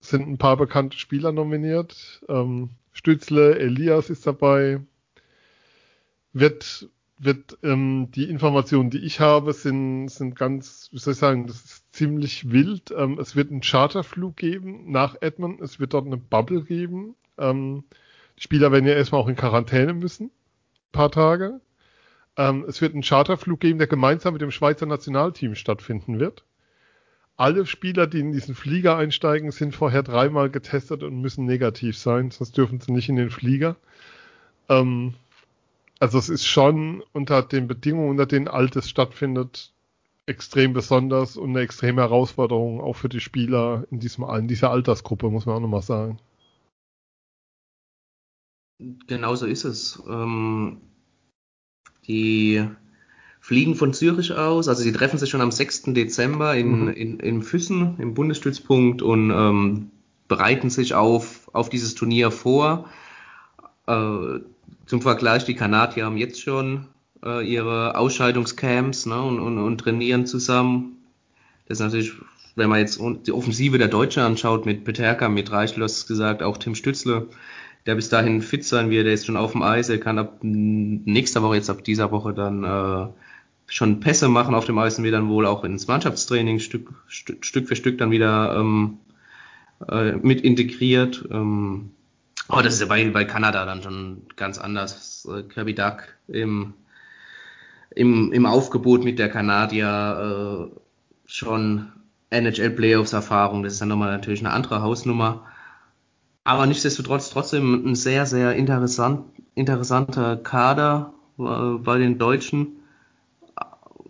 Sind 0.00 0.26
ein 0.26 0.38
paar 0.38 0.56
bekannte 0.56 0.98
Spieler 0.98 1.30
nominiert. 1.30 2.24
Ähm, 2.28 2.70
Stützle, 2.96 3.58
Elias 3.58 4.08
ist 4.08 4.26
dabei. 4.26 4.80
Wird, 6.32 6.88
wird 7.18 7.58
ähm, 7.62 8.08
die 8.10 8.24
Informationen, 8.24 8.88
die 8.88 9.04
ich 9.04 9.20
habe, 9.20 9.52
sind, 9.52 10.08
sind 10.08 10.34
ganz, 10.34 10.88
wie 10.92 10.98
soll 10.98 11.12
ich 11.12 11.18
sagen, 11.18 11.46
das 11.46 11.62
ist 11.62 11.94
ziemlich 11.94 12.50
wild. 12.50 12.94
Ähm, 12.96 13.18
es 13.18 13.36
wird 13.36 13.50
einen 13.50 13.60
Charterflug 13.60 14.36
geben 14.36 14.90
nach 14.90 15.14
Edmonton. 15.20 15.62
Es 15.62 15.78
wird 15.78 15.92
dort 15.92 16.06
eine 16.06 16.16
Bubble 16.16 16.62
geben. 16.62 17.16
Ähm, 17.36 17.84
die 18.38 18.42
Spieler 18.42 18.72
werden 18.72 18.86
ja 18.86 18.94
erstmal 18.94 19.20
auch 19.20 19.28
in 19.28 19.36
Quarantäne 19.36 19.92
müssen. 19.92 20.28
Ein 20.28 20.92
paar 20.92 21.10
Tage. 21.10 21.60
Ähm, 22.38 22.64
es 22.66 22.80
wird 22.80 22.94
einen 22.94 23.02
Charterflug 23.02 23.60
geben, 23.60 23.78
der 23.78 23.88
gemeinsam 23.88 24.32
mit 24.32 24.40
dem 24.40 24.50
Schweizer 24.50 24.86
Nationalteam 24.86 25.54
stattfinden 25.54 26.18
wird. 26.18 26.46
Alle 27.36 27.66
Spieler, 27.66 28.06
die 28.06 28.20
in 28.20 28.32
diesen 28.32 28.54
Flieger 28.54 28.96
einsteigen, 28.96 29.50
sind 29.50 29.76
vorher 29.76 30.02
dreimal 30.02 30.50
getestet 30.50 31.02
und 31.02 31.20
müssen 31.20 31.44
negativ 31.44 31.98
sein, 31.98 32.30
sonst 32.30 32.56
dürfen 32.56 32.80
sie 32.80 32.92
nicht 32.92 33.10
in 33.10 33.16
den 33.16 33.30
Flieger. 33.30 33.76
Ähm, 34.68 35.14
also 35.98 36.18
es 36.18 36.30
ist 36.30 36.46
schon 36.46 37.02
unter 37.12 37.42
den 37.42 37.68
Bedingungen, 37.68 38.10
unter 38.10 38.26
denen 38.26 38.48
Altes 38.48 38.88
stattfindet, 38.88 39.72
extrem 40.24 40.72
besonders 40.72 41.36
und 41.36 41.50
eine 41.50 41.60
extreme 41.60 42.00
Herausforderung 42.00 42.80
auch 42.80 42.94
für 42.94 43.08
die 43.08 43.20
Spieler 43.20 43.86
in, 43.90 44.00
diesem, 44.00 44.24
in 44.24 44.48
dieser 44.48 44.70
Altersgruppe, 44.70 45.30
muss 45.30 45.46
man 45.46 45.56
auch 45.56 45.60
nochmal 45.60 45.82
sagen. 45.82 46.18
Genau 48.78 49.34
so 49.34 49.46
ist 49.46 49.64
es. 49.64 50.02
Ähm, 50.08 50.80
die 52.06 52.66
fliegen 53.46 53.76
von 53.76 53.92
Zürich 53.92 54.32
aus, 54.32 54.66
also 54.66 54.82
sie 54.82 54.90
treffen 54.90 55.20
sich 55.20 55.30
schon 55.30 55.40
am 55.40 55.52
6. 55.52 55.94
Dezember 55.94 56.56
in, 56.56 56.86
mhm. 56.86 56.88
in, 56.88 57.20
in 57.20 57.42
Füssen, 57.42 57.94
im 57.98 58.12
Bundesstützpunkt 58.12 59.02
und 59.02 59.30
ähm, 59.30 59.92
bereiten 60.26 60.68
sich 60.68 60.94
auf, 60.94 61.48
auf 61.52 61.70
dieses 61.70 61.94
Turnier 61.94 62.32
vor. 62.32 62.90
Äh, 63.86 64.40
zum 64.86 65.00
Vergleich, 65.00 65.44
die 65.44 65.54
Kanadier 65.54 66.06
haben 66.06 66.16
jetzt 66.16 66.40
schon 66.42 66.86
äh, 67.24 67.48
ihre 67.48 67.96
Ausscheidungscamps 67.96 69.06
ne, 69.06 69.22
und, 69.22 69.38
und, 69.38 69.58
und 69.58 69.78
trainieren 69.78 70.26
zusammen. 70.26 70.96
Das 71.68 71.78
ist 71.78 71.84
natürlich, 71.84 72.14
wenn 72.56 72.68
man 72.68 72.80
jetzt 72.80 73.00
die 73.28 73.32
Offensive 73.32 73.78
der 73.78 73.86
Deutschen 73.86 74.24
anschaut, 74.24 74.66
mit 74.66 74.82
Peterka, 74.82 75.28
mit 75.28 75.52
Reichlos 75.52 76.08
gesagt, 76.08 76.42
auch 76.42 76.56
Tim 76.56 76.74
Stützle, 76.74 77.28
der 77.86 77.94
bis 77.94 78.08
dahin 78.08 78.42
fit 78.42 78.64
sein 78.64 78.90
wird, 78.90 79.06
der 79.06 79.14
ist 79.14 79.24
schon 79.24 79.36
auf 79.36 79.52
dem 79.52 79.62
Eis, 79.62 79.88
er 79.88 80.00
kann 80.00 80.18
ab 80.18 80.38
nächster 80.42 81.44
Woche, 81.44 81.54
jetzt 81.54 81.70
ab 81.70 81.84
dieser 81.84 82.10
Woche 82.10 82.34
dann 82.34 82.64
äh, 82.64 83.06
schon 83.66 84.00
Pässe 84.00 84.28
machen 84.28 84.54
auf 84.54 84.64
dem 84.64 84.78
Eis 84.78 84.98
und 84.98 85.04
wir 85.04 85.12
dann 85.12 85.28
wohl 85.28 85.46
auch 85.46 85.64
ins 85.64 85.88
Mannschaftstraining 85.88 86.60
Stück, 86.60 86.90
Stück, 87.06 87.44
Stück 87.44 87.68
für 87.68 87.76
Stück 87.76 87.98
dann 87.98 88.10
wieder 88.10 88.56
ähm, 88.56 88.98
äh, 89.88 90.12
mit 90.12 90.40
integriert. 90.42 91.26
Ähm, 91.30 91.90
aber 92.48 92.62
das 92.62 92.74
ist 92.74 92.80
ja 92.80 92.86
bei, 92.86 93.04
bei 93.10 93.24
Kanada 93.24 93.64
dann 93.66 93.82
schon 93.82 94.22
ganz 94.36 94.58
anders. 94.58 95.28
Äh, 95.30 95.42
Kirby 95.42 95.74
Duck 95.74 96.04
im, 96.28 96.74
im, 97.90 98.32
im 98.32 98.46
Aufgebot 98.46 99.04
mit 99.04 99.18
der 99.18 99.28
Kanadier 99.28 100.70
äh, 100.70 100.78
schon 101.26 101.92
NHL 102.30 102.70
Playoffs 102.70 103.12
Erfahrung. 103.12 103.62
Das 103.62 103.74
ist 103.74 103.80
dann 103.80 103.88
nochmal 103.88 104.12
natürlich 104.12 104.40
eine 104.40 104.52
andere 104.52 104.82
Hausnummer. 104.82 105.44
Aber 106.44 106.66
nichtsdestotrotz 106.66 107.30
trotzdem 107.30 107.84
ein 107.84 107.94
sehr, 107.96 108.24
sehr 108.26 108.54
interessant, 108.54 109.24
interessanter 109.56 110.36
Kader 110.36 111.12
äh, 111.38 111.78
bei 111.78 111.98
den 111.98 112.18
Deutschen. 112.18 112.75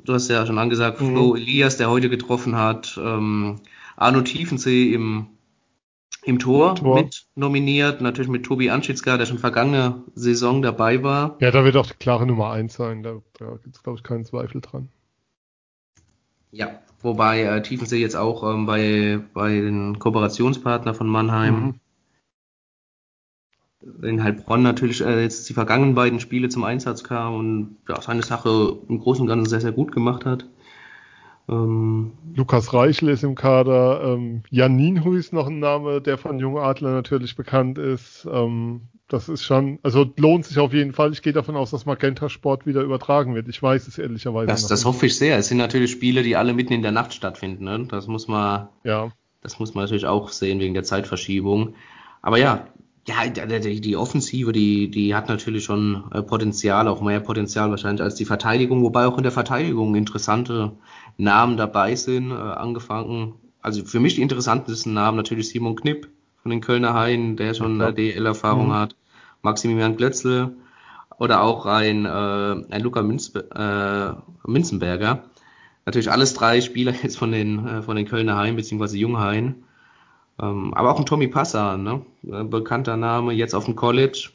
Du 0.07 0.15
hast 0.15 0.29
ja 0.29 0.47
schon 0.47 0.59
angesagt, 0.59 1.01
mhm. 1.01 1.11
Flo 1.11 1.37
Elias, 1.37 1.77
der 1.77 1.91
heute 1.91 2.09
getroffen 2.09 2.57
hat, 2.57 2.99
ähm, 3.03 3.61
Arno 3.97 4.21
Tiefensee 4.23 4.93
im, 4.95 5.27
im 6.23 6.39
Tor, 6.39 6.77
Tor, 6.77 7.03
mit 7.03 7.27
nominiert, 7.35 8.01
natürlich 8.01 8.31
mit 8.31 8.45
Tobi 8.45 8.71
Anschitzka, 8.71 9.17
der 9.17 9.27
schon 9.27 9.39
vergangene 9.39 10.05
Saison 10.15 10.63
dabei 10.63 11.03
war. 11.03 11.37
Ja, 11.41 11.51
da 11.51 11.65
wird 11.65 11.77
auch 11.77 11.87
die 11.87 11.95
klare 11.99 12.27
Nummer 12.27 12.51
eins 12.51 12.75
sein, 12.75 13.03
da, 13.03 13.21
da 13.39 13.57
gibt 13.63 13.77
es, 13.77 13.83
glaube 13.83 13.99
ich, 13.99 14.05
keinen 14.05 14.25
Zweifel 14.25 14.61
dran. 14.61 14.89
Ja, 16.53 16.81
wobei 17.03 17.43
äh, 17.43 17.63
Tiefensee 17.63 17.99
jetzt 17.99 18.17
auch 18.17 18.43
ähm, 18.49 18.65
bei, 18.67 19.21
bei 19.35 19.61
den 19.61 19.99
Kooperationspartner 19.99 20.95
von 20.95 21.09
Mannheim 21.09 21.55
mhm 21.55 21.81
in 24.03 24.23
Heilbronn 24.23 24.63
natürlich 24.63 25.01
äh, 25.05 25.23
jetzt 25.23 25.49
die 25.49 25.55
vergangenen 25.55 25.95
beiden 25.95 26.21
Spiele 26.21 26.49
zum 26.49 26.65
Einsatz 26.65 27.05
kam 27.05 27.35
und 27.35 27.77
ja, 27.89 28.01
seine 28.01 28.23
Sache 28.23 28.79
im 28.89 28.99
Großen 28.99 29.23
und 29.23 29.29
Ganzen 29.29 29.49
sehr, 29.49 29.61
sehr 29.61 29.73
gut 29.73 29.93
gemacht 29.93 30.25
hat. 30.25 30.47
Ähm, 31.49 32.13
Lukas 32.35 32.73
Reichel 32.73 33.09
ist 33.11 33.23
im 33.23 33.35
Kader. 33.35 34.03
Ähm, 34.05 34.43
Jan 34.51 34.77
Nienhu 34.77 35.15
ist 35.15 35.33
noch 35.33 35.47
ein 35.47 35.61
Name, 35.61 36.01
der 36.01 36.19
von 36.19 36.39
Jung 36.39 36.59
Adler 36.59 36.93
natürlich 36.93 37.37
bekannt 37.37 37.79
ist. 37.79 38.27
Ähm, 38.31 38.83
das 39.09 39.29
ist 39.29 39.45
schon, 39.45 39.79
also 39.85 40.05
lohnt 40.17 40.47
sich 40.47 40.59
auf 40.59 40.73
jeden 40.73 40.93
Fall. 40.93 41.13
Ich 41.13 41.23
gehe 41.23 41.33
davon 41.33 41.55
aus, 41.55 41.71
dass 41.71 41.87
Magenta 41.87 42.29
Sport 42.29 42.67
wieder 42.67 42.83
übertragen 42.83 43.37
wird. 43.37 43.47
Ich 43.47 43.63
weiß 43.63 43.87
es 43.87 43.99
ehrlicherweise 43.99 44.49
das, 44.49 44.67
Das 44.67 44.85
hoffe 44.85 45.07
ich 45.07 45.17
sehr. 45.17 45.39
Es 45.39 45.47
sind 45.47 45.59
natürlich 45.59 45.93
Spiele, 45.93 46.25
die 46.25 46.35
alle 46.35 46.53
mitten 46.53 46.73
in 46.73 46.83
der 46.83 46.91
Nacht 46.91 47.15
stattfinden. 47.15 47.65
Ne? 47.65 47.87
Das 47.89 48.09
muss 48.09 48.27
man, 48.27 48.69
ja. 48.83 49.13
das 49.43 49.61
muss 49.61 49.75
man 49.75 49.85
natürlich 49.85 50.07
auch 50.07 50.31
sehen 50.31 50.59
wegen 50.59 50.75
der 50.75 50.83
Zeitverschiebung. 50.83 51.75
Aber 52.21 52.39
ja, 52.39 52.67
ja, 53.09 53.29
die, 53.29 53.81
die 53.81 53.97
Offensive, 53.97 54.53
die, 54.53 54.91
die 54.91 55.15
hat 55.15 55.29
natürlich 55.29 55.65
schon 55.65 56.05
äh, 56.13 56.23
Potenzial, 56.23 56.89
auch 56.89 57.01
mehr 57.01 57.21
Potenzial 57.21 57.71
wahrscheinlich 57.71 58.03
als 58.03 58.17
die 58.17 58.25
Verteidigung, 58.25 58.83
wobei 58.83 59.07
auch 59.07 59.17
in 59.17 59.23
der 59.23 59.33
Verteidigung 59.33 59.95
interessante 59.95 60.73
Namen 61.17 61.57
dabei 61.57 61.95
sind, 61.95 62.33
äh, 62.33 62.35
angefangen. 62.35 63.35
Also 63.63 63.85
für 63.85 64.01
mich 64.01 64.17
die 64.17 64.23
interessantesten 64.23 64.93
Namen 64.93 65.17
natürlich 65.17 65.49
Simon 65.49 65.77
Knipp 65.77 66.09
von 66.43 66.51
den 66.51 66.61
Kölner 66.61 66.95
Haien, 66.95 67.37
der 67.37 67.55
schon 67.55 67.81
ja, 67.81 67.93
DL-Erfahrung 67.93 68.69
mhm. 68.69 68.75
hat, 68.75 68.97
Maximilian 69.43 69.97
Glötzle 69.97 70.57
oder 71.19 71.43
auch 71.43 71.67
ein, 71.67 72.07
äh, 72.07 72.09
ein 72.09 72.83
Luca 72.83 73.03
Münz, 73.03 73.33
äh, 73.35 74.13
Münzenberger. 74.45 75.25
Natürlich 75.85 76.11
alles 76.11 76.35
drei 76.35 76.61
Spieler 76.61 76.93
jetzt 77.03 77.19
von 77.19 77.31
den, 77.31 77.67
äh, 77.67 77.83
von 77.83 77.95
den 77.95 78.07
Kölner 78.07 78.37
Haien 78.37 78.57
beziehungsweise 78.57 78.99
Junghaien. 78.99 79.66
Ähm, 80.41 80.75
aber 80.75 80.93
auch 80.93 80.99
ein 80.99 81.07
Tommy 81.07 81.29
Passa, 81.29 81.77
ne? 81.77 82.03
bekannter 82.23 82.97
Name, 82.97 83.33
jetzt 83.33 83.55
auf 83.55 83.65
dem 83.65 83.77
College. 83.77 84.31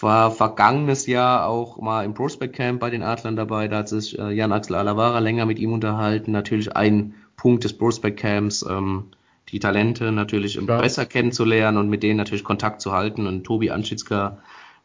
War 0.00 0.30
vergangenes 0.30 1.06
Jahr 1.06 1.46
auch 1.46 1.80
mal 1.80 2.04
im 2.04 2.14
Prospect 2.14 2.54
Camp 2.54 2.80
bei 2.80 2.90
den 2.90 3.02
Adlern 3.02 3.36
dabei. 3.36 3.68
Da 3.68 3.78
hat 3.78 3.88
sich 3.88 4.18
äh, 4.18 4.32
Jan 4.32 4.52
Axel 4.52 4.76
Alavara 4.76 5.18
länger 5.18 5.46
mit 5.46 5.58
ihm 5.58 5.72
unterhalten. 5.72 6.32
Natürlich 6.32 6.76
ein 6.76 7.14
Punkt 7.36 7.64
des 7.64 7.72
Prospect 7.72 8.20
Camps, 8.20 8.64
ähm, 8.68 9.04
die 9.48 9.60
Talente 9.60 10.12
natürlich 10.12 10.58
Klar. 10.58 10.82
besser 10.82 11.06
kennenzulernen 11.06 11.78
und 11.78 11.88
mit 11.88 12.02
denen 12.02 12.16
natürlich 12.16 12.44
Kontakt 12.44 12.80
zu 12.80 12.92
halten. 12.92 13.26
Und 13.26 13.44
Tobi 13.44 13.70
Anschitzka 13.70 14.38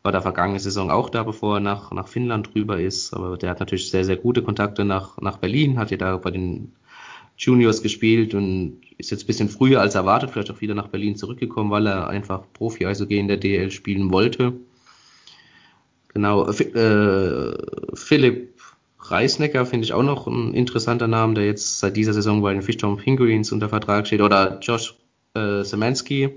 war 0.04 0.12
der 0.12 0.22
vergangene 0.22 0.60
Saison 0.60 0.90
auch 0.90 1.10
da, 1.10 1.24
bevor 1.24 1.58
er 1.58 1.60
nach, 1.60 1.92
nach 1.92 2.08
Finnland 2.08 2.56
rüber 2.56 2.80
ist. 2.80 3.14
Aber 3.14 3.38
der 3.38 3.50
hat 3.50 3.60
natürlich 3.60 3.90
sehr, 3.90 4.06
sehr 4.06 4.18
gute 4.18 4.42
Kontakte 4.42 4.86
nach, 4.86 5.20
nach 5.20 5.38
Berlin, 5.38 5.78
hat 5.78 5.92
ja 5.92 5.98
da 5.98 6.18
bei 6.18 6.32
den 6.32 6.74
Juniors 7.38 7.82
gespielt 7.82 8.34
und 8.34 8.82
ist 9.00 9.12
jetzt 9.12 9.24
ein 9.24 9.28
bisschen 9.28 9.50
früher 9.50 9.82
als 9.82 9.96
erwartet, 9.96 10.32
vielleicht 10.32 10.52
auch 10.52 10.62
wieder 10.62 10.76
nach 10.76 10.90
Berlin 10.90 11.16
zurückgekommen, 11.16 11.72
weil 11.72 11.88
er 11.88 12.10
einfach 12.10 12.44
Profi-Eishockey 12.54 13.18
in 13.18 13.30
der 13.30 13.38
DL 13.38 13.72
spielen 13.72 14.12
wollte. 14.12 14.54
Genau, 16.10 16.48
äh, 16.50 17.58
Philipp 17.94 18.54
Reisnecker 19.00 19.66
finde 19.66 19.86
ich 19.86 19.94
auch 19.94 20.04
noch 20.04 20.28
ein 20.28 20.54
interessanter 20.54 21.08
Name, 21.08 21.34
der 21.34 21.46
jetzt 21.46 21.80
seit 21.80 21.96
dieser 21.96 22.14
Saison 22.14 22.42
bei 22.42 22.52
den 22.52 22.62
Fishtown 22.62 22.98
Penguins 22.98 23.54
unter 23.54 23.70
Vertrag 23.70 24.06
steht. 24.06 24.22
Oder 24.22 24.60
Josh 24.60 24.96
äh, 25.34 25.64
Semansky, 25.64 26.30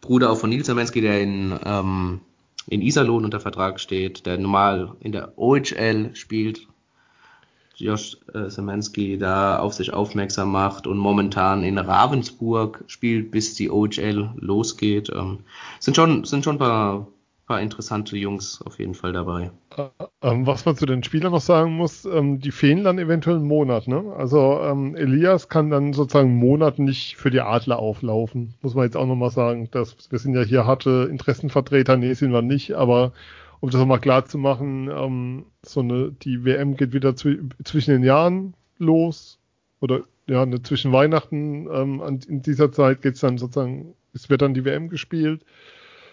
Bruder 0.00 0.30
auch 0.30 0.38
von 0.38 0.50
Nils 0.50 0.66
Semansky, 0.66 1.00
der 1.00 1.20
in, 1.20 1.58
ähm, 1.64 2.20
in 2.68 2.82
Iserlohn 2.82 3.24
unter 3.24 3.40
Vertrag 3.40 3.80
steht, 3.80 4.26
der 4.26 4.38
normal 4.38 4.94
in 5.00 5.10
der 5.10 5.36
OHL 5.36 6.14
spielt, 6.14 6.68
Josh 7.76 8.16
äh, 8.32 8.48
Semansky 8.48 9.18
da 9.18 9.58
auf 9.58 9.74
sich 9.74 9.92
aufmerksam 9.92 10.50
macht 10.50 10.86
und 10.86 10.96
momentan 10.96 11.62
in 11.62 11.78
Ravensburg 11.78 12.84
spielt, 12.86 13.30
bis 13.30 13.54
die 13.54 13.70
OHL 13.70 14.30
losgeht. 14.36 15.10
Ähm, 15.14 15.40
sind 15.78 15.94
schon, 15.94 16.24
sind 16.24 16.44
schon 16.44 16.56
ein 16.56 16.58
paar, 16.58 17.06
paar 17.46 17.60
interessante 17.60 18.16
Jungs 18.16 18.62
auf 18.64 18.78
jeden 18.78 18.94
Fall 18.94 19.12
dabei. 19.12 19.50
Äh, 19.76 19.88
ähm, 20.22 20.46
was 20.46 20.64
man 20.64 20.76
zu 20.76 20.86
den 20.86 21.02
Spielern 21.02 21.32
noch 21.32 21.42
sagen 21.42 21.76
muss, 21.76 22.06
ähm, 22.06 22.40
die 22.40 22.50
fehlen 22.50 22.82
dann 22.82 22.98
eventuell 22.98 23.36
einen 23.36 23.46
Monat. 23.46 23.88
Ne? 23.88 24.14
Also 24.16 24.58
ähm, 24.62 24.96
Elias 24.96 25.50
kann 25.50 25.68
dann 25.68 25.92
sozusagen 25.92 26.30
einen 26.30 26.38
Monat 26.38 26.78
nicht 26.78 27.16
für 27.16 27.30
die 27.30 27.42
Adler 27.42 27.78
auflaufen. 27.78 28.54
Muss 28.62 28.74
man 28.74 28.84
jetzt 28.84 28.96
auch 28.96 29.06
nochmal 29.06 29.30
sagen. 29.30 29.68
Dass, 29.70 29.94
wir 30.10 30.18
sind 30.18 30.34
ja 30.34 30.42
hier 30.42 30.64
harte 30.64 31.08
Interessenvertreter, 31.10 31.98
nee, 31.98 32.14
sind 32.14 32.32
wir 32.32 32.42
nicht, 32.42 32.72
aber 32.72 33.12
um 33.60 33.70
das 33.70 33.80
nochmal 33.80 34.00
klar 34.00 34.24
zu 34.26 34.38
machen, 34.38 34.88
ähm, 34.90 35.46
so 35.62 35.80
eine, 35.80 36.12
die 36.12 36.44
WM 36.44 36.76
geht 36.76 36.92
wieder 36.92 37.16
zw 37.16 37.38
zwischen 37.64 37.90
den 37.90 38.02
Jahren 38.02 38.54
los 38.78 39.38
oder 39.80 40.02
ja, 40.26 40.44
ne, 40.44 40.62
zwischen 40.62 40.92
Weihnachten 40.92 41.68
ähm, 41.72 42.00
an, 42.00 42.20
in 42.28 42.42
dieser 42.42 42.72
Zeit 42.72 43.02
geht's 43.02 43.20
dann 43.20 43.38
sozusagen, 43.38 43.94
es 44.12 44.28
wird 44.28 44.42
dann 44.42 44.54
die 44.54 44.64
WM 44.64 44.88
gespielt 44.88 45.44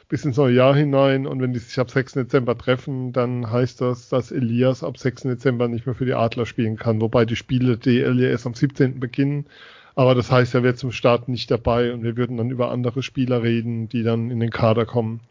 bis 0.10 0.26
ins 0.26 0.38
neue 0.38 0.54
Jahr 0.54 0.76
hinein 0.76 1.26
und 1.26 1.42
wenn 1.42 1.54
die 1.54 1.60
sich 1.60 1.80
ab 1.80 1.90
6. 1.90 2.14
Dezember 2.14 2.58
treffen, 2.58 3.14
dann 3.14 3.50
heißt 3.50 3.82
das, 3.82 4.10
dass 4.10 4.32
Elias 4.32 4.84
ab 4.84 4.98
6. 4.98 5.24
Dezember 5.24 5.68
nicht 5.68 5.86
mehr 5.86 5.96
für 5.96 6.06
die 6.06 6.14
Adler 6.14 6.46
spielen 6.46 6.78
kann, 6.78 7.02
wobei 7.02 7.26
die 7.26 7.36
Spiele 7.36 7.78
DL 7.78 8.20
ja 8.20 8.30
erst 8.30 8.46
am 8.46 8.54
17. 8.54 9.00
beginnen. 9.00 9.48
Aber 9.96 10.16
das 10.16 10.32
heißt, 10.32 10.56
er 10.56 10.64
wird 10.64 10.78
zum 10.78 10.92
Start 10.92 11.30
nicht 11.30 11.52
dabei 11.52 11.94
und 11.94 12.04
wir 12.04 12.18
würden 12.18 12.38
dann 12.38 12.50
über 12.50 12.72
andere 12.72 13.04
Spieler 13.04 13.44
reden, 13.44 13.90
die 13.90 14.04
dann 14.04 14.32
in 14.32 14.40
den 14.40 14.50
Kader 14.50 14.86
kommen. 14.86 15.22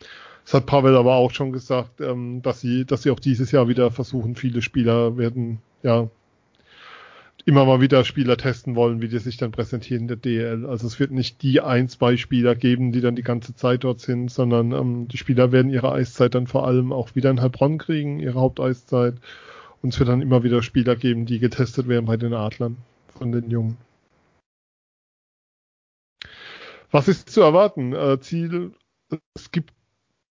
Das 0.44 0.54
hat 0.54 0.66
Pavel 0.66 0.96
aber 0.96 1.14
auch 1.14 1.32
schon 1.32 1.52
gesagt, 1.52 2.00
ähm, 2.00 2.42
dass 2.42 2.60
sie, 2.60 2.84
dass 2.84 3.02
sie 3.02 3.10
auch 3.10 3.20
dieses 3.20 3.52
Jahr 3.52 3.68
wieder 3.68 3.90
versuchen, 3.90 4.34
viele 4.34 4.62
Spieler 4.62 5.16
werden, 5.16 5.58
ja, 5.82 6.08
immer 7.44 7.64
mal 7.64 7.80
wieder 7.80 8.04
Spieler 8.04 8.36
testen 8.36 8.76
wollen, 8.76 9.00
wie 9.00 9.08
die 9.08 9.18
sich 9.18 9.36
dann 9.36 9.52
präsentieren 9.52 10.02
in 10.02 10.08
der 10.08 10.16
DL. 10.16 10.66
Also 10.66 10.86
es 10.86 11.00
wird 11.00 11.10
nicht 11.10 11.42
die 11.42 11.60
ein, 11.60 11.88
zwei 11.88 12.16
Spieler 12.16 12.54
geben, 12.54 12.92
die 12.92 13.00
dann 13.00 13.16
die 13.16 13.22
ganze 13.22 13.54
Zeit 13.54 13.84
dort 13.84 14.00
sind, 14.00 14.30
sondern 14.30 14.72
ähm, 14.72 15.08
die 15.08 15.16
Spieler 15.16 15.50
werden 15.50 15.70
ihre 15.70 15.92
Eiszeit 15.92 16.34
dann 16.34 16.46
vor 16.46 16.66
allem 16.66 16.92
auch 16.92 17.14
wieder 17.14 17.30
in 17.30 17.40
Heilbronn 17.40 17.78
kriegen, 17.78 18.20
ihre 18.20 18.40
Haupteiszeit. 18.40 19.14
Und 19.82 19.92
es 19.92 19.98
wird 19.98 20.08
dann 20.08 20.22
immer 20.22 20.44
wieder 20.44 20.62
Spieler 20.62 20.94
geben, 20.94 21.26
die 21.26 21.40
getestet 21.40 21.88
werden 21.88 22.06
bei 22.06 22.16
den 22.16 22.34
Adlern 22.34 22.76
von 23.08 23.32
den 23.32 23.50
Jungen. 23.50 23.76
Was 26.92 27.08
ist 27.08 27.30
zu 27.30 27.40
erwarten? 27.40 27.92
Äh, 27.92 28.20
Ziel, 28.20 28.72
es 29.34 29.50
gibt 29.50 29.72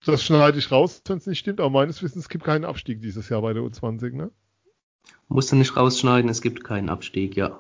das 0.06 0.24
schneide 0.24 0.58
ich 0.58 0.72
raus, 0.72 1.02
wenn 1.08 1.18
es 1.18 1.28
nicht 1.28 1.40
stimmt, 1.40 1.60
aber 1.60 1.70
meines 1.70 2.02
Wissens 2.04 2.30
gibt 2.30 2.44
keinen 2.44 2.66
Abstieg 2.66 3.02
dieses 3.02 3.30
Jahr 3.30 3.42
bei 3.42 3.54
der 3.54 3.64
U20, 3.64 4.16
ne? 4.16 4.32
Musst 5.28 5.52
du 5.52 5.56
nicht 5.56 5.76
rausschneiden, 5.76 6.30
es 6.30 6.42
gibt 6.42 6.64
keinen 6.64 6.90
Abstieg, 6.90 7.36
ja. 7.36 7.60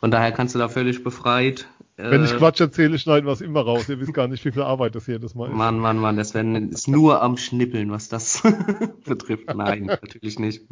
Von 0.00 0.10
daher 0.10 0.32
kannst 0.32 0.54
du 0.54 0.58
da 0.58 0.68
völlig 0.68 1.04
befreit 1.04 1.68
Wenn 1.96 2.24
ich 2.24 2.32
äh, 2.32 2.36
Quatsch 2.36 2.60
erzähle, 2.60 2.98
schneiden 2.98 3.26
wir 3.26 3.32
es 3.32 3.40
immer 3.40 3.60
raus. 3.60 3.88
Ihr 3.88 4.00
wisst 4.00 4.12
gar 4.12 4.26
nicht, 4.26 4.44
wie 4.44 4.50
viel 4.50 4.62
Arbeit 4.62 4.96
das 4.96 5.06
jedes 5.06 5.34
Mal 5.34 5.48
ist. 5.48 5.54
Mann, 5.54 5.78
Mann, 5.78 5.98
Mann, 5.98 6.16
das 6.16 6.34
ist 6.34 6.88
nur 6.88 7.22
am 7.22 7.36
Schnippeln, 7.36 7.90
was 7.92 8.08
das 8.08 8.42
betrifft. 9.04 9.54
Nein, 9.54 9.84
natürlich 9.86 10.40
nicht. 10.40 10.66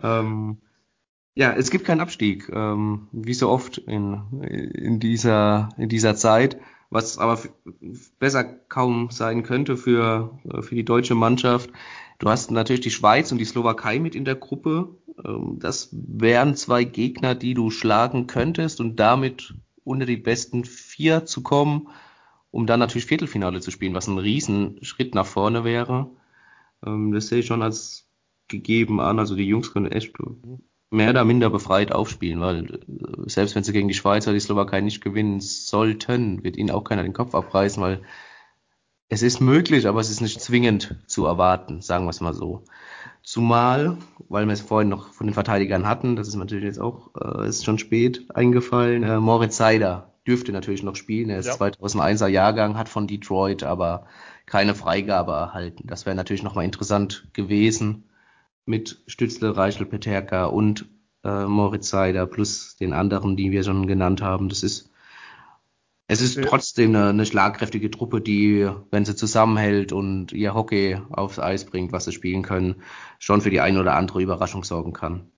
Ähm, 0.00 0.58
ja, 1.34 1.52
es 1.54 1.70
gibt 1.70 1.86
keinen 1.86 2.00
Abstieg, 2.00 2.50
ähm, 2.52 3.08
wie 3.10 3.34
so 3.34 3.48
oft 3.48 3.78
in, 3.78 4.20
in, 4.42 5.00
dieser, 5.00 5.70
in 5.78 5.88
dieser 5.88 6.14
Zeit, 6.14 6.58
was 6.92 7.18
aber 7.18 7.38
besser 8.18 8.44
kaum 8.44 9.10
sein 9.10 9.42
könnte 9.42 9.76
für, 9.76 10.38
für 10.60 10.74
die 10.74 10.84
deutsche 10.84 11.14
Mannschaft. 11.14 11.70
Du 12.18 12.28
hast 12.28 12.50
natürlich 12.50 12.82
die 12.82 12.90
Schweiz 12.90 13.32
und 13.32 13.38
die 13.38 13.44
Slowakei 13.46 13.98
mit 13.98 14.14
in 14.14 14.24
der 14.24 14.36
Gruppe. 14.36 14.94
Ähm, 15.24 15.58
das 15.58 15.88
wären 15.92 16.54
zwei 16.54 16.84
Gegner, 16.84 17.34
die 17.34 17.54
du 17.54 17.70
schlagen 17.70 18.26
könntest 18.26 18.80
und 18.80 18.96
damit 18.96 19.54
unter 19.84 20.06
die 20.06 20.18
besten 20.18 20.64
vier 20.64 21.24
zu 21.24 21.42
kommen, 21.42 21.88
um 22.50 22.66
dann 22.66 22.78
natürlich 22.78 23.06
Viertelfinale 23.06 23.60
zu 23.60 23.70
spielen, 23.70 23.94
was 23.94 24.06
ein 24.06 24.18
Riesenschritt 24.18 25.14
nach 25.14 25.26
vorne 25.26 25.64
wäre. 25.64 26.10
Ähm, 26.84 27.12
das 27.12 27.28
sehe 27.28 27.40
ich 27.40 27.46
schon 27.46 27.62
als 27.62 28.06
gegeben 28.48 29.00
an. 29.00 29.18
Also 29.18 29.34
die 29.34 29.46
Jungs 29.46 29.72
können 29.72 29.90
echt 29.90 30.12
mehr 30.92 31.10
oder 31.10 31.24
minder 31.24 31.50
befreit 31.50 31.92
aufspielen, 31.92 32.40
weil 32.40 32.64
äh, 32.66 32.78
selbst 33.26 33.54
wenn 33.54 33.64
sie 33.64 33.72
gegen 33.72 33.88
die 33.88 33.94
Schweiz 33.94 34.26
oder 34.26 34.34
die 34.34 34.40
Slowakei 34.40 34.80
nicht 34.80 35.02
gewinnen 35.02 35.40
sollten, 35.40 36.44
wird 36.44 36.56
ihnen 36.56 36.70
auch 36.70 36.84
keiner 36.84 37.02
den 37.02 37.12
Kopf 37.12 37.34
abreißen, 37.34 37.82
weil 37.82 38.02
es 39.08 39.22
ist 39.22 39.40
möglich, 39.40 39.86
aber 39.86 40.00
es 40.00 40.10
ist 40.10 40.20
nicht 40.20 40.40
zwingend 40.40 40.96
zu 41.06 41.26
erwarten, 41.26 41.82
sagen 41.82 42.06
wir 42.06 42.10
es 42.10 42.20
mal 42.20 42.34
so. 42.34 42.64
Zumal, 43.22 43.98
weil 44.28 44.46
wir 44.46 44.52
es 44.52 44.62
vorhin 44.62 44.88
noch 44.88 45.12
von 45.12 45.26
den 45.26 45.34
Verteidigern 45.34 45.86
hatten, 45.86 46.16
das 46.16 46.28
ist 46.28 46.34
natürlich 46.34 46.64
jetzt 46.64 46.80
auch, 46.80 47.10
äh, 47.20 47.48
ist 47.48 47.64
schon 47.64 47.78
spät 47.78 48.26
eingefallen, 48.34 49.02
äh, 49.02 49.18
Moritz 49.18 49.56
Seider 49.56 50.12
dürfte 50.26 50.52
natürlich 50.52 50.82
noch 50.82 50.96
spielen. 50.96 51.30
Er 51.30 51.40
ist 51.40 51.46
ja. 51.46 51.54
2001er 51.54 52.28
Jahrgang, 52.28 52.78
hat 52.78 52.88
von 52.88 53.06
Detroit 53.06 53.64
aber 53.64 54.06
keine 54.46 54.74
Freigabe 54.74 55.32
erhalten. 55.32 55.86
Das 55.86 56.06
wäre 56.06 56.14
natürlich 56.16 56.42
nochmal 56.42 56.64
interessant 56.64 57.28
gewesen 57.32 58.04
mit 58.66 59.02
Stützle, 59.06 59.56
Reichel, 59.56 59.86
Peterka 59.86 60.46
und 60.46 60.86
äh, 61.24 61.44
Moritz 61.46 61.88
Seider 61.88 62.26
plus 62.26 62.76
den 62.76 62.92
anderen, 62.92 63.36
die 63.36 63.50
wir 63.50 63.62
schon 63.64 63.86
genannt 63.86 64.22
haben. 64.22 64.48
Das 64.48 64.62
ist 64.62 64.92
es 66.12 66.20
ist 66.20 66.36
ja. 66.36 66.42
trotzdem 66.42 66.94
eine, 66.94 67.08
eine, 67.08 67.24
schlagkräftige 67.24 67.90
Truppe, 67.90 68.20
die, 68.20 68.68
wenn 68.90 69.06
sie 69.06 69.16
zusammenhält 69.16 69.92
und 69.92 70.32
ihr 70.32 70.52
Hockey 70.52 70.98
aufs 71.10 71.38
Eis 71.38 71.64
bringt, 71.64 71.92
was 71.92 72.04
sie 72.04 72.12
spielen 72.12 72.42
können, 72.42 72.82
schon 73.18 73.40
für 73.40 73.48
die 73.48 73.60
eine 73.60 73.80
oder 73.80 73.94
andere 73.94 74.20
Überraschung 74.20 74.62
sorgen 74.62 74.92
kann. 74.92 75.30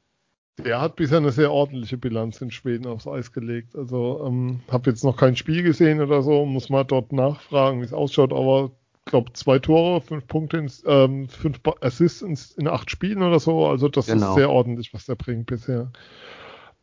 Er 0.62 0.80
hat 0.80 0.96
bisher 0.96 1.18
eine 1.18 1.30
sehr 1.30 1.52
ordentliche 1.52 1.96
Bilanz 1.96 2.40
in 2.40 2.50
Schweden 2.50 2.86
aufs 2.86 3.06
Eis 3.06 3.32
gelegt. 3.32 3.76
Also 3.76 4.24
ähm, 4.26 4.60
habe 4.68 4.90
jetzt 4.90 5.04
noch 5.04 5.16
kein 5.16 5.36
Spiel 5.36 5.62
gesehen 5.62 6.00
oder 6.00 6.22
so, 6.22 6.44
muss 6.44 6.70
mal 6.70 6.84
dort 6.84 7.12
nachfragen, 7.12 7.80
wie 7.80 7.84
es 7.84 7.92
ausschaut, 7.92 8.32
aber 8.32 8.72
glaube 9.04 9.32
zwei 9.34 9.58
Tore, 9.58 10.00
fünf 10.00 10.26
Punkte, 10.26 10.58
ins, 10.58 10.82
ähm, 10.86 11.28
fünf 11.28 11.60
Assists 11.80 12.22
ins, 12.22 12.52
in 12.52 12.68
acht 12.68 12.90
Spielen 12.90 13.22
oder 13.22 13.40
so. 13.40 13.66
Also 13.66 13.88
das 13.88 14.06
genau. 14.06 14.30
ist 14.30 14.34
sehr 14.36 14.50
ordentlich, 14.50 14.94
was 14.94 15.06
der 15.06 15.14
bringt 15.14 15.46
bisher. 15.46 15.92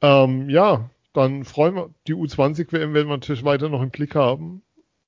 Ähm, 0.02 0.50
ja, 0.50 0.90
dann 1.14 1.44
freuen 1.44 1.76
wir, 1.76 1.90
die 2.08 2.16
U20-WM 2.16 2.94
werden 2.94 3.08
wir 3.08 3.18
natürlich 3.18 3.44
weiter 3.44 3.70
noch 3.70 3.82
im 3.82 3.92
Blick 3.92 4.16
haben. 4.16 4.62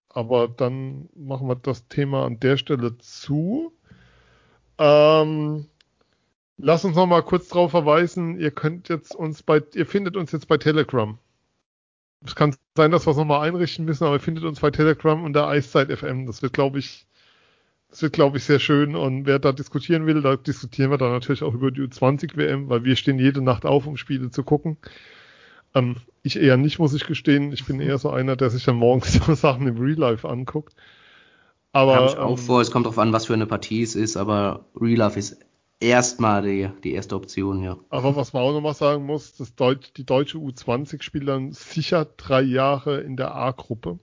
Aber 0.10 0.48
dann 0.48 1.10
machen 1.16 1.48
wir 1.48 1.56
das 1.56 1.88
Thema 1.88 2.26
an 2.26 2.40
der 2.40 2.58
Stelle 2.58 2.98
zu. 3.00 3.74
Ähm, 4.78 5.66
lass 6.58 6.86
uns 6.86 6.96
noch 6.96 7.08
mal 7.08 7.24
kurz 7.24 7.48
darauf 7.48 7.72
verweisen, 7.72 8.40
ihr 8.40 8.52
könnt 8.52 8.90
jetzt 8.90 9.16
uns 9.16 9.42
bei, 9.42 9.62
ihr 9.74 9.86
findet 9.86 10.16
uns 10.16 10.32
jetzt 10.32 10.48
bei 10.48 10.58
Telegram. 10.58 11.18
Es 12.26 12.36
kann 12.36 12.56
sein, 12.76 12.92
dass 12.92 13.06
wir 13.06 13.12
es 13.12 13.18
nochmal 13.18 13.48
einrichten 13.48 13.86
müssen, 13.86 14.06
aber 14.06 14.16
ihr 14.16 14.20
findet 14.20 14.44
uns 14.44 14.60
bei 14.60 14.72
Telegram 14.72 15.24
unter 15.24 15.48
Eiszeit 15.48 15.92
FM. 15.92 16.26
Das 16.26 16.42
wird, 16.42 16.54
glaube 16.54 16.80
ich, 16.80 17.06
das 17.90 18.02
wird, 18.02 18.14
glaube 18.14 18.38
ich, 18.38 18.44
sehr 18.46 18.60
schön. 18.60 18.96
Und 18.96 19.26
wer 19.26 19.40
da 19.40 19.52
diskutieren 19.52 20.06
will, 20.06 20.22
da 20.22 20.36
diskutieren 20.36 20.90
wir 20.90 20.98
dann 20.98 21.12
natürlich 21.12 21.44
auch 21.44 21.54
über 21.54 21.72
die 21.72 21.82
U20 21.82 22.36
WM, 22.38 22.70
weil 22.70 22.84
wir 22.84 22.96
stehen 22.96 23.20
jede 23.20 23.42
Nacht 23.42 23.66
auf, 23.66 23.86
um 23.86 23.98
Spiele 23.98 24.32
zu 24.32 24.44
gucken. 24.44 24.78
Ähm, 25.76 25.98
ich 26.22 26.40
eher 26.40 26.58
nicht, 26.58 26.80
muss 26.80 26.94
ich 26.94 27.06
gestehen. 27.06 27.52
Ich 27.52 27.66
bin 27.66 27.80
eher 27.82 27.98
so 27.98 28.10
einer, 28.10 28.36
der 28.36 28.50
sich 28.50 28.64
dann 28.64 28.78
morgens 28.78 29.14
so 29.26 29.34
Sachen 29.36 29.68
im 29.68 29.78
Real 29.78 29.98
Life 30.00 30.28
anguckt. 30.28 30.74
Aber. 31.72 31.96
Habe 31.96 32.06
ich 32.08 32.18
auch 32.18 32.38
ähm, 32.38 32.46
vor. 32.46 32.62
Es 32.62 32.72
kommt 32.72 32.86
darauf 32.86 33.00
an, 33.00 33.12
was 33.12 33.26
für 33.26 33.34
eine 33.34 33.48
Partie 33.48 33.82
es 33.82 33.96
ist, 33.96 34.16
aber 34.18 34.66
Real 34.80 34.98
Life 34.98 35.20
ist 35.20 35.38
erstmal 35.84 36.42
die, 36.42 36.70
die 36.84 36.94
erste 36.94 37.16
Option, 37.16 37.62
ja. 37.62 37.78
Aber 37.90 38.16
was 38.16 38.34
man 38.34 38.44
auch 38.44 38.54
nochmal 38.54 38.74
sagen 38.74 39.06
muss, 39.06 39.36
das 39.36 39.56
Deut 39.56 39.98
die 39.98 40.06
deutsche 40.06 40.38
U20 40.38 41.02
spielt 41.02 41.28
dann 41.28 41.52
sicher 41.52 42.06
drei 42.18 42.42
Jahre 42.42 43.02
in 43.02 43.18
der 43.18 43.36
A-Gruppe. 43.36 44.00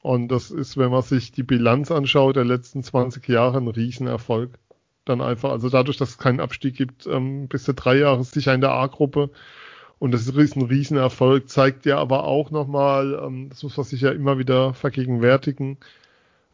Und 0.00 0.28
das 0.28 0.50
ist, 0.50 0.76
wenn 0.76 0.90
man 0.90 1.02
sich 1.02 1.32
die 1.32 1.42
Bilanz 1.42 1.90
anschaut, 1.90 2.36
der 2.36 2.44
letzten 2.44 2.82
20 2.82 3.26
Jahre 3.28 3.58
ein 3.58 3.68
Riesenerfolg. 3.68 4.58
Dann 5.04 5.20
einfach, 5.20 5.50
also 5.50 5.68
dadurch, 5.68 5.96
dass 5.96 6.10
es 6.10 6.18
keinen 6.18 6.40
Abstieg 6.40 6.76
gibt, 6.76 7.06
ähm, 7.06 7.48
bis 7.48 7.64
zu 7.64 7.74
drei 7.74 7.96
Jahre 7.96 8.22
sicher 8.24 8.54
in 8.54 8.60
der 8.60 8.72
A-Gruppe. 8.72 9.30
Und 9.98 10.12
das 10.12 10.26
ist 10.26 10.56
ein 10.56 10.62
Riesenerfolg, 10.62 11.48
zeigt 11.48 11.84
ja 11.84 11.98
aber 11.98 12.24
auch 12.24 12.50
nochmal, 12.50 13.20
ähm, 13.24 13.48
das 13.48 13.62
muss 13.62 13.76
man 13.76 13.84
sich 13.84 14.00
ja 14.00 14.12
immer 14.12 14.38
wieder 14.38 14.74
vergegenwärtigen, 14.74 15.78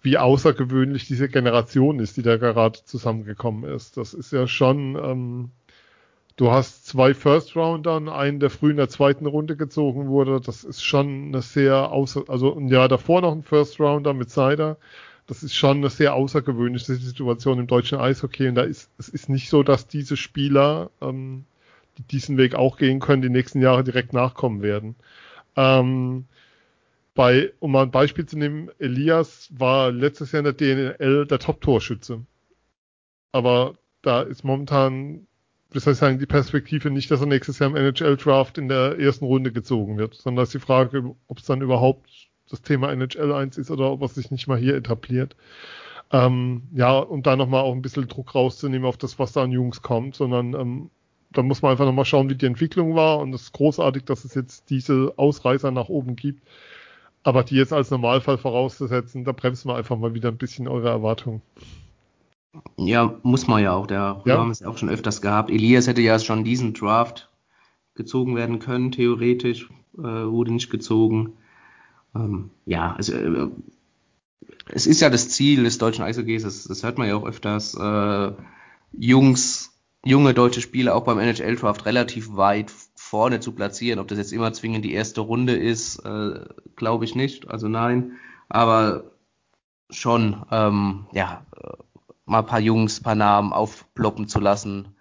wie 0.05 0.19
außergewöhnlich 0.19 1.07
diese 1.07 1.29
Generation 1.29 1.99
ist, 1.99 2.17
die 2.17 2.23
da 2.23 2.37
gerade 2.37 2.79
zusammengekommen 2.85 3.65
ist. 3.65 3.97
Das 3.97 4.13
ist 4.15 4.33
ja 4.33 4.47
schon, 4.47 4.97
ähm, 4.97 5.51
du 6.37 6.51
hast 6.51 6.87
zwei 6.87 7.15
First 7.15 7.57
Rounder 7.57 7.97
und 7.97 8.11
einen, 8.11 8.39
der 8.39 8.51
früh 8.51 8.71
in 8.71 8.77
der 8.77 8.91
zweiten 8.91 9.25
Runde 9.27 9.57
gezogen 9.57 10.09
wurde. 10.09 10.41
Das 10.41 10.63
ist 10.63 10.85
schon 10.85 11.29
eine 11.29 11.41
sehr 11.41 11.91
außer, 11.91 12.25
also 12.29 12.55
ein 12.55 12.69
Jahr 12.69 12.89
davor 12.89 13.23
noch 13.23 13.33
ein 13.33 13.43
First 13.43 13.81
Rounder 13.81 14.13
mit 14.13 14.31
Seider. 14.31 14.77
Das 15.27 15.43
ist 15.43 15.57
schon 15.57 15.79
eine 15.79 15.89
sehr 15.89 16.13
außergewöhnliche 16.15 16.95
Situation 16.95 17.59
im 17.59 17.67
deutschen 17.67 17.99
Eishockey. 17.99 18.49
Und 18.49 18.57
da 18.57 18.63
ist, 18.63 18.91
es 18.99 19.09
ist 19.09 19.31
nicht 19.31 19.49
so, 19.49 19.63
dass 19.63 19.87
diese 19.87 20.19
Spieler 20.19 20.91
ähm, 21.01 21.47
die 21.97 22.03
diesen 22.03 22.37
Weg 22.37 22.55
auch 22.55 22.77
gehen 22.77 23.01
können, 23.01 23.23
die 23.23 23.31
nächsten 23.31 23.63
Jahre 23.63 23.85
direkt 23.85 24.13
nachkommen 24.13 24.61
werden. 24.61 24.97
Ähm, 25.57 26.27
bei, 27.15 27.53
um 27.61 27.73
mal 27.73 27.85
ein 27.85 27.91
Beispiel 27.91 28.27
zu 28.27 28.37
nehmen, 28.37 28.71
Elias 28.79 29.49
war 29.57 29.93
letztes 29.93 30.33
Jahr 30.33 30.45
in 30.45 30.45
der 30.45 30.53
DNL 30.53 31.27
der 31.27 31.39
Top-Torschütze. 31.39 32.25
Aber 33.33 33.75
da 34.03 34.23
ist 34.23 34.45
momentan, 34.45 35.27
soll 35.73 35.93
ich 35.93 35.99
sagen, 35.99 36.19
die 36.19 36.27
Perspektive 36.27 36.91
nicht, 36.91 37.11
dass 37.11 37.21
er 37.21 37.27
nächstes 37.27 37.59
Jahr 37.59 37.71
im 37.71 37.77
NHL-Draft 37.77 38.59
in 38.59 38.69
der 38.69 38.99
ersten 38.99 39.25
Runde 39.25 39.53
gezogen 39.53 39.97
wird, 39.97 40.15
sondern 40.15 40.43
ist 40.43 40.55
die 40.55 40.59
Frage, 40.59 41.15
ob 41.29 41.39
es 41.39 41.47
dann 41.47 41.63
überhaupt 41.63 42.29
das 42.51 42.63
Thema 42.63 42.93
NHL 42.93 43.33
1 43.33 43.59
ist 43.59 43.71
oder 43.71 43.91
ob 43.91 44.03
er 44.03 44.09
sich 44.09 44.31
nicht 44.31 44.47
mal 44.47 44.59
hier 44.59 44.77
etabliert. 44.77 45.37
Ähm, 46.13 46.65
ja, 46.75 46.99
um 46.99 47.23
da 47.23 47.37
nochmal 47.37 47.63
auch 47.63 47.73
ein 47.73 47.83
bisschen 47.83 48.09
Druck 48.09 48.35
rauszunehmen 48.35 48.87
auf 48.87 48.99
das, 48.99 49.19
was 49.19 49.33
da 49.33 49.43
an 49.43 49.53
Jungs 49.53 49.83
kommt, 49.83 50.15
sondern 50.15 50.55
ähm, 50.55 50.91
da 51.33 51.43
muss 51.43 51.63
man 51.63 51.73
einfach 51.73 51.87
nochmal 51.87 52.05
schauen, 52.05 52.29
wie 52.29 52.37
die 52.37 52.47
Entwicklung 52.47 52.95
war. 52.95 53.19
Und 53.19 53.35
es 53.35 53.43
ist 53.43 53.53
großartig, 53.53 54.05
dass 54.05 54.25
es 54.25 54.35
jetzt 54.35 54.71
diese 54.71 55.15
Ausreißer 55.17 55.71
nach 55.71 55.89
oben 55.89 56.17
gibt. 56.17 56.43
Aber 57.25 57.43
die 57.43 57.57
jetzt 57.57 57.73
als 57.73 57.91
Normalfall 57.91 58.39
vorauszusetzen, 58.39 59.25
da 59.25 59.33
bremsen 59.33 59.69
wir 59.69 59.77
einfach 59.77 59.97
mal 59.97 60.15
wieder 60.15 60.29
ein 60.29 60.37
bisschen 60.37 60.69
eure 60.69 60.91
Erwartungen. 60.91 61.43
Ja, 62.77 63.19
muss 63.23 63.49
man 63.49 63.63
ja 63.63 63.73
auch. 63.73 63.87
Der 63.87 64.23
ja. 64.25 64.39
haben 64.39 64.51
es 64.51 64.63
auch 64.63 64.79
schon 64.79 64.91
öfters 64.91 65.21
gehabt. 65.21 65.51
Elias 65.51 65.87
hätte 65.87 66.03
ja 66.03 66.19
schon 66.19 66.45
diesen 66.45 66.75
Draft 66.75 67.31
gezogen 67.95 68.37
werden 68.37 68.59
können, 68.59 68.93
theoretisch. 68.93 69.69
Äh, 69.97 70.03
wurde 70.03 70.53
nicht 70.53 70.71
gezogen. 70.71 71.33
Ähm, 72.15 72.51
ja, 72.67 72.95
also, 72.95 73.15
äh, 73.15 73.49
es 74.69 74.87
ist 74.87 75.01
ja 75.01 75.11
das 75.11 75.31
Ziel 75.31 75.65
des 75.65 75.79
deutschen 75.79 76.05
Eishockeys, 76.05 76.43
das, 76.43 76.65
das 76.65 76.83
hört 76.83 76.99
man 76.99 77.09
ja 77.09 77.17
auch 77.17 77.25
öfters, 77.25 77.75
äh, 77.75 78.33
Jungs 78.93 79.75
junge 80.05 80.35
deutsche 80.35 80.61
Spieler 80.61 80.95
auch 80.95 81.05
beim 81.05 81.19
NHL-Draft 81.19 81.87
relativ 81.87 82.37
weit 82.37 82.71
vorne 83.05 83.41
zu 83.41 83.53
platzieren. 83.53 83.99
Ob 83.99 84.09
das 84.09 84.19
jetzt 84.19 84.33
immer 84.33 84.53
zwingend 84.53 84.85
die 84.85 84.95
erste 84.95 85.21
Runde 85.21 85.55
ist, 85.55 85.99
äh, 86.01 86.41
glaube 86.75 87.05
ich 87.05 87.15
nicht. 87.15 87.49
Also 87.51 87.69
nein. 87.69 88.13
Aber 88.49 89.05
schon, 89.91 90.45
ähm, 90.51 91.07
ja, 91.13 91.45
mal 92.25 92.39
ein 92.39 92.47
paar 92.47 92.61
Jungs, 92.61 93.01
ein 93.01 93.03
paar 93.03 93.15
Namen 93.15 93.53
aufploppen 93.53 94.27
zu 94.27 94.41
lassen 94.41 94.97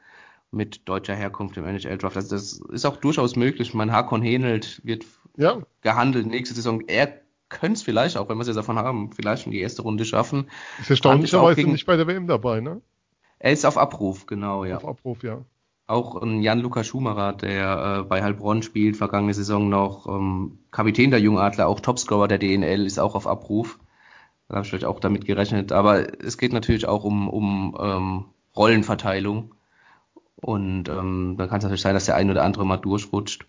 mit 0.51 0.87
deutscher 0.87 1.15
Herkunft 1.15 1.55
im 1.57 1.65
NHL-Draft. 1.65 2.17
Also 2.17 2.35
das 2.35 2.61
ist 2.71 2.85
auch 2.85 2.97
durchaus 2.97 3.35
möglich. 3.37 3.73
Mein 3.73 3.91
Hakon 3.91 4.21
Henelt 4.21 4.81
wird 4.83 5.05
ja. 5.37 5.61
gehandelt 5.81 6.27
nächste 6.27 6.55
Saison. 6.55 6.81
Er 6.81 7.21
könnte 7.47 7.77
es 7.77 7.83
vielleicht 7.83 8.17
auch, 8.17 8.27
wenn 8.27 8.37
wir 8.37 8.41
es 8.41 8.47
jetzt 8.47 8.57
davon 8.57 8.77
haben, 8.77 9.11
vielleicht 9.13 9.45
in 9.45 9.53
die 9.53 9.61
erste 9.61 9.81
Runde 9.81 10.03
schaffen. 10.03 10.49
Ist 10.81 10.89
erstaunlicherweise 10.89 11.63
nicht 11.63 11.85
bei 11.85 11.95
der 11.95 12.07
WM 12.07 12.27
dabei, 12.27 12.59
ne? 12.59 12.81
Er 13.39 13.53
ist 13.53 13.65
auf 13.65 13.77
Abruf, 13.77 14.25
genau, 14.25 14.65
ja. 14.65 14.77
Auf 14.77 14.87
Abruf, 14.87 15.23
ja. 15.23 15.43
Auch 15.86 16.21
ein 16.21 16.41
Jan-Luca 16.41 16.84
Schumacher, 16.84 17.34
der 17.34 17.99
äh, 18.01 18.03
bei 18.03 18.23
Heilbronn 18.23 18.63
spielt, 18.63 18.95
vergangene 18.97 19.34
Saison 19.34 19.67
noch 19.69 20.07
ähm, 20.07 20.59
Kapitän 20.71 21.11
der 21.11 21.19
Jungadler, 21.19 21.67
auch 21.67 21.81
Topscorer 21.81 22.27
der 22.27 22.39
DNL, 22.39 22.86
ist 22.86 22.99
auch 22.99 23.15
auf 23.15 23.27
Abruf. 23.27 23.79
Da 24.47 24.55
habe 24.55 24.63
ich 24.65 24.69
vielleicht 24.69 24.86
auch 24.86 24.99
damit 24.99 25.25
gerechnet. 25.25 25.71
Aber 25.71 26.21
es 26.23 26.38
geht 26.38 26.53
natürlich 26.53 26.88
auch 26.88 27.03
um, 27.03 27.29
um 27.29 27.77
ähm, 27.79 28.25
Rollenverteilung. 28.55 29.55
Und 30.38 30.89
ähm, 30.89 31.36
dann 31.38 31.49
kann 31.49 31.57
es 31.57 31.63
natürlich 31.63 31.81
sein, 31.81 31.95
dass 31.95 32.05
der 32.05 32.15
ein 32.15 32.29
oder 32.29 32.43
andere 32.43 32.65
mal 32.65 32.77
durchrutscht. 32.77 33.45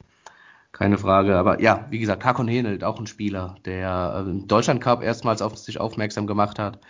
keine 0.72 0.98
Frage. 0.98 1.36
Aber 1.36 1.60
ja, 1.60 1.86
wie 1.90 1.98
gesagt, 1.98 2.24
Hakon 2.24 2.48
Henelt, 2.48 2.84
auch 2.84 2.98
ein 2.98 3.06
Spieler, 3.06 3.56
der 3.64 4.24
äh, 4.26 4.30
im 4.30 4.48
Deutschland 4.48 4.80
Cup 4.80 5.02
erstmals 5.02 5.42
auf 5.42 5.56
sich 5.56 5.80
aufmerksam 5.80 6.26
gemacht 6.26 6.58
hat. 6.58 6.80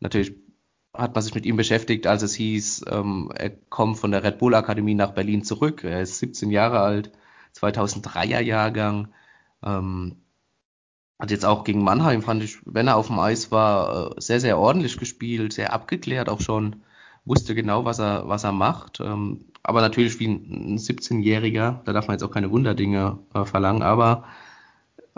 Natürlich 0.00 0.34
hat 0.92 1.14
man 1.14 1.22
sich 1.22 1.34
mit 1.34 1.46
ihm 1.46 1.56
beschäftigt, 1.56 2.06
als 2.06 2.22
es 2.22 2.34
hieß, 2.34 2.84
ähm, 2.90 3.30
er 3.34 3.50
kommt 3.50 3.98
von 3.98 4.10
der 4.10 4.24
Red 4.24 4.38
Bull 4.38 4.54
Akademie 4.54 4.94
nach 4.94 5.12
Berlin 5.12 5.44
zurück. 5.44 5.84
Er 5.84 6.00
ist 6.02 6.18
17 6.18 6.50
Jahre 6.50 6.80
alt, 6.80 7.12
2003er 7.56 8.40
Jahrgang. 8.40 9.08
Ähm, 9.62 10.16
hat 11.18 11.30
jetzt 11.30 11.44
auch 11.44 11.64
gegen 11.64 11.84
Mannheim, 11.84 12.22
fand 12.22 12.42
ich, 12.42 12.58
wenn 12.64 12.88
er 12.88 12.96
auf 12.96 13.08
dem 13.08 13.18
Eis 13.18 13.52
war, 13.52 14.16
äh, 14.16 14.20
sehr, 14.20 14.40
sehr 14.40 14.58
ordentlich 14.58 14.96
gespielt, 14.96 15.52
sehr 15.52 15.72
abgeklärt 15.72 16.28
auch 16.28 16.40
schon, 16.40 16.82
wusste 17.24 17.54
genau, 17.54 17.84
was 17.84 17.98
er, 18.00 18.26
was 18.28 18.44
er 18.44 18.52
macht. 18.52 19.00
Ähm, 19.00 19.44
aber 19.62 19.82
natürlich 19.82 20.18
wie 20.18 20.28
ein 20.28 20.78
17-Jähriger, 20.78 21.84
da 21.84 21.92
darf 21.92 22.08
man 22.08 22.14
jetzt 22.14 22.22
auch 22.22 22.30
keine 22.30 22.50
Wunderdinge 22.50 23.18
äh, 23.34 23.44
verlangen, 23.44 23.82
aber 23.82 24.24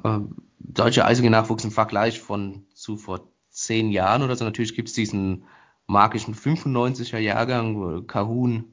äh, 0.03 0.18
deutsche 0.59 1.05
Eisige-Nachwuchs 1.05 1.64
im 1.64 1.70
Vergleich 1.70 2.20
von 2.20 2.66
zu 2.75 2.97
vor 2.97 3.29
zehn 3.51 3.91
Jahren 3.91 4.23
oder 4.23 4.35
so, 4.35 4.45
natürlich 4.45 4.75
gibt 4.75 4.89
es 4.89 4.95
diesen 4.95 5.45
magischen 5.93 6.34
95er 6.34 7.18
Jahrgang, 7.18 8.07
Kahun, 8.07 8.64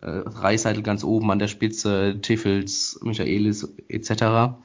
äh, 0.00 0.06
Reiseitel 0.08 0.82
ganz 0.82 1.04
oben 1.04 1.30
an 1.30 1.38
der 1.38 1.48
Spitze, 1.48 2.18
Tiffels, 2.22 2.98
Michaelis 3.02 3.74
etc. 3.88 4.56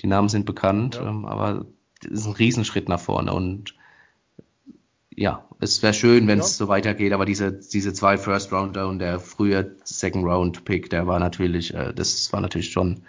Die 0.00 0.06
Namen 0.06 0.28
sind 0.28 0.46
bekannt, 0.46 0.94
ja. 0.94 1.08
ähm, 1.08 1.26
aber 1.26 1.66
es 2.02 2.20
ist 2.20 2.26
ein 2.26 2.32
Riesenschritt 2.32 2.88
nach 2.88 3.00
vorne 3.00 3.34
und 3.34 3.74
ja, 5.14 5.44
es 5.58 5.82
wäre 5.82 5.92
schön, 5.92 6.26
wenn 6.26 6.38
es 6.38 6.58
ja. 6.58 6.64
so 6.64 6.68
weitergeht, 6.68 7.12
aber 7.12 7.26
diese, 7.26 7.52
diese 7.52 7.92
zwei 7.92 8.16
First 8.16 8.52
Rounder 8.52 8.88
und 8.88 9.00
der 9.00 9.20
frühe 9.20 9.76
Second 9.84 10.24
Round 10.24 10.64
Pick, 10.64 10.88
der 10.88 11.06
war 11.06 11.18
natürlich, 11.18 11.74
äh, 11.74 11.92
das 11.92 12.32
war 12.32 12.40
natürlich 12.40 12.70
schon, 12.70 13.02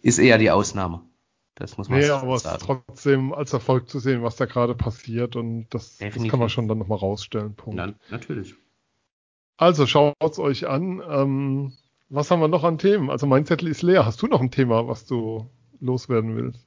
ist 0.00 0.18
eher 0.18 0.38
die 0.38 0.50
Ausnahme. 0.50 1.02
Das 1.58 1.76
muss 1.76 1.88
man 1.88 1.98
nee, 1.98 2.08
aber 2.08 2.34
es 2.34 2.44
ist 2.44 2.60
trotzdem 2.60 3.32
als 3.32 3.52
Erfolg 3.52 3.88
zu 3.88 3.98
sehen, 3.98 4.22
was 4.22 4.36
da 4.36 4.46
gerade 4.46 4.76
passiert 4.76 5.34
und 5.34 5.66
das, 5.70 5.98
das 5.98 6.14
kann 6.14 6.38
man 6.38 6.48
schon 6.48 6.68
dann 6.68 6.78
nochmal 6.78 6.98
rausstellen. 6.98 7.54
Punkt. 7.56 7.78
Ja, 7.78 7.92
natürlich. 8.10 8.54
Also 9.56 9.86
schaut's 9.86 10.38
euch 10.38 10.68
an. 10.68 11.02
Ähm, 11.08 11.72
was 12.10 12.30
haben 12.30 12.40
wir 12.40 12.46
noch 12.46 12.62
an 12.62 12.78
Themen? 12.78 13.10
Also 13.10 13.26
mein 13.26 13.44
Zettel 13.44 13.66
ist 13.66 13.82
leer. 13.82 14.06
Hast 14.06 14.22
du 14.22 14.28
noch 14.28 14.40
ein 14.40 14.52
Thema, 14.52 14.86
was 14.86 15.04
du 15.04 15.50
loswerden 15.80 16.36
willst? 16.36 16.64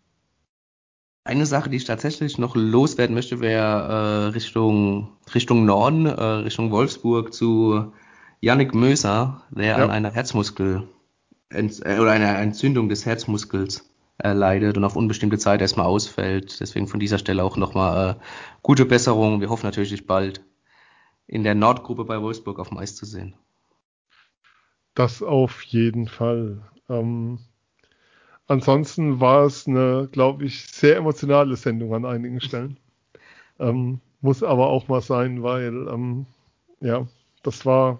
Eine 1.23 1.45
Sache, 1.45 1.69
die 1.69 1.77
ich 1.77 1.85
tatsächlich 1.85 2.37
noch 2.37 2.57
loswerden 2.57 3.15
möchte, 3.15 3.39
wäre 3.39 4.27
äh, 4.27 4.33
Richtung, 4.33 5.13
Richtung 5.33 5.65
Norden, 5.65 6.05
äh, 6.05 6.11
Richtung 6.11 6.69
Wolfsburg 6.69 7.33
zu 7.33 7.93
Yannick 8.41 8.75
Möser, 8.75 9.43
der 9.51 9.65
ja. 9.65 9.75
an 9.77 9.89
einer 9.89 10.11
Herzmuskel 10.11 10.89
äh, 11.49 11.63
oder 11.97 12.11
einer 12.11 12.39
Entzündung 12.39 12.89
des 12.89 13.05
Herzmuskels 13.05 13.90
äh, 14.24 14.34
leidet 14.34 14.78
und 14.78 14.84
auf 14.84 14.95
unbestimmte 14.95 15.38
Zeit 15.38 15.61
erstmal 15.61 15.86
ausfällt. 15.86 16.59
Deswegen 16.59 16.88
von 16.88 16.99
dieser 16.99 17.17
Stelle 17.17 17.43
auch 17.43 17.57
nochmal 17.57 18.11
äh, 18.11 18.15
gute 18.61 18.86
Besserung. 18.86 19.41
Wir 19.41 19.49
hoffen 19.49 19.65
natürlich 19.65 19.89
dich 19.89 20.07
bald 20.07 20.43
in 21.28 21.43
der 21.43 21.55
Nordgruppe 21.55 22.05
bei 22.05 22.22
Wolfsburg 22.22 22.59
auf 22.59 22.69
dem 22.69 22.78
Eis 22.78 22.95
zu 22.95 23.05
sehen. 23.05 23.36
Das 24.93 25.24
auf 25.24 25.61
jeden 25.63 26.07
Fall. 26.07 26.61
Ähm, 26.89 27.39
ansonsten 28.47 29.19
war 29.19 29.45
es 29.45 29.67
eine, 29.67 30.09
glaube 30.11 30.43
ich, 30.45 30.67
sehr 30.67 30.97
emotionale 30.97 31.55
Sendung 31.55 31.93
an 31.93 32.05
einigen 32.05 32.41
Stellen. 32.41 32.78
Ähm, 33.59 34.01
muss 34.22 34.41
aber 34.41 34.69
auch 34.69 34.88
mal 34.88 35.01
sein, 35.01 35.43
weil, 35.43 35.88
ähm, 35.88 36.26
ja, 36.80 37.05
das 37.43 37.63
war 37.63 37.99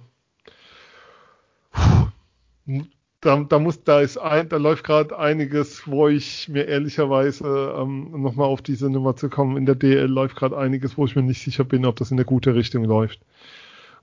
da, 3.22 3.38
da 3.38 3.60
muss, 3.60 3.84
da 3.84 4.02
ist 4.02 4.18
ein, 4.18 4.50
da 4.50 4.58
läuft 4.58 4.84
gerade 4.84 5.18
einiges, 5.18 5.88
wo 5.88 6.08
ich 6.08 6.50
mir 6.50 6.68
ehrlicherweise, 6.68 7.76
ähm, 7.78 8.22
nochmal 8.22 8.48
auf 8.48 8.62
diese 8.62 8.90
Nummer 8.90 9.16
zu 9.16 9.30
kommen, 9.30 9.58
in 9.58 9.66
der 9.66 9.76
DL 9.76 10.08
läuft 10.08 10.36
gerade 10.36 10.58
einiges, 10.58 10.98
wo 10.98 11.06
ich 11.06 11.16
mir 11.16 11.24
nicht 11.24 11.44
sicher 11.44 11.64
bin, 11.64 11.86
ob 11.86 11.96
das 11.98 12.12
in 12.12 12.18
eine 12.18 12.26
gute 12.26 12.56
Richtung 12.56 12.84
läuft. 12.84 13.20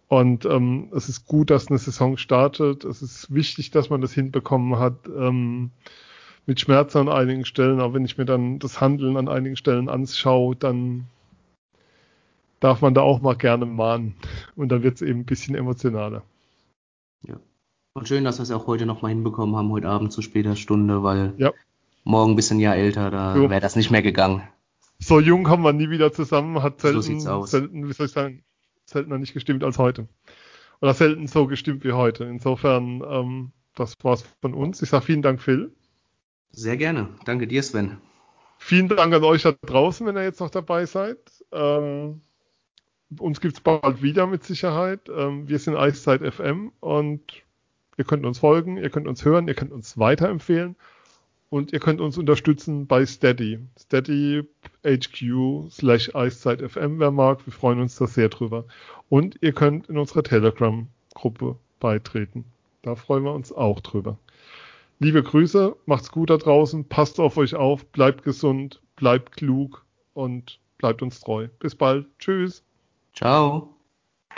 Und 0.07 0.47
ähm, 0.47 0.89
es 0.95 1.09
ist 1.09 1.27
gut, 1.27 1.51
dass 1.51 1.69
eine 1.69 1.79
Saison 1.79 2.17
startet. 2.17 2.85
Es 2.85 3.03
ist 3.03 3.33
wichtig, 3.35 3.71
dass 3.73 3.91
man 3.91 4.01
das 4.01 4.13
hinbekommen 4.13 4.79
hat. 4.79 5.07
Ähm, 5.07 5.71
mit 6.47 6.61
Schmerzen 6.61 6.97
an 6.97 7.09
einigen 7.11 7.45
Stellen, 7.45 7.79
aber 7.79 7.93
wenn 7.93 8.07
ich 8.07 8.17
mir 8.17 8.25
dann 8.25 8.59
das 8.59 8.81
Handeln 8.81 9.19
an 9.19 9.29
einigen 9.29 9.57
Stellen 9.57 9.91
anschaue, 9.91 10.57
dann 10.57 11.07
darf 12.59 12.81
man 12.81 12.95
da 12.95 13.03
auch 13.03 13.21
mal 13.21 13.37
gerne 13.37 13.67
mahnen. 13.67 14.15
Und 14.57 14.71
dann 14.71 14.83
wird 14.83 14.95
es 14.95 15.03
eben 15.03 15.21
ein 15.21 15.27
bisschen 15.27 15.55
emotionaler. 15.55 16.23
Und 17.95 18.09
schön, 18.09 18.25
dass 18.25 18.39
wir 18.39 18.43
es 18.43 18.51
auch 18.51 18.67
heute 18.67 18.87
nochmal 18.87 19.11
hinbekommen 19.11 19.57
haben, 19.57 19.71
heute 19.71 19.89
Abend 19.89 20.13
zu 20.13 20.23
später 20.23 20.57
Stunde, 20.57 21.03
weil 21.03 21.35
ja. 21.39 21.53
morgen 22.05 22.33
ein 22.33 22.37
bisschen 22.37 22.61
Jahr 22.61 22.77
älter, 22.77 23.11
da 23.11 23.35
so. 23.35 23.51
wäre 23.51 23.61
das 23.61 23.77
nicht 23.77 23.91
mehr 23.91 24.03
gegangen. 24.03 24.43
So 24.99 25.21
jung 25.21 25.45
kommen 25.45 25.63
wir 25.63 25.73
nie 25.73 25.91
wieder 25.91 26.13
zusammen, 26.13 26.63
hat 26.63 26.81
selten, 26.81 27.21
so 27.21 27.47
selten, 27.47 27.89
wie 27.89 27.93
soll 27.93 28.07
ich 28.07 28.13
sagen, 28.13 28.43
seltener 28.85 29.19
nicht 29.19 29.35
gestimmt 29.35 29.65
als 29.65 29.79
heute. 29.79 30.09
Oder 30.81 30.95
selten 30.95 31.27
so 31.27 31.47
gestimmt 31.47 31.85
wie 31.85 31.93
heute. 31.93 32.25
Insofern, 32.25 33.03
ähm, 33.09 33.53
das 33.75 33.95
war's 34.03 34.25
von 34.41 34.55
uns. 34.55 34.83
Ich 34.83 34.91
sage 34.91 35.05
vielen 35.05 35.23
Dank, 35.23 35.41
Phil. 35.41 35.73
Sehr 36.53 36.77
gerne. 36.77 37.09
Danke 37.25 37.47
dir, 37.47 37.63
Sven. 37.63 37.99
Vielen 38.59 38.89
Dank 38.89 39.15
an 39.15 39.25
euch 39.25 39.43
da 39.43 39.53
draußen, 39.53 40.07
wenn 40.07 40.17
ihr 40.17 40.25
jetzt 40.25 40.41
noch 40.41 40.51
dabei 40.51 40.87
seid. 40.87 41.19
Ähm, 41.53 42.23
uns 43.19 43.41
gibt's 43.41 43.61
bald 43.61 44.03
wieder 44.03 44.27
mit 44.27 44.45
Sicherheit. 44.45 45.09
Ähm, 45.09 45.49
wir 45.49 45.59
sind 45.59 45.77
Eiszeit 45.77 46.23
FM 46.23 46.73
und 46.81 47.23
Ihr 47.99 48.05
könnt 48.05 48.25
uns 48.25 48.39
folgen, 48.39 48.79
ihr 48.79 48.91
könnt 48.91 49.09
uns 49.09 49.25
hören, 49.25 49.49
ihr 49.49 49.55
könnt 49.55 49.73
uns 49.73 49.99
weiterempfehlen 49.99 50.77
und 51.51 51.73
ihr 51.73 51.81
könnt 51.81 52.01
uns 52.01 52.17
unterstützen 52.17 52.87
bei 52.87 53.05
Steady. 53.05 53.59
Steady 53.79 54.45
HQ 54.85 55.71
slash 55.71 56.15
EiszeitFM, 56.15 57.01
wer 57.01 57.11
mag. 57.11 57.45
Wir 57.45 57.53
freuen 57.53 57.81
uns 57.81 57.97
da 57.97 58.07
sehr 58.07 58.29
drüber. 58.29 58.65
Und 59.09 59.39
ihr 59.41 59.53
könnt 59.53 59.89
in 59.89 59.99
unserer 59.99 60.23
Telegram-Gruppe 60.23 61.57
beitreten. 61.81 62.45
Da 62.83 62.95
freuen 62.95 63.25
wir 63.25 63.33
uns 63.33 63.53
auch 63.53 63.81
drüber. 63.81 64.17
Liebe 65.01 65.23
Grüße, 65.23 65.77
macht's 65.87 66.11
gut 66.11 66.31
da 66.31 66.37
draußen, 66.37 66.85
passt 66.85 67.19
auf 67.19 67.37
euch 67.37 67.55
auf, 67.55 67.85
bleibt 67.87 68.25
gesund, 68.25 68.81
bleibt 68.97 69.33
klug 69.33 69.85
und 70.15 70.61
bleibt 70.79 71.03
uns 71.03 71.21
treu. 71.21 71.49
Bis 71.61 71.75
bald. 71.75 72.07
Tschüss. 72.19 72.63
Ciao. 73.15 73.78